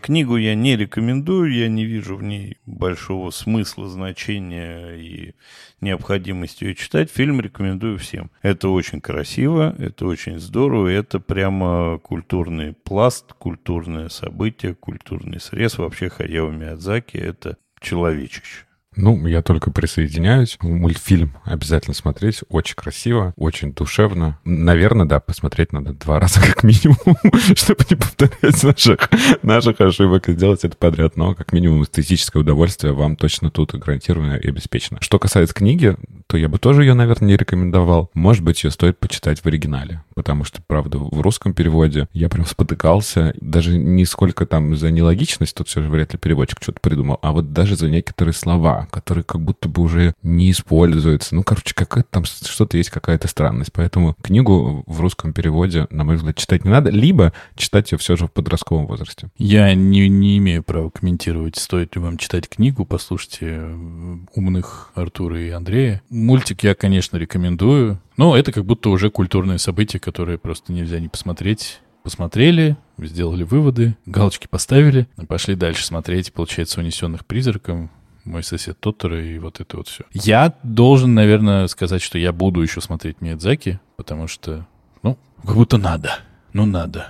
Книгу 0.04 0.36
я 0.36 0.54
не 0.54 0.76
рекомендую, 0.76 1.54
я 1.54 1.70
не 1.70 1.86
вижу 1.86 2.18
в 2.18 2.24
ней 2.24 2.58
большого 2.66 3.30
смысла, 3.30 3.88
значения 3.88 4.98
и 4.98 5.34
необходимости 5.80 6.66
ее 6.66 6.76
читать. 6.76 7.10
Фильм 7.10 7.40
рекомендую 7.40 7.98
всем. 7.98 8.30
Это 8.42 8.68
очень 8.68 9.00
красиво, 9.00 9.74
это 9.80 10.06
очень 10.06 10.40
здорово, 10.40 10.90
это 10.90 11.22
прямо 11.22 12.00
культурный 12.00 12.74
пласт, 12.74 13.32
культурное 13.32 14.10
событие, 14.10 14.76
культурный 14.76 15.40
срез. 15.40 15.78
Вообще 15.78 16.10
Хаяо 16.10 16.52
Миядзаки— 16.52 17.16
это 17.18 17.56
человечище. 17.80 18.66
Ну, 18.96 19.28
я 19.28 19.42
только 19.42 19.72
присоединяюсь. 19.72 20.58
Мультфильм 20.62 21.34
обязательно 21.44 21.94
смотреть. 21.94 22.42
Очень 22.50 22.76
красиво, 22.76 23.34
очень 23.36 23.74
душевно. 23.74 24.40
Наверное, 24.46 25.06
да, 25.06 25.20
посмотреть 25.20 25.74
надо 25.74 25.94
два 25.94 26.20
раза 26.22 26.40
как 26.42 26.64
минимум, 26.64 27.18
чтобы 27.56 27.86
не 27.90 27.96
повторять 27.96 28.64
наших, 28.64 29.10
наших 29.42 29.82
ошибок 29.82 30.30
и 30.30 30.34
сделать 30.34 30.64
это 30.64 30.78
подряд. 30.78 31.18
Но 31.18 31.36
как 31.36 31.54
минимум 31.54 31.84
эстетическое 31.84 32.42
удовольствие 32.42 32.94
вам 32.94 33.16
точно 33.16 33.50
тут 33.50 33.74
гарантировано 33.76 34.36
и 34.36 34.48
обеспечено. 34.48 35.00
Что 35.02 35.20
касается 35.20 35.54
книги, 35.54 35.96
то 36.28 36.38
я 36.38 36.50
бы 36.50 36.58
тоже 36.58 36.84
ее, 36.84 36.94
наверное, 36.94 37.30
не 37.30 37.38
рекомендовал. 37.38 38.10
Может 38.14 38.44
быть, 38.44 38.64
ее 38.64 38.72
стоит 38.72 39.00
почитать 39.00 39.42
в 39.42 39.46
оригинале. 39.46 40.04
Потому 40.16 40.44
что, 40.44 40.62
правда, 40.66 40.98
в 40.98 41.22
русском 41.22 41.54
переводе 41.54 42.08
я 42.14 42.30
прям 42.30 42.46
спотыкался. 42.46 43.34
Даже 43.40 43.78
не 43.78 44.06
сколько 44.06 44.46
там 44.46 44.76
за 44.76 44.92
нелогичность, 44.92 45.56
тут 45.56 45.68
все 45.68 45.82
же 45.82 45.90
вряд 45.90 46.14
ли 46.14 46.20
переводчик 46.20 46.60
что-то 46.62 46.80
придумал, 46.80 47.20
а 47.22 47.32
вот 47.32 47.54
даже 47.54 47.76
за 47.76 47.90
некоторые 47.90 48.34
слова, 48.34 48.83
которые 48.92 49.24
как 49.24 49.42
будто 49.42 49.70
бы 49.70 49.82
уже 49.82 50.14
не 50.24 50.52
используются. 50.52 51.36
Ну, 51.36 51.44
короче, 51.44 51.74
какая-то 51.74 52.10
там 52.10 52.26
что-то 52.26 52.78
есть, 52.78 52.90
какая-то 52.90 53.28
странность. 53.28 53.72
Поэтому 53.74 54.16
книгу 54.22 54.84
в 54.88 55.00
русском 55.02 55.34
переводе, 55.34 55.88
на 55.90 56.04
мой 56.04 56.16
взгляд, 56.16 56.36
читать 56.36 56.66
не 56.66 56.72
надо, 56.72 56.90
либо 56.90 57.34
читать 57.56 57.92
ее 57.92 57.98
все 57.98 58.16
же 58.16 58.28
в 58.28 58.32
подростковом 58.32 58.88
возрасте. 58.88 59.30
Я 59.38 59.74
не, 59.74 60.08
не 60.10 60.38
имею 60.38 60.64
права 60.64 60.90
комментировать, 60.90 61.58
стоит 61.58 61.96
ли 61.96 62.02
вам 62.02 62.18
читать 62.18 62.50
книгу. 62.50 62.86
Послушайте 62.86 63.48
э, 63.50 64.18
умных 64.36 64.92
Артура 64.96 65.40
и 65.40 65.50
Андрея. 65.50 66.02
Мультик 66.10 66.64
я, 66.64 66.76
конечно, 66.76 67.18
рекомендую. 67.18 68.00
Но 68.18 68.38
это 68.38 68.52
как 68.52 68.66
будто 68.66 68.90
уже 68.90 69.10
культурное 69.10 69.58
событие, 69.58 70.00
которое 70.00 70.38
просто 70.38 70.72
нельзя 70.72 71.00
не 71.00 71.08
посмотреть 71.08 71.80
посмотрели, 72.04 72.76
сделали 72.98 73.44
выводы, 73.44 73.96
галочки 74.06 74.48
поставили, 74.48 75.08
пошли 75.28 75.56
дальше 75.56 75.86
смотреть, 75.86 76.34
получается, 76.34 76.82
«Унесенных 76.82 77.26
призраком», 77.26 77.90
мой 78.26 78.44
сосед 78.44 78.80
Тоттера 78.80 79.24
и 79.24 79.38
вот 79.40 79.60
это 79.60 79.78
вот 79.78 79.88
все. 79.88 80.04
Я 80.14 80.54
должен, 80.64 81.14
наверное, 81.14 81.68
сказать, 81.68 82.02
что 82.02 82.18
я 82.18 82.32
буду 82.32 82.62
еще 82.62 82.82
смотреть 82.82 83.22
Миядзаки, 83.22 83.80
потому 83.96 84.28
что, 84.28 84.66
ну, 85.02 85.18
как 85.46 85.56
будто 85.56 85.78
надо. 85.78 86.20
Ну, 86.54 86.66
надо. 86.66 87.10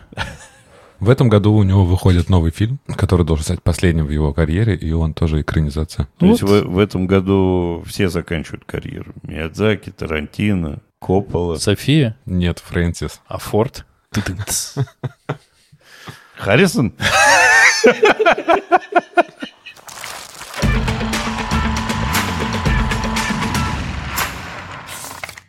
В 1.00 1.10
этом 1.10 1.28
году 1.28 1.54
у 1.54 1.64
него 1.64 1.84
выходит 1.84 2.30
новый 2.30 2.52
фильм, 2.52 2.80
который 2.96 3.26
должен 3.26 3.44
стать 3.44 3.62
последним 3.62 4.06
в 4.06 4.10
его 4.10 4.34
карьере, 4.34 4.76
и 4.76 4.94
он 4.94 5.14
тоже 5.14 5.42
экранизация. 5.42 6.08
То 6.18 6.26
вот. 6.26 6.32
есть 6.32 6.44
в, 6.44 6.62
в 6.62 6.80
этом 6.80 7.08
году 7.08 7.84
все 7.86 8.08
заканчивают 8.08 8.64
карьеру. 8.66 9.14
Миядзаки, 9.24 9.92
Тарантино, 9.92 10.80
Коппола. 11.00 11.58
София? 11.58 12.16
Нет, 12.26 12.60
Фрэнсис. 12.60 13.20
А 13.28 13.38
Форд? 13.38 13.86
Харрисон? 16.38 16.94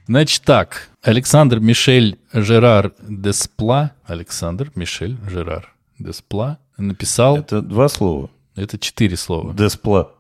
Значит 0.07 0.43
так, 0.43 0.91
Александр 1.03 1.61
Мишель 1.61 2.19
Жерар 2.33 2.93
Деспла, 3.01 3.95
Александр 4.05 4.71
Мишель 4.75 5.17
Жерар 5.29 5.75
Деспла 5.99 6.59
написал... 6.77 7.39
Это 7.39 7.63
два 7.63 7.89
слова. 7.89 8.31
Это 8.55 8.79
четыре 8.79 9.17
слова. 9.17 9.55
Деспла. 9.55 10.13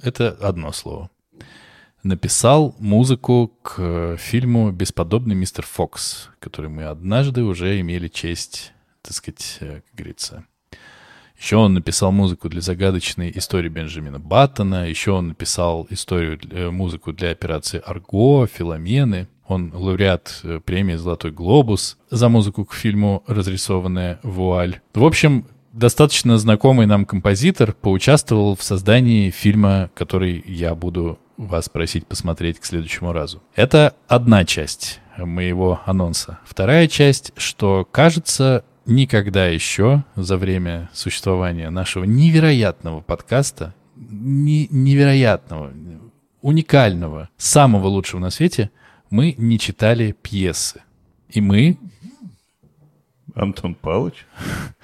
Это 0.00 0.28
одно 0.40 0.72
слово. 0.72 1.10
Написал 2.02 2.74
музыку 2.78 3.52
к 3.62 4.16
фильму 4.18 4.70
«Бесподобный 4.70 5.34
мистер 5.34 5.64
Фокс», 5.64 6.28
который 6.38 6.68
мы 6.68 6.84
однажды 6.84 7.42
уже 7.42 7.80
имели 7.80 8.08
честь, 8.08 8.72
так 9.02 9.14
сказать, 9.14 9.58
э, 9.60 9.80
как 9.80 9.94
говорится, 9.94 10.44
еще 11.42 11.56
он 11.56 11.74
написал 11.74 12.12
музыку 12.12 12.48
для 12.48 12.60
загадочной 12.60 13.32
истории 13.34 13.68
Бенджамина 13.68 14.20
Баттона. 14.20 14.88
Еще 14.88 15.10
он 15.10 15.28
написал 15.28 15.88
историю, 15.90 16.38
э, 16.48 16.70
музыку 16.70 17.12
для 17.12 17.32
операции 17.32 17.82
«Арго», 17.84 18.46
«Филомены». 18.46 19.26
Он 19.48 19.72
лауреат 19.74 20.38
э, 20.44 20.60
премии 20.64 20.94
«Золотой 20.94 21.32
глобус» 21.32 21.98
за 22.12 22.28
музыку 22.28 22.64
к 22.64 22.74
фильму 22.74 23.24
«Разрисованная 23.26 24.20
вуаль». 24.22 24.80
В 24.94 25.02
общем, 25.02 25.46
достаточно 25.72 26.38
знакомый 26.38 26.86
нам 26.86 27.04
композитор 27.04 27.72
поучаствовал 27.72 28.54
в 28.54 28.62
создании 28.62 29.30
фильма, 29.30 29.90
который 29.94 30.44
я 30.46 30.76
буду 30.76 31.18
вас 31.36 31.68
просить 31.68 32.06
посмотреть 32.06 32.60
к 32.60 32.64
следующему 32.64 33.12
разу. 33.12 33.42
Это 33.56 33.96
одна 34.06 34.44
часть 34.44 35.00
моего 35.16 35.80
анонса. 35.86 36.38
Вторая 36.44 36.86
часть, 36.86 37.32
что, 37.36 37.84
кажется, 37.90 38.64
никогда 38.86 39.46
еще 39.46 40.04
за 40.16 40.36
время 40.36 40.90
существования 40.92 41.70
нашего 41.70 42.04
невероятного 42.04 43.00
подкаста, 43.00 43.74
не, 43.96 44.68
невероятного, 44.70 45.72
уникального, 46.40 47.28
самого 47.36 47.86
лучшего 47.86 48.20
на 48.20 48.30
свете, 48.30 48.70
мы 49.10 49.34
не 49.38 49.58
читали 49.58 50.14
пьесы. 50.22 50.82
И 51.28 51.40
мы... 51.40 51.78
Антон 53.34 53.74
Павлович? 53.74 54.26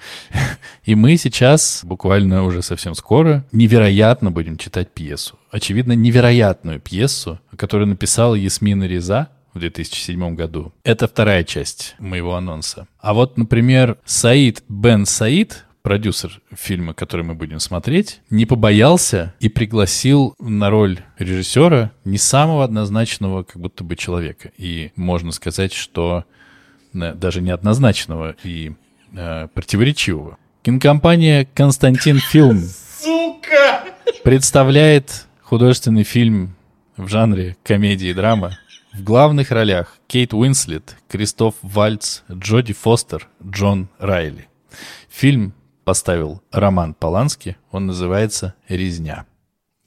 И 0.83 0.95
мы 0.95 1.17
сейчас, 1.17 1.81
буквально 1.83 2.43
уже 2.43 2.63
совсем 2.63 2.95
скоро, 2.95 3.45
невероятно 3.51 4.31
будем 4.31 4.57
читать 4.57 4.89
пьесу. 4.91 5.37
Очевидно, 5.51 5.91
невероятную 5.91 6.79
пьесу, 6.79 7.39
которую 7.55 7.89
написала 7.89 8.33
Ясмина 8.33 8.85
Реза, 8.85 9.29
в 9.59 9.61
2007 9.61 10.35
году. 10.35 10.73
Это 10.83 11.07
вторая 11.07 11.43
часть 11.43 11.95
моего 11.99 12.35
анонса. 12.35 12.87
А 12.99 13.13
вот, 13.13 13.37
например, 13.37 13.97
Саид 14.05 14.63
Бен 14.69 15.05
Саид, 15.05 15.65
продюсер 15.81 16.41
фильма, 16.55 16.93
который 16.93 17.25
мы 17.25 17.35
будем 17.35 17.59
смотреть, 17.59 18.21
не 18.29 18.45
побоялся 18.45 19.33
и 19.39 19.49
пригласил 19.49 20.33
на 20.39 20.69
роль 20.69 20.99
режиссера 21.17 21.91
не 22.05 22.17
самого 22.17 22.63
однозначного 22.63 23.43
как 23.43 23.61
будто 23.61 23.83
бы 23.83 23.95
человека. 23.95 24.51
И 24.57 24.91
можно 24.95 25.31
сказать, 25.31 25.73
что 25.73 26.23
э, 26.93 27.13
даже 27.13 27.41
неоднозначного 27.41 28.35
и 28.43 28.73
э, 29.13 29.47
противоречивого. 29.53 30.37
Кинокомпания 30.61 31.47
«Константин 31.53 32.19
Фильм» 32.19 32.63
Сука! 33.01 33.83
представляет 34.23 35.25
художественный 35.41 36.03
фильм 36.03 36.55
в 36.95 37.07
жанре 37.07 37.57
комедии 37.63 38.09
и 38.09 38.13
драма 38.13 38.57
в 38.99 39.03
главных 39.03 39.51
ролях 39.51 39.97
Кейт 40.07 40.33
Уинслет, 40.33 40.97
Кристоф 41.07 41.55
Вальц, 41.61 42.19
Джоди 42.29 42.73
Фостер, 42.73 43.29
Джон 43.41 43.87
Райли. 43.97 44.49
Фильм 45.09 45.53
поставил 45.85 46.41
Роман 46.51 46.93
Полански, 46.93 47.55
он 47.71 47.85
называется 47.85 48.55
«Резня». 48.67 49.25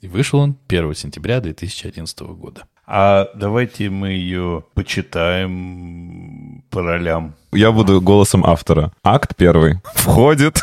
И 0.00 0.08
вышел 0.08 0.38
он 0.38 0.56
1 0.66 0.94
сентября 0.94 1.40
2011 1.40 2.20
года. 2.20 2.62
А 2.86 3.28
давайте 3.34 3.90
мы 3.90 4.08
ее 4.12 4.64
почитаем 4.72 6.64
по 6.70 6.80
ролям. 6.80 7.34
Я 7.52 7.70
буду 7.70 8.00
голосом 8.00 8.44
автора. 8.46 8.92
Акт 9.04 9.36
первый. 9.36 9.80
Входит. 9.94 10.58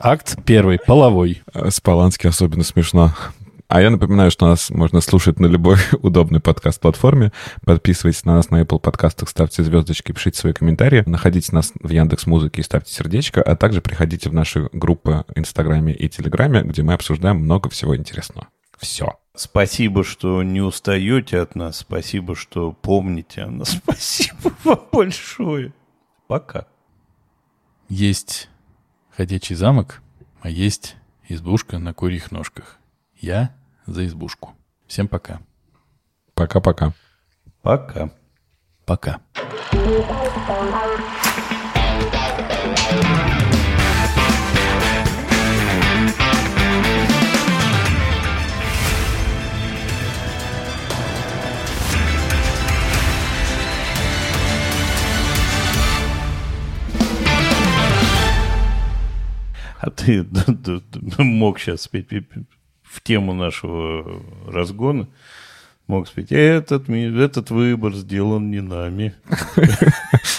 Акт 0.00 0.38
первый. 0.44 0.80
Половой. 0.84 1.42
С 1.54 1.80
Полански 1.80 2.26
особенно 2.26 2.64
смешно. 2.64 3.14
А 3.72 3.80
я 3.80 3.88
напоминаю, 3.88 4.30
что 4.30 4.46
нас 4.46 4.68
можно 4.68 5.00
слушать 5.00 5.40
на 5.40 5.46
любой 5.46 5.78
удобной 6.02 6.40
подкаст-платформе. 6.40 7.32
Подписывайтесь 7.64 8.26
на 8.26 8.34
нас 8.34 8.50
на 8.50 8.60
Apple 8.60 8.78
подкастах, 8.78 9.30
ставьте 9.30 9.64
звездочки, 9.64 10.12
пишите 10.12 10.38
свои 10.38 10.52
комментарии. 10.52 11.02
Находите 11.06 11.54
нас 11.54 11.72
в 11.80 11.88
Яндекс 11.88 12.26
Музыке 12.26 12.60
и 12.60 12.64
ставьте 12.64 12.92
сердечко, 12.92 13.42
а 13.42 13.56
также 13.56 13.80
приходите 13.80 14.28
в 14.28 14.34
наши 14.34 14.68
группы 14.74 15.24
в 15.26 15.38
Инстаграме 15.38 15.94
и 15.94 16.06
Телеграме, 16.10 16.64
где 16.64 16.82
мы 16.82 16.92
обсуждаем 16.92 17.38
много 17.38 17.70
всего 17.70 17.96
интересного. 17.96 18.48
Все. 18.76 19.18
Спасибо, 19.34 20.04
что 20.04 20.42
не 20.42 20.60
устаете 20.60 21.38
от 21.38 21.54
нас. 21.54 21.78
Спасибо, 21.78 22.36
что 22.36 22.72
помните 22.72 23.40
о 23.40 23.50
нас. 23.50 23.70
Спасибо 23.84 24.52
вам 24.64 24.80
большое. 24.92 25.72
Пока. 26.26 26.66
Есть 27.88 28.50
ходячий 29.16 29.56
замок, 29.56 30.02
а 30.42 30.50
есть 30.50 30.96
избушка 31.26 31.78
на 31.78 31.94
курьих 31.94 32.30
ножках. 32.32 32.76
Я 33.18 33.54
за 33.86 34.06
избушку. 34.06 34.54
Всем 34.86 35.08
пока. 35.08 35.40
Пока-пока. 36.34 36.92
Пока. 37.62 38.10
Пока. 38.84 39.20
А 59.80 59.90
ты 59.90 60.24
мог 61.18 61.58
сейчас 61.58 61.82
спеть 61.82 62.06
в 62.92 63.00
тему 63.00 63.32
нашего 63.32 64.20
разгона 64.46 65.08
мог 65.86 66.08
спеть. 66.08 66.30
Этот, 66.30 66.88
этот 66.88 67.50
выбор 67.50 67.94
сделан 67.94 68.50
не 68.50 68.60
нами. 68.60 69.14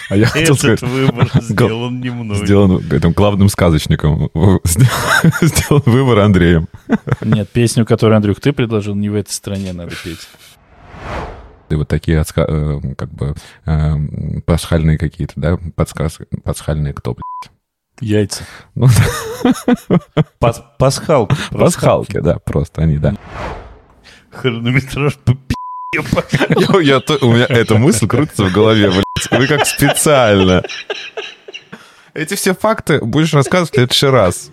А 0.10 0.18
я 0.18 0.28
хотел 0.28 0.56
сказать... 0.56 0.84
Этот 0.84 0.90
выбор 0.90 1.30
сделан 1.42 2.02
не 2.02 2.10
мной. 2.10 2.38
Сделан 2.38 2.78
этим 2.92 3.14
главным 3.14 3.50
сказочником. 3.50 4.30
Сделан 4.66 5.82
выбор 5.86 6.20
Андреем. 6.20 6.68
Нет, 7.22 7.50
песню, 7.50 7.86
которую, 7.86 8.18
Андрюх, 8.18 8.40
ты 8.40 8.52
предложил, 8.52 8.96
не 8.96 9.10
в 9.10 9.16
этой 9.16 9.32
стране 9.32 9.74
надо 9.74 9.94
петь. 10.04 10.28
И 11.70 11.76
вот 11.76 11.88
такие 11.88 12.22
э, 12.22 12.82
как 12.96 13.12
бы 13.12 13.34
э, 13.66 14.42
пасхальные 14.46 14.98
какие-то, 15.00 15.34
да, 15.38 15.58
подсказки, 15.76 16.28
пасхальные 16.44 16.94
кто, 16.94 17.14
блядь? 17.14 17.53
Яйца. 18.04 18.44
Ну, 18.76 18.88
Пас 20.40 20.62
пасхалки. 20.78 21.36
Пасхалки, 21.52 22.20
да, 22.20 22.40
просто 22.40 22.82
они, 22.82 22.98
да. 22.98 23.16
Хронометраж 24.32 25.18
по 25.18 25.38
я, 25.94 26.80
я, 26.82 27.02
У 27.22 27.34
меня 27.34 27.46
эта 27.48 27.76
мысль 27.76 28.08
крутится 28.08 28.46
в 28.46 28.52
голове, 28.52 28.90
блядь. 28.90 29.32
Вы 29.32 29.48
как 29.48 29.66
специально. 29.66 30.64
Эти 32.14 32.34
все 32.36 32.54
факты 32.56 33.00
будешь 33.00 33.34
рассказывать 33.34 33.72
в 33.72 33.76
следующий 33.76 34.08
раз. 34.08 34.52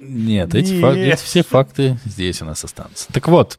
Нет, 0.00 0.54
эти, 0.54 0.80
Фак, 0.80 0.96
эти 0.96 1.22
все 1.22 1.44
факты 1.44 1.96
здесь 2.04 2.42
у 2.42 2.44
нас 2.44 2.64
останутся. 2.64 3.06
Так 3.12 3.28
вот, 3.28 3.58